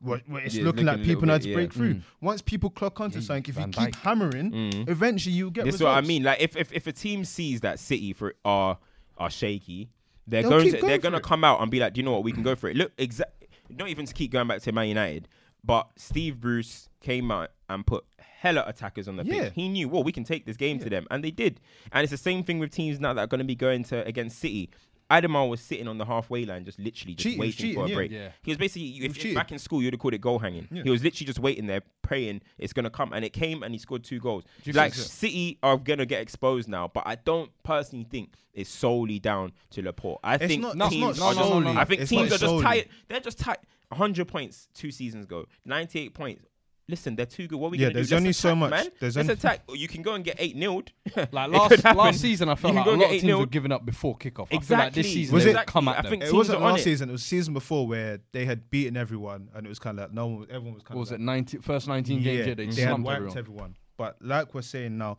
Well, 0.00 0.20
well, 0.28 0.40
it's 0.44 0.54
Yeah, 0.54 0.64
looking 0.64 0.84
like 0.86 0.98
looking 0.98 1.10
a 1.10 1.14
people 1.14 1.20
little 1.22 1.34
now 1.34 1.38
to 1.42 1.48
yeah. 1.48 1.54
break 1.54 1.72
through. 1.72 1.94
Mm. 1.94 2.02
Once 2.20 2.40
people 2.40 2.70
clock 2.70 3.00
onto 3.00 3.18
Yeah, 3.18 3.24
something, 3.24 3.44
if 3.54 3.58
you 3.58 3.64
keep 3.66 3.94
Dijk. 3.94 3.94
hammering, 3.96 4.52
Mm. 4.52 4.88
eventually 4.88 5.34
you'll 5.34 5.50
get 5.50 5.64
This 5.64 5.74
is 5.76 5.82
what 5.82 5.90
I 5.96 6.00
mean. 6.02 6.22
Like 6.22 6.40
if, 6.40 6.56
if 6.56 6.72
if 6.72 6.86
a 6.86 6.92
team 6.92 7.24
sees 7.24 7.60
that 7.62 7.78
City 7.80 8.12
for 8.12 8.34
are 8.44 8.78
are 9.16 9.30
shaky, 9.30 9.90
they're 10.26 10.42
They'll 10.42 10.50
going 10.50 10.64
to 10.66 10.70
going 10.72 10.86
they're 10.86 10.98
going 10.98 11.14
to 11.14 11.20
come 11.20 11.42
out 11.42 11.60
and 11.60 11.70
be 11.70 11.80
like, 11.80 11.94
do 11.94 12.00
you 12.00 12.04
know 12.04 12.12
what? 12.12 12.22
We 12.22 12.32
can 12.32 12.42
go 12.44 12.54
for 12.54 12.68
it. 12.70 12.76
Look, 12.76 12.92
exact. 12.96 13.32
Not 13.70 13.88
even 13.88 14.06
to 14.06 14.14
keep 14.14 14.30
going 14.30 14.46
back 14.48 14.62
to 14.62 14.72
Man 14.72 14.88
United, 14.88 15.28
but 15.64 15.88
Steve 15.96 16.40
Bruce 16.40 16.88
came 17.00 17.30
out 17.30 17.50
and 17.68 17.86
put 17.86 18.04
hella 18.18 18.64
attackers 18.66 19.08
on 19.08 19.16
the 19.16 19.24
Yeah. 19.24 19.44
pitch. 19.44 19.52
He 19.54 19.68
knew, 19.68 19.88
well, 19.88 20.02
we 20.04 20.12
can 20.12 20.24
take 20.24 20.46
this 20.46 20.56
game 20.56 20.78
to 20.80 20.88
them, 20.90 21.06
and 21.10 21.22
they 21.24 21.30
did. 21.30 21.60
And 21.92 22.02
it's 22.04 22.10
the 22.12 22.16
same 22.16 22.44
thing 22.44 22.58
with 22.58 22.70
teams 22.70 23.00
now 23.00 23.12
that 23.14 23.20
are 23.22 23.26
going 23.26 23.40
to 23.40 23.44
be 23.44 23.56
going 23.56 23.84
to 23.84 24.06
against 24.06 24.38
City. 24.38 24.70
Adama 25.10 25.48
was 25.48 25.62
sitting 25.62 25.88
on 25.88 25.96
the 25.96 26.04
halfway 26.04 26.44
line, 26.44 26.66
just 26.66 26.78
literally 26.78 27.14
just 27.14 27.22
Cheating, 27.24 27.40
waiting 27.40 27.74
for 27.74 27.84
a 27.84 27.86
cheating, 27.86 27.88
yeah. 27.88 27.94
break. 27.94 28.10
Yeah. 28.10 28.28
He 28.42 28.50
was 28.50 28.58
basically, 28.58 28.90
was 29.08 29.16
if, 29.16 29.24
if 29.24 29.34
back 29.34 29.50
in 29.50 29.58
school, 29.58 29.82
you'd 29.82 29.94
have 29.94 30.00
called 30.00 30.12
it 30.12 30.20
goal 30.20 30.38
hanging. 30.38 30.68
Yeah. 30.70 30.82
He 30.82 30.90
was 30.90 31.02
literally 31.02 31.24
just 31.26 31.38
waiting 31.38 31.66
there, 31.66 31.80
praying 32.02 32.42
it's 32.58 32.74
going 32.74 32.84
to 32.84 32.90
come, 32.90 33.14
and 33.14 33.24
it 33.24 33.32
came, 33.32 33.62
and 33.62 33.74
he 33.74 33.78
scored 33.78 34.04
two 34.04 34.20
goals. 34.20 34.44
Like 34.66 34.92
so? 34.92 35.00
City 35.02 35.58
are 35.62 35.78
going 35.78 35.98
to 35.98 36.04
get 36.04 36.20
exposed 36.20 36.68
now, 36.68 36.88
but 36.92 37.04
I 37.06 37.14
don't 37.14 37.50
personally 37.62 38.04
think 38.04 38.34
it's 38.52 38.68
solely 38.68 39.18
down 39.18 39.52
to 39.70 39.82
Laporte. 39.82 40.20
I 40.22 40.36
think 40.36 40.60
not- 40.62 40.90
teams 40.90 41.18
not 41.18 41.32
are 41.32 41.34
just, 41.34 41.48
solely. 41.48 41.68
I 41.76 41.84
think 41.86 42.00
It's 42.02 42.10
teams 42.10 42.20
not 42.20 42.26
are 42.26 42.30
just 42.38 42.44
solely. 42.44 42.62
tired. 42.64 42.88
They're 43.08 43.20
just 43.20 43.38
tired. 43.38 43.58
100 43.90 44.26
points 44.28 44.68
two 44.74 44.90
seasons 44.90 45.24
ago, 45.24 45.46
98 45.64 46.14
points. 46.14 46.44
Listen, 46.90 47.16
they're 47.16 47.26
too 47.26 47.46
good. 47.46 47.58
What 47.58 47.68
are 47.68 47.70
we 47.72 47.78
Yeah, 47.78 47.88
gonna 47.88 47.94
there's 47.96 48.08
do? 48.08 48.14
Let's 48.14 48.20
only 48.22 48.32
so 48.32 48.56
much. 48.56 48.70
Man. 48.70 48.88
There's 48.98 49.14
Let's 49.16 49.28
only- 49.28 49.38
attack. 49.38 49.60
You 49.74 49.88
can 49.88 50.00
go 50.00 50.14
and 50.14 50.24
get 50.24 50.36
eight 50.38 50.56
nilled. 50.56 50.88
Like 51.32 51.50
last 51.50 51.84
last 51.84 52.20
season, 52.20 52.48
I 52.48 52.54
felt 52.54 52.74
like 52.74 52.86
a 52.86 52.90
lot 52.90 53.04
of 53.04 53.10
eight 53.10 53.20
teams 53.20 53.38
were 53.38 53.44
giving 53.44 53.72
up 53.72 53.84
before 53.84 54.16
kickoff. 54.16 54.46
I 54.50 54.58
feel 54.60 54.78
like 54.78 54.94
this 54.94 55.06
season 55.12 55.34
Was 55.34 55.44
they 55.44 55.50
it- 55.50 55.56
would 55.56 55.66
come 55.66 55.86
at 55.88 55.98
I 55.98 56.02
them. 56.02 56.10
think 56.12 56.22
It 56.24 56.32
wasn't 56.32 56.62
last 56.62 56.80
it. 56.80 56.84
season. 56.84 57.10
It 57.10 57.12
was 57.12 57.22
season 57.24 57.52
before 57.52 57.86
where 57.86 58.20
they 58.32 58.46
had 58.46 58.70
beaten 58.70 58.96
everyone, 58.96 59.50
and 59.54 59.66
it 59.66 59.68
was 59.68 59.78
kind 59.78 59.98
of 59.98 60.04
like 60.06 60.14
no 60.14 60.26
one, 60.28 60.46
everyone 60.50 60.74
was 60.74 60.82
kind 60.82 60.96
of 60.96 61.00
was 61.00 61.10
it 61.10 61.14
like, 61.14 61.20
90, 61.20 61.58
first 61.58 61.88
19 61.88 62.22
games? 62.22 62.46
Yeah, 62.46 62.54
they, 62.54 62.66
they 62.66 62.80
had 62.82 63.02
wiped 63.02 63.16
everyone. 63.16 63.36
everyone. 63.38 63.76
But 63.98 64.16
like 64.22 64.54
we're 64.54 64.62
saying 64.62 64.96
now, 64.96 65.18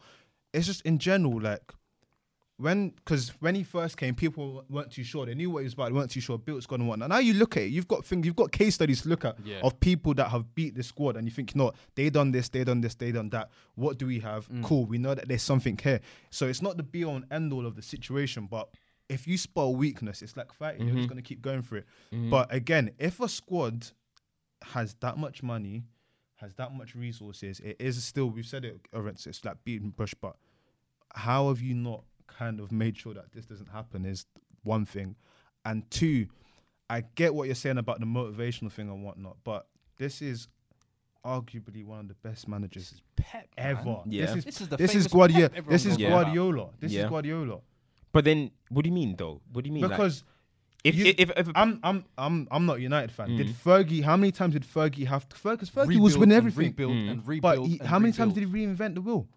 it's 0.54 0.66
just 0.66 0.82
in 0.88 0.98
general 0.98 1.40
like 1.40 1.72
when 2.60 2.90
because 2.90 3.30
when 3.40 3.56
he 3.56 3.64
first 3.64 3.96
came, 3.98 4.14
people 4.14 4.66
weren't 4.70 4.92
too 4.92 5.04
sure. 5.04 5.26
They 5.26 5.34
knew 5.34 5.50
what 5.50 5.60
he 5.60 5.64
was 5.64 5.74
about. 5.74 5.88
They 5.88 5.94
weren't 5.94 6.12
too 6.12 6.20
sure. 6.20 6.38
Built 6.38 6.62
squad 6.64 6.82
and 6.82 6.90
whatnot. 6.90 7.10
Now 7.10 7.20
you 7.20 7.34
look 7.34 7.56
at 7.56 7.64
it, 7.64 7.68
you've 7.68 7.88
got 7.88 8.04
things, 8.06 8.26
you've 8.26 8.36
got 8.36 8.52
case 8.52 8.76
studies 8.76 9.02
to 9.04 9.10
look 9.10 9.24
at 9.24 9.38
Yeah. 9.46 9.62
of 9.64 9.80
people 9.80 10.14
that 10.16 10.30
have 10.30 10.54
beat 10.56 10.76
the 10.76 10.84
squad, 10.84 11.16
and 11.16 11.26
you 11.26 11.32
think, 11.32 11.56
know, 11.56 11.72
they 11.96 12.10
done 12.10 12.32
this, 12.32 12.50
they 12.50 12.64
done 12.66 12.82
this, 12.82 12.96
they 12.96 13.12
done 13.14 13.30
that. 13.30 13.50
What 13.76 13.98
do 13.98 14.06
we 14.08 14.20
have? 14.20 14.50
Mm. 14.50 14.64
Cool. 14.64 14.86
We 14.86 14.98
know 14.98 15.16
that 15.16 15.28
there's 15.30 15.42
something 15.42 15.78
here. 15.82 16.02
So 16.32 16.48
it's 16.48 16.62
not 16.62 16.76
the 16.76 16.84
be 16.84 17.06
all 17.06 17.16
and 17.16 17.26
end 17.32 17.54
all 17.54 17.66
of 17.66 17.76
the 17.78 17.82
situation, 17.82 18.46
but 18.52 18.70
if 19.08 19.26
you 19.26 19.38
spot 19.38 19.74
weakness, 19.76 20.22
it's 20.22 20.36
like 20.36 20.52
fighting. 20.52 20.86
You're 20.86 20.96
just 20.98 21.06
Mhm. 21.08 21.10
gonna 21.10 21.22
keep 21.22 21.42
going 21.42 21.62
for 21.62 21.78
it. 21.78 21.86
Mhm. 22.12 22.30
But 22.30 22.54
again, 22.54 22.92
if 23.00 23.20
a 23.22 23.30
squad 23.30 23.88
has 24.62 24.96
that 24.96 25.18
much 25.18 25.42
money, 25.42 25.86
has 26.36 26.54
that 26.56 26.74
much 26.74 26.94
resources, 26.94 27.60
it 27.62 27.78
is 27.80 28.04
still 28.04 28.30
we've 28.30 28.46
said 28.46 28.66
it, 28.66 28.86
it's 28.94 29.46
like 29.46 29.64
beating 29.64 29.92
Bush, 29.92 30.14
but 30.20 30.36
how 31.16 31.48
have 31.48 31.62
you 31.62 31.74
not 31.74 32.04
kind 32.38 32.60
of 32.60 32.72
made 32.72 32.98
sure 32.98 33.14
that 33.14 33.32
this 33.34 33.46
doesn't 33.46 33.70
happen 33.70 34.06
is 34.06 34.26
one 34.64 34.86
thing. 34.86 35.16
And 35.66 35.90
two, 35.92 36.28
I 36.90 37.04
get 37.16 37.34
what 37.36 37.48
you're 37.48 37.56
saying 37.56 37.78
about 37.78 38.00
the 38.00 38.06
motivational 38.06 38.72
thing 38.72 38.90
and 38.90 39.04
whatnot, 39.04 39.38
but 39.44 39.68
this 39.98 40.22
is 40.22 40.48
arguably 41.26 41.84
one 41.86 42.00
of 42.00 42.08
the 42.08 42.14
best 42.16 42.48
managers 42.48 43.02
Pep, 43.16 43.48
man. 43.58 43.66
ever. 43.78 43.98
Yeah. 44.06 44.26
This 44.28 44.36
is 44.38 44.46
This 44.46 44.62
is 44.62 44.68
the 44.70 44.78
this 44.78 44.96
is 44.96 45.04
famous 45.08 45.14
Guardiola. 45.14 45.50
Pep 45.50 45.66
This 45.68 45.86
is 45.86 45.98
goes 45.98 46.06
on 46.06 46.12
about. 46.14 46.24
Guardiola. 46.26 46.70
This 46.80 46.92
Yeah. 46.92 47.04
is 47.04 47.10
Guardiola. 47.10 47.60
But 48.12 48.26
then, 48.26 48.52
what 48.70 48.84
do 48.84 48.90
you 48.90 48.94
mean 48.96 49.16
though? 49.18 49.42
What 49.52 49.64
do 49.64 49.68
you 49.70 49.74
mean? 49.74 49.84
like, 49.84 49.92
Because 49.92 50.24
if, 50.84 50.96
you- 50.96 51.08
if, 51.08 51.20
if, 51.20 51.30
if 51.38 51.50
I'm 51.56 51.80
I'm 51.84 52.06
I'm 52.18 52.48
I'm 52.50 52.66
not 52.66 52.78
a 52.78 52.82
United 52.82 53.12
fan. 53.12 53.36
Did 53.36 53.48
Mm. 53.48 53.54
Fergie? 53.54 54.02
How 54.04 54.16
many 54.16 54.32
times 54.32 54.54
did 54.54 54.64
Fergie 54.64 55.06
have 55.08 55.28
to? 55.30 55.36
Fergie, 55.36 55.70
Fergie 55.70 55.98
was 56.00 56.14
Rebuild 56.16 56.20
winning 56.22 56.38
and 56.38 56.48
everything. 56.48 56.72
Rebuild 56.72 56.92
Mm. 56.94 57.12
and 57.12 57.28
rebuild. 57.28 57.42
But 57.42 57.68
he, 57.68 57.80
and 57.80 57.88
how 57.88 58.00
many 58.00 58.14
times 58.14 58.34
did 58.34 58.44
he 58.48 58.50
reinvent 58.50 58.96
the 58.96 59.02
wheel? 59.02 59.28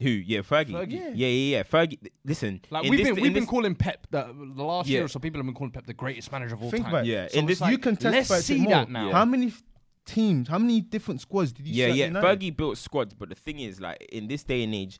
Who? 0.00 0.08
Yeah, 0.10 0.40
Fergie. 0.40 0.70
Fergie. 0.70 0.92
Yeah, 0.92 1.08
yeah, 1.14 1.56
yeah. 1.56 1.62
Fergie. 1.64 1.98
Listen, 2.24 2.60
Like 2.70 2.84
we've 2.84 2.98
this- 2.98 3.08
been, 3.08 3.14
we've 3.16 3.34
been 3.34 3.42
this- 3.42 3.50
calling 3.50 3.74
Pep 3.74 4.06
the, 4.10 4.32
the 4.54 4.62
last 4.64 4.88
year 4.88 5.04
or 5.04 5.08
so. 5.08 5.18
People 5.18 5.38
have 5.40 5.46
been 5.46 5.54
calling 5.54 5.72
Pep 5.72 5.86
the 5.86 5.94
greatest 5.94 6.30
manager 6.32 6.54
of 6.54 6.62
all 6.62 6.70
Think 6.70 6.84
time. 6.84 6.94
about 6.94 7.06
it. 7.06 7.10
Yeah, 7.10 7.28
So 7.28 7.38
in 7.38 7.46
this- 7.46 7.60
like, 7.60 7.72
you 7.72 7.78
can 7.78 7.96
test 7.96 8.04
let's 8.14 8.28
testify 8.28 8.34
to 8.36 8.40
it 8.40 8.56
see 8.58 8.62
more. 8.62 8.72
that 8.74 8.90
now. 8.90 9.10
How 9.12 9.24
many 9.24 9.48
f- 9.48 9.62
teams? 10.06 10.48
How 10.48 10.58
many 10.58 10.80
different 10.80 11.20
squads 11.20 11.52
did 11.52 11.66
you? 11.66 11.74
Yeah, 11.74 11.92
see 11.92 11.98
yeah. 12.00 12.06
United? 12.06 12.26
Fergie 12.40 12.56
built 12.56 12.78
squads, 12.78 13.14
but 13.14 13.28
the 13.28 13.34
thing 13.34 13.58
is, 13.60 13.80
like 13.80 14.00
in 14.12 14.28
this 14.28 14.42
day 14.44 14.62
and 14.64 14.74
age, 14.74 14.98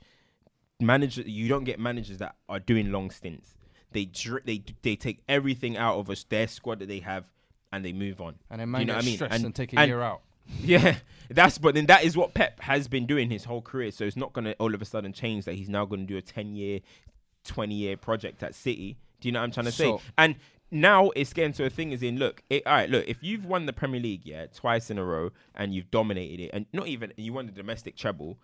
manager 0.81 1.23
you 1.23 1.49
don't 1.49 1.65
get 1.65 1.79
managers 1.81 2.19
that 2.19 2.37
are 2.49 2.61
doing 2.61 2.93
long 2.93 3.11
stints. 3.11 3.55
They 3.93 4.05
dr- 4.05 4.45
they 4.45 4.63
they 4.83 4.97
take 4.97 5.23
everything 5.29 5.77
out 5.77 5.97
of 5.99 6.11
us, 6.11 6.25
their 6.25 6.47
squad 6.47 6.81
that 6.81 6.89
they 6.89 7.01
have, 7.01 7.25
and 7.73 7.85
they 7.85 7.93
move 7.93 8.21
on. 8.21 8.35
And 8.51 8.61
then 8.61 8.71
man 8.71 8.83
You 8.83 8.87
know 8.89 8.95
gets 8.95 8.97
what 8.97 9.03
I 9.05 9.07
mean? 9.07 9.17
stressed 9.17 9.35
And- 9.35 9.45
and, 9.47 9.55
take 9.55 9.73
a 9.73 9.79
and- 9.79 9.89
year 9.89 10.03
out. 10.03 10.23
Yeah, 10.61 10.97
that's 11.31 11.59
but 11.59 11.75
then 11.75 11.87
that 11.87 12.05
is 12.05 12.17
what 12.17 12.35
Pep 12.35 12.61
has 12.61 12.89
been 12.89 13.07
doing 13.07 13.31
his 13.31 13.45
whole 13.45 13.63
career. 13.63 13.91
So 13.91 14.05
it's 14.05 14.17
not 14.17 14.33
gonna 14.33 14.55
all 14.59 14.75
of 14.75 14.83
a 14.83 14.85
sudden 14.85 15.13
change 15.13 15.45
that 15.45 15.55
he's 15.55 15.69
now 15.69 15.85
gonna 15.85 16.05
do 16.05 16.17
a 16.17 16.23
ten 16.23 16.57
year, 16.57 16.81
twenty 17.45 17.75
year 17.75 17.97
project 17.97 18.43
at 18.43 18.55
City. 18.55 18.97
Do 19.21 19.29
you 19.29 19.33
know 19.33 19.41
what 19.41 19.45
I'm 19.45 19.51
trying 19.53 19.67
to 19.67 19.73
So- 19.73 19.99
say? 19.99 20.05
And 20.17 20.37
now 20.71 21.11
it's 21.17 21.33
getting 21.33 21.53
to 21.55 21.65
a 21.65 21.71
thing 21.71 21.93
is 21.93 22.03
in 22.03 22.19
look, 22.19 22.43
it, 22.51 22.67
all 22.67 22.75
right, 22.75 22.91
look, 22.91 23.07
if 23.09 23.23
you've 23.23 23.45
won 23.47 23.67
the 23.67 23.73
Premier 23.73 24.01
League, 24.01 24.23
yeah, 24.27 24.47
twice 24.47 24.91
in 24.91 24.99
a 24.99 25.05
row 25.05 25.31
and 25.55 25.75
you've 25.75 25.91
dominated 25.91 26.41
it, 26.45 26.51
and 26.53 26.67
not 26.73 26.89
even 26.89 27.13
you 27.17 27.33
won 27.33 27.47
the 27.47 27.53
domestic 27.53 27.97
treble, 27.97 28.39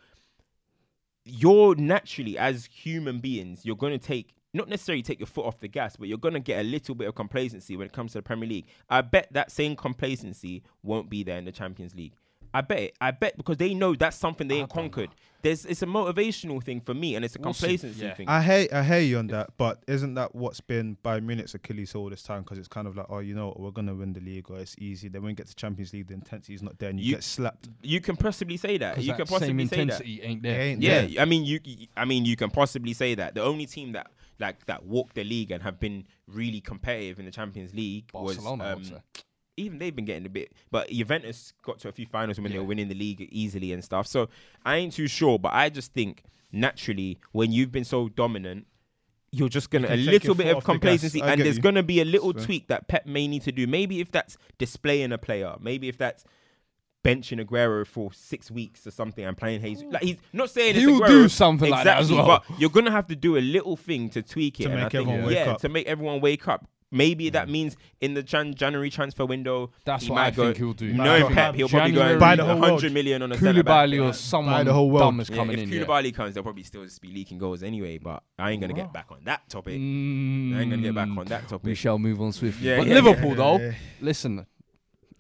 you're 1.24 1.74
naturally 1.74 2.36
as 2.38 2.66
human 2.66 3.18
beings, 3.18 3.64
you're 3.64 3.76
gonna 3.76 3.98
take 3.98 4.34
not 4.55 4.68
necessarily 4.68 5.02
take 5.02 5.18
your 5.20 5.26
foot 5.26 5.44
off 5.44 5.61
the 5.61 5.68
gas, 5.68 5.96
but 5.96 6.09
you're 6.09 6.16
gonna 6.18 6.40
get 6.40 6.61
a 6.61 6.62
little 6.62 6.94
bit 6.94 7.09
of 7.09 7.14
complacency 7.14 7.76
when 7.76 7.86
it 7.86 7.92
comes 7.92 8.12
to 8.12 8.18
the 8.18 8.22
Premier 8.22 8.48
League. 8.48 8.66
I 8.88 9.02
bet 9.02 9.28
that 9.32 9.50
same 9.50 9.76
complacency 9.76 10.62
won't 10.82 11.11
be 11.11 11.22
there 11.22 11.36
in 11.38 11.44
the 11.44 11.52
Champions 11.52 11.94
League. 11.94 12.14
I 12.57 12.61
bet 12.61 12.78
it. 12.78 12.96
I 13.00 13.11
bet 13.11 13.36
because 13.36 13.57
they 13.57 13.74
know 13.74 13.96
that's 13.96 14.16
something 14.16 14.46
they 14.46 14.59
ain't 14.61 14.68
don't 14.70 14.82
conquered. 14.82 15.11
There's 15.42 15.66
it's 15.66 15.82
a 15.82 15.86
motivational 15.86 16.62
thing 16.62 16.80
for 16.80 16.94
me, 16.94 17.16
and 17.16 17.24
it's 17.24 17.34
a 17.34 17.40
We'll 17.40 17.52
complacency 17.52 18.00
yeah. 18.05 18.14
thing. 18.14 18.28
I 18.28 18.40
hate 18.40 18.72
I 18.72 18.84
hear 18.84 19.00
you 19.00 19.18
on 19.18 19.26
that, 19.26 19.50
but 19.59 19.82
isn't 19.88 20.14
that 20.14 20.36
what's 20.36 20.61
been 20.61 20.96
Bayern 21.05 21.24
Munich's 21.24 21.55
Achilles 21.55 21.96
all 21.96 22.09
this 22.09 22.22
time? 22.22 22.42
Because 22.42 22.59
it's 22.59 22.68
kind 22.68 22.86
of 22.86 22.96
like, 22.96 23.07
oh, 23.09 23.18
you 23.18 23.34
know, 23.34 23.48
what, 23.48 23.59
we're 23.59 23.70
gonna 23.72 23.92
win 23.94 24.12
the 24.12 24.20
league, 24.20 24.48
or 24.52 24.59
it's 24.61 24.76
easy. 24.78 25.09
Then 25.09 25.22
when 25.22 25.30
we 25.30 25.34
get 25.34 25.48
to 25.48 25.55
Champions 25.57 25.92
League, 25.92 26.07
the 26.07 26.14
intensity 26.14 26.55
is 26.55 26.62
not 26.62 26.78
there, 26.78 26.90
and 26.90 27.00
you, 27.00 27.07
You- 27.07 27.14
get 27.16 27.24
slapped. 27.24 27.68
you 27.82 28.00
can 28.00 28.16
possibly 28.16 28.57
say 28.57 28.78
that. 28.78 28.98
You 28.98 29.09
that 29.09 29.16
can 29.16 29.26
same 29.26 29.38
possibly 29.40 29.66
say 29.66 29.76
that. 29.76 29.82
intensity 29.82 30.22
ain't 30.22 30.42
there. 30.44 30.61
Ain't 30.61 30.80
Yeah, 30.80 31.07
there. 31.07 31.22
I 31.22 31.24
mean 31.24 31.44
you. 31.44 31.59
I 31.96 32.05
mean 32.05 32.24
you 32.24 32.36
can 32.36 32.50
possibly 32.50 32.92
say 32.92 33.16
that. 33.16 33.34
The 33.34 33.42
only 33.42 33.66
team 33.66 33.92
that 33.92 34.12
like 34.39 34.66
that 34.66 34.85
walked 34.85 35.14
the 35.14 35.24
league 35.24 35.51
and 35.51 35.62
have 35.62 35.80
been 35.80 36.05
really 36.26 36.61
competitive 36.61 37.18
in 37.18 37.24
the 37.24 37.30
Champions 37.30 37.74
League 37.74 38.11
Barcelona, 38.12 38.76
was 38.76 38.93
um, 38.93 39.01
even 39.57 39.78
they've 39.78 39.95
been 39.95 40.05
getting 40.05 40.26
a 40.26 40.30
bit. 40.30 40.53
But 40.70 40.91
Juventus 40.91 41.53
got 41.62 41.78
to 41.80 41.89
a 41.89 41.93
few 41.93 42.07
finals 42.07 42.41
when 42.41 42.53
they 42.53 42.59
were 42.59 42.64
winning 42.64 42.89
the 42.89 42.95
league 42.95 43.28
easily 43.30 43.72
and 43.72 43.82
stuff. 43.82 44.07
So 44.07 44.28
I 44.64 44.76
ain't 44.76 44.93
too 44.93 45.07
sure, 45.07 45.39
but 45.39 45.53
I 45.53 45.68
just 45.68 45.93
think 45.93 46.24
naturally 46.53 47.18
when 47.32 47.53
you've 47.53 47.72
been 47.72 47.85
so 47.85 48.09
dominant. 48.09 48.66
You're 49.37 49.49
just 49.49 49.68
gonna 49.68 49.89
can 49.89 49.99
a 49.99 50.03
little 50.03 50.37
bit 50.37 50.47
of 50.47 50.59
off 50.59 50.62
the 50.62 50.70
complacency, 50.70 51.20
and 51.20 51.41
there's 51.41 51.57
you. 51.57 51.62
gonna 51.62 51.82
be 51.82 52.01
a 52.01 52.05
little 52.05 52.32
tweak 52.32 52.68
that 52.68 52.87
Pep 52.87 53.05
may 53.05 53.26
need 53.26 53.43
to 53.43 53.51
do. 53.51 53.66
Maybe 53.66 53.99
if 54.01 54.12
that's 54.12 54.37
displaying 54.59 55.11
a 55.11 55.18
player, 55.18 55.57
maybe 55.61 55.89
if 55.89 55.99
that's 55.99 56.24
benching 57.05 57.44
Aguero 57.44 57.86
for 57.86 58.12
six 58.12 58.50
weeks 58.50 58.86
or 58.86 58.90
something 58.90 59.24
and 59.24 59.36
playing 59.36 59.61
Jesus. 59.61 59.84
Like 59.90 60.02
he's 60.02 60.16
not 60.32 60.50
saying 60.50 60.76
it's 60.76 60.84
He'll 60.84 61.00
Aguero, 61.00 61.09
do 61.09 61.28
something 61.28 61.70
like 61.70 61.84
that 61.84 61.98
as 61.98 62.11
well. 62.11 62.26
But 62.26 62.42
you're 62.59 62.70
gonna 62.70 62.90
have 62.90 63.07
to 63.09 63.16
do 63.16 63.36
a 63.36 63.40
little 63.42 63.76
thing 63.76 64.09
to 64.11 64.22
tweak 64.22 64.59
it 64.61 64.64
To 64.64 64.70
and 64.70 64.74
make 64.80 64.86
I 64.86 64.88
think, 64.88 65.09
everyone 65.09 65.26
wake 65.26 65.36
yeah, 65.36 65.52
up. 65.52 65.61
to 65.61 65.68
make 65.68 65.86
everyone 65.86 66.20
wake 66.20 66.48
up. 66.48 66.66
Maybe 66.90 67.28
that 67.30 67.48
means 67.48 67.76
in 68.00 68.14
the 68.14 68.22
Jan- 68.22 68.55
January 68.55 68.88
transfer 68.88 69.26
window, 69.26 69.72
That's 69.84 70.09
what 70.09 70.18
I 70.20 70.30
go, 70.30 70.44
think 70.44 70.59
he'll 70.59 70.74
do. 70.74 70.92
Knowing 70.92 71.22
Might 71.24 71.32
Pep, 71.32 71.52
go- 71.52 71.57
he'll 71.57 71.68
probably 71.68 71.90
go 71.92 72.02
and 72.02 72.20
Buy 72.20 72.26
buy 72.30 72.36
the 72.36 72.42
the 72.44 72.48
whole 72.52 72.61
hundred 72.61 72.82
world. 72.84 72.92
million 72.92 73.22
on 73.22 73.32
a 73.32 73.36
centre 73.38 73.64
back. 73.64 73.88
Koulibaly 73.88 73.98
or 74.00 74.05
Buy 74.07 74.11
someone 74.12 74.64
the 74.64 74.72
whole 74.72 74.90
world. 74.90 75.00
dumb 75.11 75.18
is 75.20 75.28
Yeah, 75.28 75.36
coming 75.36 75.59
if 75.59 75.64
in. 75.64 75.68
yeah. 75.72 75.84
Koulibaly 75.84 76.14
comes, 76.14 76.34
they'll 76.34 76.44
probably 76.44 76.62
still 76.62 76.84
just 76.84 77.02
be 77.02 77.09
leaking 77.09 77.38
goals 77.38 77.64
anyway. 77.64 77.98
But 77.98 78.22
I 78.38 78.52
ain't 78.52 78.61
gonna 78.61 78.74
Wow. 78.74 78.80
get 78.82 78.92
back 78.92 79.07
on 79.11 79.18
that 79.24 79.48
topic. 79.48 79.74
Mm, 79.74 80.57
I 80.57 80.61
ain't 80.61 80.70
gonna 80.70 80.82
get 80.82 80.94
back 80.94 81.09
on 81.09 81.24
that 81.26 81.48
topic. 81.48 81.66
We 81.66 81.74
shall 81.74 81.98
move 81.98 82.20
on 82.20 82.30
swiftly. 82.32 82.68
Yeah, 82.68 82.78
but 82.78 82.86
yeah, 82.86 82.94
Liverpool, 82.94 83.30
yeah, 83.30 83.34
though, 83.34 83.59
yeah. 83.59 83.72
listen, 84.00 84.46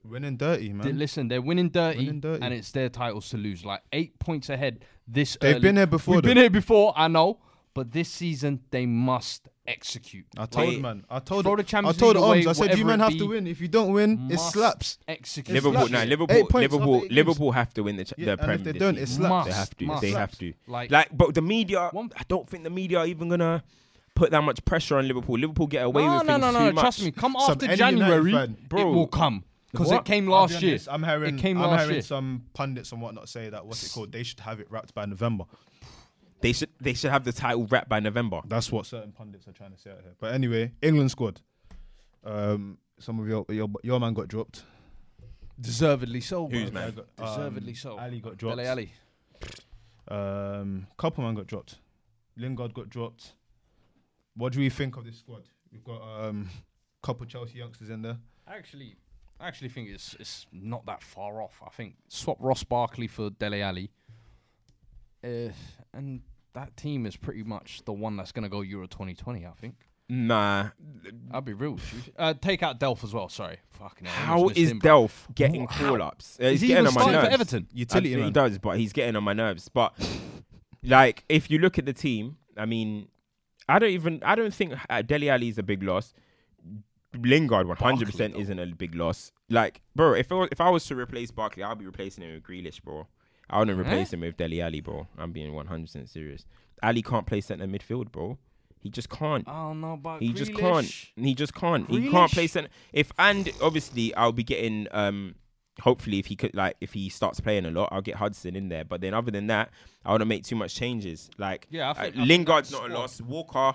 Winning 0.04 0.36
dirty, 0.36 0.68
they- 0.68 0.72
man. 0.74 0.98
listen, 0.98 1.28
they're 1.28 1.40
winning 1.42 1.70
dirty, 1.70 1.98
Winning 1.98 2.20
dirty. 2.20 2.42
and 2.42 2.52
it's 2.54 2.70
their 2.72 2.88
titles 2.88 3.28
to 3.30 3.36
lose. 3.36 3.64
Like 3.64 3.80
eight 3.92 4.18
points 4.18 4.48
ahead. 4.50 4.84
This 5.08 5.36
They've 5.40 5.52
early. 5.56 5.60
been 5.62 5.76
here 5.76 5.86
before. 5.86 6.14
We've 6.16 6.22
though. 6.22 6.28
been 6.28 6.36
here 6.36 6.50
before, 6.50 6.92
I 6.96 7.08
know, 7.08 7.38
but 7.74 7.92
this 7.92 8.08
season 8.10 8.60
they 8.70 8.86
must 8.86 9.48
execute. 9.66 10.26
I 10.36 10.44
told 10.46 10.68
Wait. 10.68 10.80
man. 10.80 11.04
I 11.10 11.18
told. 11.20 11.44
Throw 11.44 11.56
the 11.56 11.62
Champions 11.62 11.96
I 11.96 12.00
told 12.00 12.16
League 12.16 12.24
away, 12.24 12.42
Oms. 12.42 12.46
I 12.48 12.52
said 12.52 12.62
you 12.64 12.84
whatever 12.84 12.84
men 12.86 13.00
it 13.00 13.04
have 13.04 13.12
be, 13.14 13.18
to 13.18 13.26
win. 13.28 13.46
If 13.46 13.60
you 13.62 13.68
don't 13.68 13.92
win, 13.92 14.12
it 14.30 14.34
must 14.34 14.52
slaps. 14.52 14.98
Execute. 15.08 15.54
Liverpool, 15.54 15.80
slaps. 15.88 15.92
nah, 15.92 16.00
Eight 16.00 16.08
Liverpool, 16.10 16.46
points 16.46 16.72
Liverpool, 16.72 16.94
after 16.96 17.06
eight 17.06 17.12
Liverpool 17.12 17.52
have 17.52 17.74
to 17.74 17.82
win 17.82 17.96
the, 17.96 18.04
ch- 18.04 18.12
Yeah, 18.18 18.24
the 18.26 18.30
and 18.32 18.40
Premier 18.40 18.54
if 18.56 18.64
they 18.64 18.72
this 18.72 18.80
don't, 18.80 18.94
season. 18.96 19.24
it 19.24 19.28
slaps. 19.28 19.30
Must, 19.30 19.48
They 19.48 19.54
have 19.54 19.76
to. 19.76 19.84
must. 19.86 20.02
They 20.02 20.10
have 20.10 20.38
to. 20.38 20.52
Like, 20.66 20.90
Like, 20.90 21.08
but 21.16 21.34
the 21.34 21.42
media, 21.42 21.88
One- 21.92 22.10
I 22.16 22.22
don't 22.28 22.46
think 22.48 22.64
the 22.64 22.70
media 22.70 22.98
are 22.98 23.06
even 23.06 23.28
gonna 23.30 23.62
put 24.14 24.30
that 24.30 24.42
much 24.42 24.64
pressure 24.64 24.96
on 24.98 25.08
Liverpool. 25.08 25.38
Liverpool 25.38 25.66
get 25.66 25.84
away 25.84 26.04
no, 26.06 26.18
with 26.18 26.26
no, 26.26 26.32
things 26.34 26.40
no, 26.42 26.52
too 26.52 26.64
no. 26.66 26.72
much. 26.72 26.82
Trust 26.82 27.02
me. 27.02 27.10
Come 27.10 27.36
Some 27.40 27.50
after 27.52 27.64
any 27.66 27.74
United 27.74 27.98
January, 27.98 28.32
fan, 28.32 28.56
it 28.70 28.84
will 28.84 29.06
come 29.08 29.44
because 29.78 29.92
it 29.92 30.04
came 30.04 30.26
last 30.26 30.62
year. 30.62 30.78
I'm 30.88 31.02
hearing. 31.02 31.38
It 31.38 31.40
came 31.40 31.58
I'm 31.58 31.70
last 31.70 31.80
hearing 31.82 31.94
year. 31.96 32.02
some 32.02 32.44
pundits 32.54 32.92
and 32.92 33.02
whatnot 33.02 33.28
say 33.28 33.48
that 33.50 33.66
what's 33.66 33.84
it 33.84 33.92
called? 33.92 34.12
They 34.12 34.22
should 34.22 34.40
have 34.40 34.60
it 34.60 34.66
wrapped 34.70 34.94
by 34.94 35.04
November. 35.06 35.44
They 36.40 36.52
should 36.52 36.68
they 36.80 36.94
should 36.94 37.10
have 37.10 37.24
the 37.24 37.32
title 37.32 37.66
wrapped 37.66 37.88
by 37.88 38.00
November. 38.00 38.40
That's 38.46 38.70
what 38.70 38.86
certain 38.86 39.12
pundits 39.12 39.48
are 39.48 39.52
trying 39.52 39.72
to 39.72 39.78
say 39.78 39.90
out 39.90 40.00
here. 40.02 40.14
But 40.20 40.34
anyway, 40.34 40.72
England 40.82 41.10
squad. 41.10 41.40
Um, 42.22 42.78
some 42.98 43.18
of 43.18 43.28
your 43.28 43.44
your 43.48 43.68
your 43.82 43.98
man 44.00 44.14
got 44.14 44.28
dropped. 44.28 44.62
Deservedly 45.60 46.20
so. 46.20 46.48
Who's 46.48 46.70
bro. 46.70 46.80
man? 46.80 46.88
I 46.88 46.90
got- 46.90 47.06
um, 47.18 47.26
Deservedly 47.36 47.74
so. 47.74 47.98
Alli 47.98 48.20
got 48.20 48.36
dropped. 48.36 48.56
Dele 48.58 48.68
Alli. 48.68 48.92
Um, 50.08 50.86
couple 50.96 51.24
man 51.24 51.34
got 51.34 51.46
dropped. 51.46 51.78
Lingard 52.36 52.74
got 52.74 52.90
dropped. 52.90 53.32
What 54.36 54.52
do 54.52 54.60
we 54.60 54.68
think 54.68 54.96
of 54.96 55.04
this 55.04 55.18
squad? 55.18 55.44
We've 55.72 55.84
got 55.84 56.02
um, 56.02 56.50
couple 57.02 57.24
Chelsea 57.26 57.58
youngsters 57.58 57.88
in 57.90 58.02
there. 58.02 58.18
Actually, 58.48 58.96
I 59.44 59.48
actually 59.48 59.68
think 59.68 59.90
it's 59.90 60.16
it's 60.18 60.46
not 60.52 60.86
that 60.86 61.02
far 61.02 61.42
off. 61.42 61.60
I 61.64 61.68
think 61.68 61.96
swap 62.08 62.38
Ross 62.40 62.64
Barkley 62.64 63.06
for 63.06 63.28
Dele 63.28 63.60
Alli, 63.60 63.90
uh, 65.22 65.50
and 65.92 66.22
that 66.54 66.76
team 66.78 67.04
is 67.04 67.16
pretty 67.16 67.42
much 67.42 67.82
the 67.84 67.92
one 67.92 68.16
that's 68.16 68.32
gonna 68.32 68.48
go 68.48 68.62
Euro 68.62 68.86
2020. 68.86 69.44
I 69.46 69.50
think. 69.50 69.74
Nah. 70.08 70.68
I'll 71.32 71.40
be 71.40 71.52
real 71.54 71.72
with 71.72 71.94
you. 71.94 72.12
Uh, 72.18 72.34
take 72.34 72.62
out 72.62 72.78
Delph 72.80 73.04
as 73.04 73.12
well. 73.14 73.28
Sorry, 73.28 73.58
fucking. 73.70 74.06
hell, 74.06 74.22
I 74.22 74.26
How 74.26 74.34
almost 74.36 74.50
missed 74.56 74.60
is 74.64 74.70
him, 74.70 74.78
bro. 74.78 74.90
Delph 75.08 75.34
getting 75.34 75.66
how- 75.66 75.88
call 75.88 76.02
ups? 76.02 76.38
Is 76.38 76.52
he's 76.52 76.60
he 76.62 76.66
getting 76.68 76.84
even 76.84 76.88
on 76.88 76.94
my 76.94 77.00
starting 77.00 77.14
nerves. 77.14 77.26
for 77.28 77.32
Everton? 77.34 77.68
Utility 77.72 78.14
I 78.14 78.16
he 78.16 78.22
man. 78.24 78.32
does, 78.32 78.58
but 78.58 78.78
he's 78.78 78.92
getting 78.94 79.16
on 79.16 79.24
my 79.24 79.32
nerves. 79.34 79.68
But 79.68 79.92
like, 80.82 81.24
if 81.28 81.50
you 81.50 81.58
look 81.58 81.78
at 81.78 81.84
the 81.86 81.92
team, 81.92 82.36
I 82.56 82.64
mean, 82.66 83.08
I 83.68 83.78
don't 83.78 83.90
even. 83.90 84.22
I 84.24 84.34
don't 84.36 84.54
think 84.54 84.72
uh, 84.88 85.02
Dele 85.02 85.28
Alli 85.28 85.48
is 85.48 85.58
a 85.58 85.62
big 85.62 85.82
loss. 85.82 86.14
Lingard, 87.14 87.66
one 87.66 87.76
hundred 87.76 88.06
percent, 88.06 88.34
though. 88.34 88.40
isn't 88.40 88.58
a 88.58 88.66
big 88.66 88.94
loss. 88.94 89.32
Like, 89.48 89.82
bro, 89.94 90.14
if 90.14 90.30
I 90.32 90.34
was, 90.34 90.48
if 90.52 90.60
I 90.60 90.70
was 90.70 90.84
to 90.86 90.96
replace 90.96 91.30
Barkley, 91.30 91.62
I'd 91.62 91.78
be 91.78 91.86
replacing 91.86 92.24
him 92.24 92.34
with 92.34 92.42
Grealish, 92.42 92.82
bro. 92.82 93.06
I 93.50 93.58
wouldn't 93.58 93.78
replace 93.78 94.12
him 94.12 94.20
with 94.20 94.36
Dele 94.36 94.62
Alli, 94.62 94.80
bro. 94.80 95.06
I'm 95.18 95.32
being 95.32 95.52
one 95.52 95.66
hundred 95.66 95.86
percent 95.86 96.08
serious. 96.08 96.46
Alli 96.82 97.02
can't 97.02 97.26
play 97.26 97.40
centre 97.40 97.66
midfield, 97.66 98.10
bro. 98.10 98.38
He 98.78 98.90
just 98.90 99.08
can't. 99.08 99.48
I 99.48 99.52
don't 99.68 99.80
know 99.80 99.94
about 99.94 100.20
He 100.22 100.32
just 100.34 100.54
can't. 100.54 100.86
He 101.16 101.34
just 101.34 101.54
can't. 101.54 101.88
He 101.88 102.10
can't 102.10 102.30
play 102.30 102.46
center. 102.46 102.68
If 102.92 103.12
and 103.18 103.50
obviously 103.62 104.14
I'll 104.14 104.32
be 104.32 104.44
getting 104.44 104.88
um 104.90 105.36
hopefully 105.80 106.18
if 106.18 106.26
he 106.26 106.36
could 106.36 106.54
like 106.54 106.76
if 106.80 106.92
he 106.92 107.08
starts 107.08 107.40
playing 107.40 107.64
a 107.64 107.70
lot, 107.70 107.88
I'll 107.92 108.02
get 108.02 108.16
Hudson 108.16 108.54
in 108.56 108.68
there. 108.68 108.84
But 108.84 109.00
then 109.00 109.14
other 109.14 109.30
than 109.30 109.46
that, 109.46 109.70
I 110.04 110.10
want 110.10 110.20
to 110.20 110.26
make 110.26 110.44
too 110.44 110.56
much 110.56 110.74
changes. 110.74 111.30
Like 111.38 111.66
Yeah, 111.70 111.88
I 111.88 111.90
uh, 111.90 111.94
I 111.94 112.10
think 112.10 112.28
Lingard's 112.28 112.70
that 112.70 112.82
not 112.82 112.90
a 112.90 112.94
loss. 112.94 113.20
Walker. 113.22 113.74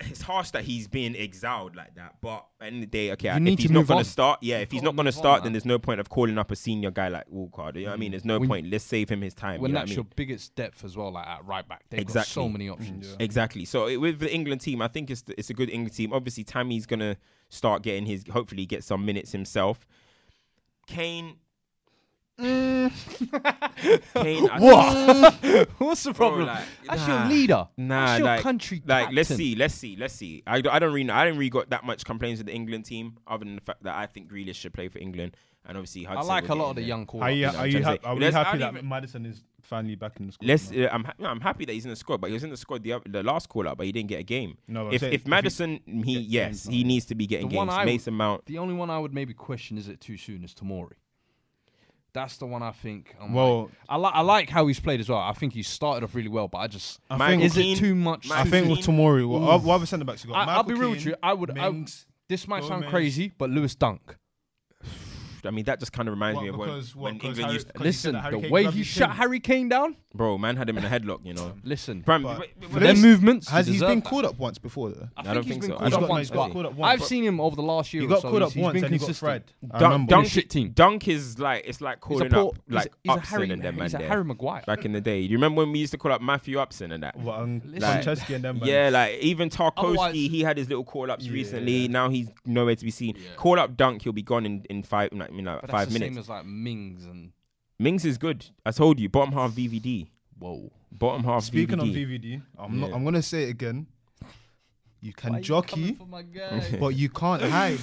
It's 0.00 0.22
harsh 0.22 0.50
that 0.50 0.64
he's 0.64 0.88
being 0.88 1.16
exiled 1.16 1.76
like 1.76 1.94
that, 1.94 2.16
but 2.20 2.46
end 2.60 2.76
of 2.76 2.80
the 2.82 2.86
day, 2.86 3.12
okay, 3.12 3.28
You 3.38 3.46
if 3.52 3.58
he's 3.58 3.70
not 3.70 3.80
move 3.80 3.88
going 3.88 3.98
on. 3.98 4.04
to 4.04 4.10
start, 4.10 4.38
yeah, 4.42 4.58
if 4.58 4.70
he's 4.70 4.82
not 4.82 4.96
going 4.96 5.04
to 5.06 5.10
move 5.10 5.16
on, 5.18 5.22
start, 5.22 5.42
then 5.42 5.52
there's 5.52 5.64
no 5.64 5.78
point 5.78 6.00
of 6.00 6.08
calling 6.08 6.38
up 6.38 6.50
a 6.50 6.56
senior 6.56 6.90
guy 6.90 7.08
like 7.08 7.24
Walker. 7.28 7.70
You 7.78 7.84
know 7.86 7.90
what 7.90 7.94
I 7.94 7.96
mean? 7.98 8.10
There's 8.12 8.24
no 8.24 8.38
When- 8.38 8.48
point. 8.48 8.70
Let's 8.70 8.84
save 8.84 9.08
him 9.08 9.22
his 9.22 9.34
time. 9.34 9.60
When 9.60 9.70
you 9.70 9.74
know 9.74 9.80
that's 9.80 9.90
what 9.90 9.94
I 9.94 9.96
your 9.96 10.06
biggest 10.16 10.54
depth 10.54 10.84
as 10.84 10.96
well, 10.96 11.12
like 11.12 11.26
at 11.26 11.44
right 11.44 11.66
back, 11.68 11.84
they've 11.90 11.98
got 11.98 12.02
Exactly. 12.02 12.32
so 12.32 12.48
many 12.48 12.66
mm, 12.68 12.72
options. 12.72 13.08
Yeah. 13.08 13.16
Exactly. 13.20 13.64
So 13.64 13.86
it, 13.86 13.96
with 13.96 14.18
the 14.20 14.32
England 14.32 14.60
team, 14.60 14.80
I 14.82 14.88
think 14.88 15.10
it's 15.10 15.24
it's 15.36 15.50
a 15.50 15.54
good 15.54 15.70
England 15.70 15.94
team. 15.96 16.12
Obviously, 16.12 16.44
Tammy's 16.44 16.86
gonna 16.86 17.16
start 17.48 17.82
getting 17.82 18.06
his. 18.06 18.24
Hopefully, 18.30 18.66
get 18.66 18.84
some 18.84 19.04
minutes 19.04 19.32
himself. 19.32 19.86
Kane. 20.86 21.36
Kane. 22.38 22.90
I- 23.34 24.58
What? 24.58 25.68
What's 25.78 26.02
the 26.04 26.12
Bro, 26.12 26.28
problem? 26.28 26.46
like, 26.46 26.64
that's 26.88 27.06
nah. 27.06 27.20
your 27.28 27.28
leader. 27.36 27.68
Nah, 27.76 28.06
that's 28.06 28.18
your 28.18 28.26
like, 28.28 28.40
country. 28.40 28.82
like 28.86 29.08
let's 29.12 29.28
see, 29.34 29.54
let's 29.54 29.74
see, 29.74 29.96
let's 29.96 30.14
see. 30.14 30.42
I, 30.46 30.60
don't- 30.60 30.72
I 30.74 30.78
don't 30.78 30.92
really, 30.92 31.10
I 31.10 31.24
don't 31.24 31.36
really 31.36 31.50
got 31.50 31.70
that 31.70 31.84
much 31.84 32.04
complaints 32.04 32.38
with 32.38 32.46
the 32.46 32.54
England 32.54 32.84
team, 32.84 33.16
other 33.26 33.44
than 33.44 33.56
the 33.56 33.60
fact 33.60 33.82
that 33.84 33.94
I 33.94 34.06
think 34.06 34.30
Grealish 34.30 34.56
should 34.56 34.72
play 34.74 34.88
for 34.88 34.98
England, 34.98 35.36
and 35.66 35.76
obviously 35.76 36.06
I 36.06 36.20
like 36.22 36.48
a 36.48 36.54
lot 36.54 36.70
of 36.70 36.76
the 36.76 36.82
young 36.82 37.06
call. 37.06 37.22
Are 37.22 37.30
you, 37.30 37.46
are 37.48 37.66
you, 37.66 37.78
I'm 37.78 37.82
trying 37.82 37.84
hap- 37.84 38.00
to 38.00 38.02
say- 38.02 38.08
are 38.08 38.16
we 38.16 38.24
happy 38.24 38.58
that 38.58 38.72
even- 38.74 38.88
Maddison 38.88 39.26
is 39.26 39.42
finally 39.60 39.94
back 39.96 40.18
in 40.20 40.26
the 40.26 40.32
squad? 40.32 40.48
Let's. 40.48 40.70
Uh, 40.72 40.88
I'm, 40.92 41.04
ha- 41.04 41.14
no, 41.18 41.28
I'm 41.28 41.40
happy 41.40 41.64
that 41.66 41.72
he's 41.72 41.84
in 41.84 41.90
the 41.90 41.96
squad, 41.96 42.20
but 42.20 42.28
he 42.28 42.34
was 42.34 42.44
in 42.44 42.50
the 42.50 42.56
squad 42.56 42.82
the, 42.82 43.00
the 43.06 43.22
last 43.22 43.48
call 43.48 43.68
up, 43.68 43.78
but 43.78 43.86
he 43.86 43.92
didn't 43.92 44.08
get 44.08 44.20
a 44.20 44.24
game. 44.24 44.56
No, 44.68 44.88
I'm 44.88 44.94
if 44.94 45.00
saying 45.00 45.12
if 45.12 45.20
if 45.20 45.24
he 45.24 45.30
Maddison, 45.30 45.80
he 46.04 46.18
yes, 46.18 46.64
games, 46.64 46.66
he 46.66 46.84
needs 46.84 47.06
to 47.06 47.14
be 47.14 47.26
getting 47.26 47.48
The 47.48 47.54
games. 47.56 47.70
I 47.70 47.78
w- 47.78 47.92
Mason 47.94 48.14
Mount. 48.14 48.44
The 48.46 48.58
only 48.58 48.74
one 48.74 48.90
I 48.90 48.98
would 48.98 49.12
maybe 49.14 49.34
question 49.34 49.76
is 49.78 49.88
it 49.88 50.00
too 50.00 50.16
soon 50.16 50.44
is 50.44 50.54
Tomori. 50.54 50.92
That's 52.14 52.36
the 52.36 52.46
one 52.46 52.62
I 52.62 52.72
think. 52.72 53.14
I'm 53.20 53.32
Well, 53.32 53.62
like, 53.62 53.70
I 53.88 53.96
like 53.96 54.14
I 54.14 54.20
like 54.20 54.50
how 54.50 54.66
he's 54.66 54.78
played 54.80 55.00
as 55.00 55.08
well. 55.08 55.18
I 55.18 55.32
think 55.32 55.54
he 55.54 55.62
started 55.62 56.04
off 56.04 56.14
really 56.14 56.28
well, 56.28 56.46
but 56.48 56.58
I 56.58 56.66
just 56.66 57.00
I 57.10 57.16
Michael 57.16 57.32
think 57.40 57.44
is 57.44 57.52
Keane- 57.54 57.76
it 57.76 57.80
too 57.80 57.94
much? 57.94 58.28
Michael 58.28 58.46
I 58.46 58.50
think 58.50 58.66
soon? 58.66 58.70
with 58.76 58.80
Tomori, 58.86 59.26
what, 59.26 59.38
Ooh. 59.38 59.66
what 59.66 59.74
other 59.76 59.86
centre 59.86 60.04
backs 60.04 60.24
you 60.24 60.30
got? 60.30 60.46
I, 60.46 60.54
I'll 60.56 60.62
be 60.62 60.72
Michael 60.74 60.80
real 60.82 60.90
with 60.90 61.06
you. 61.06 61.14
I 61.22 61.32
would. 61.32 61.58
I, 61.58 61.84
this 62.28 62.46
might 62.46 62.64
sound 62.64 62.86
crazy, 62.86 63.32
but 63.38 63.50
Lewis 63.50 63.74
Dunk. 63.74 64.16
I 65.44 65.50
mean, 65.50 65.64
that 65.64 65.80
just 65.80 65.92
kind 65.92 66.08
of 66.08 66.12
reminds 66.14 66.36
What, 66.36 66.42
me 66.42 66.48
of 66.50 66.56
when, 66.56 66.68
what, 66.68 66.84
when 66.94 67.14
England 67.14 67.36
Harry- 67.38 67.52
used. 67.54 67.66
Because 67.72 67.84
he 67.86 67.92
said 67.92 68.14
Listen, 68.14 68.32
the 68.32 68.40
Kane 68.42 68.50
way 68.52 68.66
he 68.70 68.82
shut 68.82 69.08
chin. 69.10 69.16
Harry 69.16 69.40
Kane 69.40 69.68
down. 69.68 69.96
Bro, 70.14 70.36
man 70.38 70.56
had 70.56 70.68
him 70.68 70.76
in 70.76 70.84
a 70.84 70.88
headlock, 70.90 71.24
you 71.24 71.32
know. 71.32 71.54
Listen, 71.64 72.02
Fam, 72.02 72.22
But 72.22 72.38
wait, 72.38 72.52
wait, 72.60 72.70
for 72.70 72.78
their 72.80 72.88
them 72.88 72.96
this- 72.96 73.02
movements. 73.04 73.48
Has 73.48 73.66
he 73.66 73.74
he 73.74 73.80
been 73.80 74.00
that. 74.00 74.04
called 74.04 74.24
up 74.26 74.38
once 74.38 74.58
before? 74.58 74.90
Though? 74.90 75.08
I 75.16 75.20
I 75.20 75.22
think 75.22 75.34
don't 75.34 75.42
he's 75.44 75.50
think 75.52 75.60
been 75.62 75.70
so. 75.70 75.74
I 75.76 75.78
called 75.78 75.90
don't 75.90 75.94
up 75.94 76.00
think 76.00 76.10
once, 76.10 76.28
so. 76.28 76.34
but 76.34 76.52
Called 76.52 76.66
up 76.66 76.74
once, 76.74 76.92
I've 77.02 77.06
seen 77.08 77.24
him 77.24 77.40
over 77.40 77.56
the 77.56 77.62
last 77.62 77.94
year. 77.94 78.02
He 78.02 78.06
or 78.06 78.10
got 78.10 78.22
so. 78.22 78.30
called 78.30 78.42
up 78.42 78.52
he's 78.52 78.62
once 78.62 78.74
been 78.74 78.84
and 78.84 78.92
he 78.92 78.98
got 78.98 79.16
fried. 79.16 79.44
Dunk. 79.78 80.08
Dunk, 80.10 80.26
shit 80.28 80.50
team. 80.50 80.70
Dunk 80.72 81.08
is 81.08 81.38
like 81.38 81.64
it's 81.66 81.80
like 81.80 81.96
He's 81.96 82.18
calling 82.20 82.34
up 82.34 82.56
like 82.68 82.84
he's, 82.84 82.86
a, 82.86 82.90
he's 83.02 83.10
a 83.10 83.12
Upson 83.18 83.38
Harry. 83.40 83.50
and 83.52 83.62
them 83.62 83.76
man 83.76 83.84
He's 83.84 83.94
a. 83.94 83.98
Harry 83.98 84.24
Maguire. 84.24 84.62
back 84.66 84.84
in 84.84 84.92
the 84.92 85.00
day. 85.00 85.22
Do 85.26 85.30
you 85.32 85.38
remember 85.38 85.62
when 85.62 85.72
we 85.72 85.78
used 85.78 85.92
to 85.92 85.98
call 85.98 86.12
up 86.12 86.20
Matthew 86.20 86.58
Upson 86.58 86.92
and 86.92 87.02
that? 87.02 87.16
What, 87.16 87.40
um, 87.40 87.62
Listen. 87.64 87.80
Franceschi 88.02 88.34
and 88.34 88.44
them. 88.44 88.58
man. 88.58 88.68
Yeah, 88.68 88.90
like 88.92 89.18
even 89.20 89.48
Tarkowski, 89.48 89.72
Otherwise- 89.78 90.14
he 90.14 90.42
had 90.42 90.58
his 90.58 90.68
little 90.68 90.84
call 90.84 91.10
ups 91.10 91.26
recently. 91.28 91.88
Now 91.88 92.10
he's 92.10 92.28
nowhere 92.44 92.76
to 92.76 92.84
be 92.84 92.90
seen. 92.90 93.16
Call 93.36 93.58
up 93.58 93.78
Dunk, 93.78 94.02
he'll 94.02 94.12
be 94.12 94.20
gone 94.22 94.44
in, 94.44 94.64
in 94.68 94.82
five, 94.82 95.08
like, 95.12 95.31
you 95.32 95.42
know, 95.42 95.58
But 95.60 95.70
that's 95.70 95.72
five 95.72 95.88
the 95.92 95.98
minutes. 95.98 96.14
same 96.14 96.18
as 96.20 96.28
like 96.28 96.44
Mings 96.46 97.04
and 97.04 97.32
Mings 97.78 98.04
is 98.04 98.18
good. 98.18 98.46
I 98.64 98.70
told 98.70 99.00
you, 99.00 99.08
bottom 99.08 99.32
half 99.32 99.52
VVD. 99.52 100.08
whoa. 100.38 100.70
Bottom 100.90 101.24
half 101.24 101.44
Speaking 101.44 101.78
VVD. 101.78 101.88
of 101.88 101.94
VVD, 102.10 102.42
I'm 102.58 102.80
not. 102.80 102.92
I'm 102.92 103.02
gonna 103.04 103.22
say 103.22 103.44
it 103.44 103.50
again. 103.50 103.86
You 105.00 105.12
can 105.12 105.32
Why 105.32 105.40
jockey, 105.40 105.70
coming 105.74 105.96
for 105.96 106.06
my 106.06 106.22
guy? 106.22 106.76
but 106.80 106.88
you 106.94 107.08
can't 107.08 107.42
hide. 107.42 107.78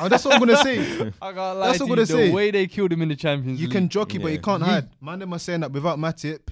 Oh, 0.00 0.08
that's 0.08 0.24
what 0.24 0.34
I'm 0.34 0.38
gonna 0.40 0.56
say. 0.58 1.10
I 1.22 1.32
got 1.32 1.54
lie 1.56 1.66
That's 1.68 1.80
what 1.80 1.86
I'm 1.86 1.88
gonna 1.88 2.06
say. 2.06 2.12
the 2.14 2.26
say. 2.28 2.32
way 2.32 2.50
they 2.52 2.66
killed 2.68 2.92
him 2.92 3.02
in 3.02 3.08
the 3.08 3.16
Champions 3.16 3.58
You 3.60 3.66
League. 3.66 3.72
can 3.74 3.88
jockey, 3.88 4.18
but 4.18 4.30
you 4.30 4.38
can't 4.38 4.60
You- 4.60 4.66
hide. 4.68 4.88
Man, 5.00 5.18
them 5.18 5.32
are 5.32 5.38
saying 5.40 5.60
that 5.60 5.72
without 5.72 5.98
Matip. 5.98 6.48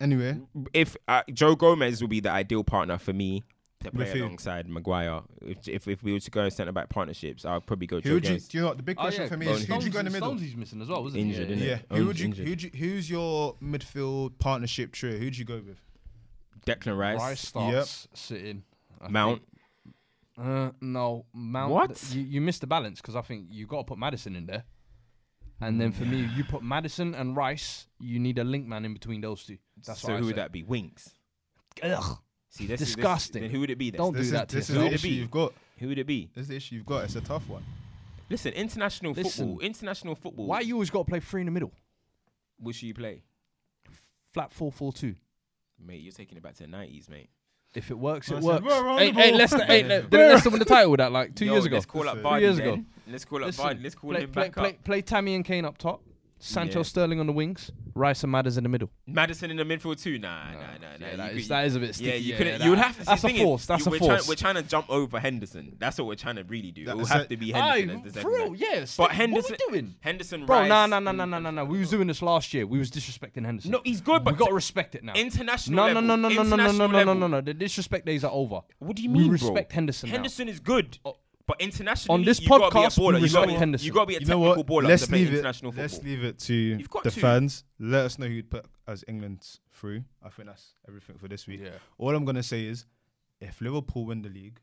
Anyway, 0.00 0.40
if 0.74 0.96
uh, 1.06 1.22
Joe 1.32 1.54
Gomez 1.54 2.00
will 2.00 2.08
be 2.08 2.18
the 2.18 2.30
ideal 2.30 2.64
partner 2.64 2.98
for 2.98 3.12
me 3.12 3.44
to 3.84 3.90
play 3.90 4.04
With 4.04 4.12
who? 4.14 4.20
alongside 4.24 4.68
Maguire. 4.68 5.22
If, 5.40 5.68
if 5.68 5.88
if 5.88 6.02
we 6.02 6.12
were 6.12 6.20
to 6.20 6.30
go 6.30 6.48
centre 6.48 6.72
back 6.72 6.88
partnerships, 6.88 7.44
I'd 7.44 7.66
probably 7.66 7.86
go 7.86 7.96
who 7.96 8.02
Joe 8.02 8.14
would 8.14 8.24
you? 8.24 8.30
Gomez. 8.30 8.48
Do 8.48 8.58
you 8.58 8.62
know 8.62 8.68
what 8.68 8.76
the 8.76 8.82
big 8.82 8.96
Oh, 8.98 9.02
question 9.02 9.22
yeah, 9.22 9.28
for 9.28 9.36
me 9.36 9.46
Stones- 9.46 9.60
is 9.62 9.66
who 9.66 9.74
would 9.74 9.84
you 9.84 9.90
go 9.90 9.98
in 10.00 10.04
the 10.06 10.10
middle? 10.10 10.28
Stonesy's 10.28 10.56
missing 10.56 10.82
as 10.82 10.88
well, 10.88 11.02
wasn't 11.02 11.22
Injured, 11.22 11.48
he? 11.48 11.54
innit? 11.56 11.66
Yeah, 11.66 11.78
Owens 11.90 11.98
who 12.00 12.06
would 12.06 12.18
you? 12.20 12.24
injured. 12.26 12.46
Who'd 12.48 12.62
you? 12.62 12.70
Who's 12.76 13.10
your 13.10 13.54
midfield 13.56 14.38
partnership 14.38 14.92
trio? 14.92 15.16
Who'd 15.18 15.36
you 15.36 15.44
go 15.44 15.56
with? 15.66 15.80
Declan 16.66 16.96
Rice, 16.96 17.18
Rice 17.20 17.40
starts 17.48 18.08
sitting. 18.14 18.62
I 19.00 19.08
Mount. 19.08 19.42
think. 19.42 20.46
Uh, 20.46 20.70
no, 20.80 21.26
Mount. 21.34 21.72
What? 21.72 22.02
You, 22.12 22.22
you 22.22 22.40
missed 22.40 22.60
the 22.62 22.66
balance 22.66 23.00
because 23.00 23.16
I 23.16 23.20
think 23.22 23.46
you 23.50 23.66
got 23.66 23.78
to 23.78 23.84
put 23.84 23.98
Maddison 23.98 24.36
in 24.36 24.46
there. 24.46 24.64
And 25.60 25.80
then 25.80 25.92
for 25.92 26.04
me, 26.04 26.28
you 26.34 26.42
put 26.42 26.62
Maddison 26.62 27.14
and 27.14 27.36
Rice. 27.36 27.86
You 28.00 28.18
need 28.18 28.38
a 28.38 28.44
link 28.44 28.66
man 28.66 28.84
in 28.84 28.94
between 28.94 29.20
those 29.20 29.44
two. 29.44 29.58
That's 29.86 30.00
so 30.00 30.08
what 30.08 30.14
I 30.14 30.18
who 30.18 30.24
would 30.26 30.30
said. 30.36 30.38
that 30.44 30.52
be? 30.52 30.62
Winks. 30.64 31.10
Ugh. 31.82 32.18
See, 32.52 32.66
this 32.66 32.80
is- 32.80 32.86
this- 32.88 32.94
Disgusting. 32.96 33.42
then 33.42 33.50
who 33.50 33.60
would 33.60 33.70
it 33.70 33.78
be? 33.78 33.90
Then? 33.90 33.98
Don't 33.98 34.12
This 34.12 34.20
do 34.22 34.24
is 34.26 34.30
that 34.32 34.48
to 34.50 34.56
this 34.56 34.68
is 34.68 34.74
the 34.74 34.78
Who 34.78 34.84
would 34.84 34.92
it 34.92 34.94
issue 34.96 35.08
be? 35.08 35.14
you've 35.14 35.30
got. 35.30 35.52
Who 35.78 35.88
would 35.88 35.98
it 35.98 36.06
be? 36.06 36.30
This 36.34 36.42
is 36.42 36.48
the 36.48 36.56
issue 36.56 36.74
you've 36.76 36.86
got. 36.86 37.04
It's 37.04 37.16
a 37.16 37.20
tough 37.20 37.48
one. 37.48 37.64
Listen, 38.30 38.52
international 38.52 39.12
Listen. 39.12 39.48
football. 39.48 39.66
International 39.66 40.14
football. 40.14 40.46
Why 40.46 40.60
you 40.60 40.74
always 40.74 40.90
got 40.90 41.00
to 41.06 41.10
play 41.10 41.20
three 41.20 41.40
in 41.42 41.46
the 41.46 41.50
middle? 41.50 41.72
Which 42.58 42.76
should 42.76 42.86
you 42.86 42.94
play, 42.94 43.22
Flat 44.32 44.52
four 44.52 44.70
four 44.72 44.92
two. 44.92 45.16
mate? 45.78 46.00
You're 46.02 46.12
taking 46.12 46.36
it 46.38 46.42
back 46.42 46.54
to 46.54 46.62
the 46.62 46.68
nineties, 46.68 47.08
mate. 47.08 47.28
If 47.74 47.90
it 47.90 47.98
works, 47.98 48.30
it 48.30 48.34
I 48.34 48.40
said, 48.40 48.44
works. 48.44 48.64
"We're 48.64 48.88
on 48.88 48.98
Hey, 48.98 49.10
hey. 49.12 49.32
Leicester, 49.34 49.64
hey, 49.64 49.82
Le- 49.88 50.02
didn't 50.02 50.12
Leicester 50.12 50.50
win 50.50 50.58
the 50.58 50.64
title 50.66 50.90
with 50.90 50.98
that 50.98 51.10
like 51.10 51.34
two 51.34 51.46
Yo, 51.46 51.52
years 51.54 51.64
ago? 51.64 51.76
Let's 51.76 51.86
call 51.86 52.06
up 52.08 52.16
Listen. 52.16 52.30
Vardy. 52.30 52.40
Years 52.42 52.58
ago. 52.58 52.84
Let's 53.08 53.24
call 53.24 53.38
up 53.40 53.46
Listen, 53.46 53.64
Vardy. 53.64 53.82
Let's 53.82 53.94
call 53.94 54.10
play, 54.10 54.22
him 54.22 54.30
play, 54.30 54.42
back 54.44 54.52
play, 54.54 54.70
up. 54.70 54.84
play 54.84 55.02
Tammy 55.02 55.34
and 55.34 55.44
Kane 55.44 55.64
up 55.64 55.78
top. 55.78 56.02
Sancho 56.44 56.80
Yeah. 56.80 56.82
Sterling 56.82 57.20
on 57.20 57.26
the 57.28 57.32
wings. 57.32 57.70
Rice 57.94 58.24
and 58.24 58.32
Madders 58.32 58.56
in 58.56 58.64
the 58.64 58.68
middle. 58.68 58.90
Maddison 59.06 59.50
in 59.50 59.58
the 59.58 59.64
midfield 59.64 60.02
too. 60.02 60.18
Nah, 60.18 60.50
nah, 60.52 60.58
nah, 60.60 60.96
nah. 60.98 61.06
Yeah, 61.06 61.16
that, 61.16 61.28
could- 61.30 61.38
is, 61.40 61.48
that 61.48 61.64
is 61.66 61.76
a 61.76 61.80
bit 61.80 61.94
sticky. 61.94 62.10
Yeah, 62.10 62.16
you 62.16 62.30
yeah, 62.32 62.36
couldn't. 62.38 62.58
that- 62.58 62.64
you 62.64 62.70
would 62.70 62.78
have 62.80 62.98
to. 62.98 63.04
That's 63.04 63.22
a 63.22 63.26
thing 63.28 63.36
is, 63.36 63.42
force. 63.42 63.66
That's 63.66 63.84
you- 63.84 63.90
a 63.90 63.92
we're 63.92 63.98
force. 63.98 64.08
Trying, 64.08 64.28
we're 64.28 64.34
trying 64.34 64.54
to 64.56 64.62
jump 64.62 64.86
over 64.90 65.20
Henderson. 65.20 65.76
That's 65.78 65.98
what 65.98 66.06
we're 66.08 66.14
trying 66.16 66.36
to 66.36 66.44
really 66.44 66.72
do. 66.72 66.82
It 66.88 66.96
will 66.96 67.04
have 67.04 67.28
to 67.28 67.36
be 67.36 67.52
Henderson 67.52 68.02
as 68.06 68.14
the 68.14 68.20
for 68.22 68.30
real, 68.32 68.56
yes. 68.56 68.96
But 68.96 69.12
Henderson, 69.12 69.12
What 69.12 69.12
Henderson, 69.14 69.56
we 69.70 69.72
doing? 69.80 69.94
Henderson, 70.00 70.46
Bro, 70.46 70.58
Rice, 70.60 70.68
no, 70.68 70.86
no, 70.86 70.98
no, 70.98 71.12
no, 71.12 71.24
no, 71.26 71.38
no, 71.38 71.50
no. 71.50 71.64
We 71.64 71.78
was 71.78 71.90
doing 71.90 72.08
this 72.08 72.22
last 72.22 72.52
year. 72.54 72.66
We 72.66 72.78
was 72.78 72.90
disrespecting 72.90 73.44
Henderson. 73.44 73.70
No, 73.70 73.80
he's 73.84 74.00
good, 74.00 74.24
but 74.24 74.32
we 74.34 74.38
got 74.38 74.48
to 74.48 74.54
respect 74.54 74.94
it 74.96 75.04
now. 75.04 75.12
international. 75.12 75.76
No, 75.76 75.82
no, 75.92 76.00
level, 76.00 76.02
no, 76.02 76.16
no, 76.16 76.28
no, 76.28 76.42
no, 76.42 76.56
no, 76.56 76.72
no, 76.72 76.86
no, 76.88 77.04
no, 77.04 77.14
no, 77.14 77.26
no. 77.28 77.40
The 77.40 77.54
disrespect 77.54 78.06
days 78.06 78.24
are 78.24 78.32
over. 78.32 78.62
What 78.80 78.96
do 78.96 79.02
you 79.02 79.10
We 79.10 79.18
mean, 79.20 79.30
respect? 79.32 79.70
Henderson. 79.72 80.08
Henderson 80.08 80.48
is 80.48 80.58
good, 80.58 80.98
Oh. 81.04 81.16
But 81.46 81.60
internationally, 81.60 82.20
On 82.20 82.24
this 82.24 82.40
you 82.40 82.48
gotta 82.48 82.62
be 82.62 82.66
a 82.66 82.70
podcast, 82.82 82.98
we 82.98 83.04
baller. 83.04 83.16
you 83.16 83.22
respect 83.22 83.32
gotta 83.48 83.66
be, 83.78 83.84
You 83.84 83.92
got 83.92 84.00
to 84.00 84.06
be 84.06 84.16
a 84.16 84.20
You 84.20 84.26
know 84.26 84.40
technical 84.44 84.74
what? 84.76 84.84
baller 84.84 84.88
Let's 84.88 85.02
to 85.02 85.08
play 85.08 85.18
leave 85.18 85.28
it. 85.28 85.36
international 85.38 85.72
Let's 85.76 85.94
football. 85.94 86.10
leave 86.10 86.24
it 86.24 86.38
to 86.40 86.54
You've 86.54 86.90
got 86.90 87.04
the 87.04 87.10
to. 87.10 87.20
fans. 87.20 87.64
Let 87.78 88.04
us 88.06 88.18
know 88.18 88.26
who 88.26 88.32
you'd 88.32 88.50
put 88.50 88.66
as 88.86 89.04
England's 89.08 89.60
through. 89.72 90.04
I 90.22 90.28
think 90.28 90.48
that's 90.48 90.74
everything 90.88 91.16
for 91.18 91.28
this 91.28 91.46
week. 91.46 91.60
Yeah. 91.62 91.70
All 91.98 92.14
I'm 92.14 92.24
gonna 92.24 92.42
say 92.42 92.64
is, 92.66 92.86
if 93.40 93.60
Liverpool 93.60 94.06
win 94.06 94.22
the 94.22 94.28
league, 94.28 94.60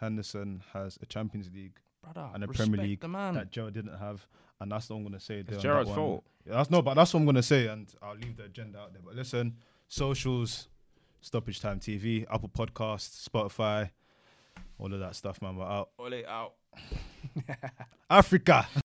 Henderson 0.00 0.62
has 0.72 0.98
a 1.02 1.06
Champions 1.06 1.50
League 1.54 1.78
Brother, 2.02 2.28
and 2.34 2.42
a 2.42 2.46
respect 2.46 2.70
Premier 2.70 2.86
League 2.88 3.00
the 3.00 3.08
man. 3.08 3.34
that 3.34 3.50
Joe 3.52 3.70
didn't 3.70 3.96
have, 3.98 4.26
and 4.60 4.72
that's 4.72 4.90
what 4.90 4.96
I'm 4.96 5.04
gonna 5.04 5.20
say. 5.20 5.42
there 5.42 5.42
It's 5.42 5.50
on 5.50 5.56
that 5.56 5.62
Gerrard's 5.62 5.88
one. 5.88 5.96
fault. 5.96 6.24
Yeah, 6.46 6.54
that's 6.54 6.70
no, 6.70 6.82
but 6.82 6.94
that's 6.94 7.14
what 7.14 7.20
I'm 7.20 7.26
gonna 7.26 7.42
say, 7.42 7.68
and 7.68 7.92
I'll 8.02 8.16
leave 8.16 8.36
the 8.36 8.44
agenda 8.44 8.78
out 8.80 8.92
there. 8.92 9.02
But 9.04 9.14
listen, 9.14 9.56
socials, 9.86 10.68
Stoppage 11.20 11.60
Time 11.60 11.78
TV, 11.78 12.26
Apple 12.32 12.48
Podcasts, 12.48 13.28
Spotify, 13.28 13.90
all 14.78 14.92
of 14.92 15.00
that 15.00 15.14
stuff, 15.16 15.40
man. 15.42 15.56
We're 15.56 15.64
out. 15.64 15.90
Ole 15.98 16.24
out. 16.26 16.54
Africa. 18.10 18.66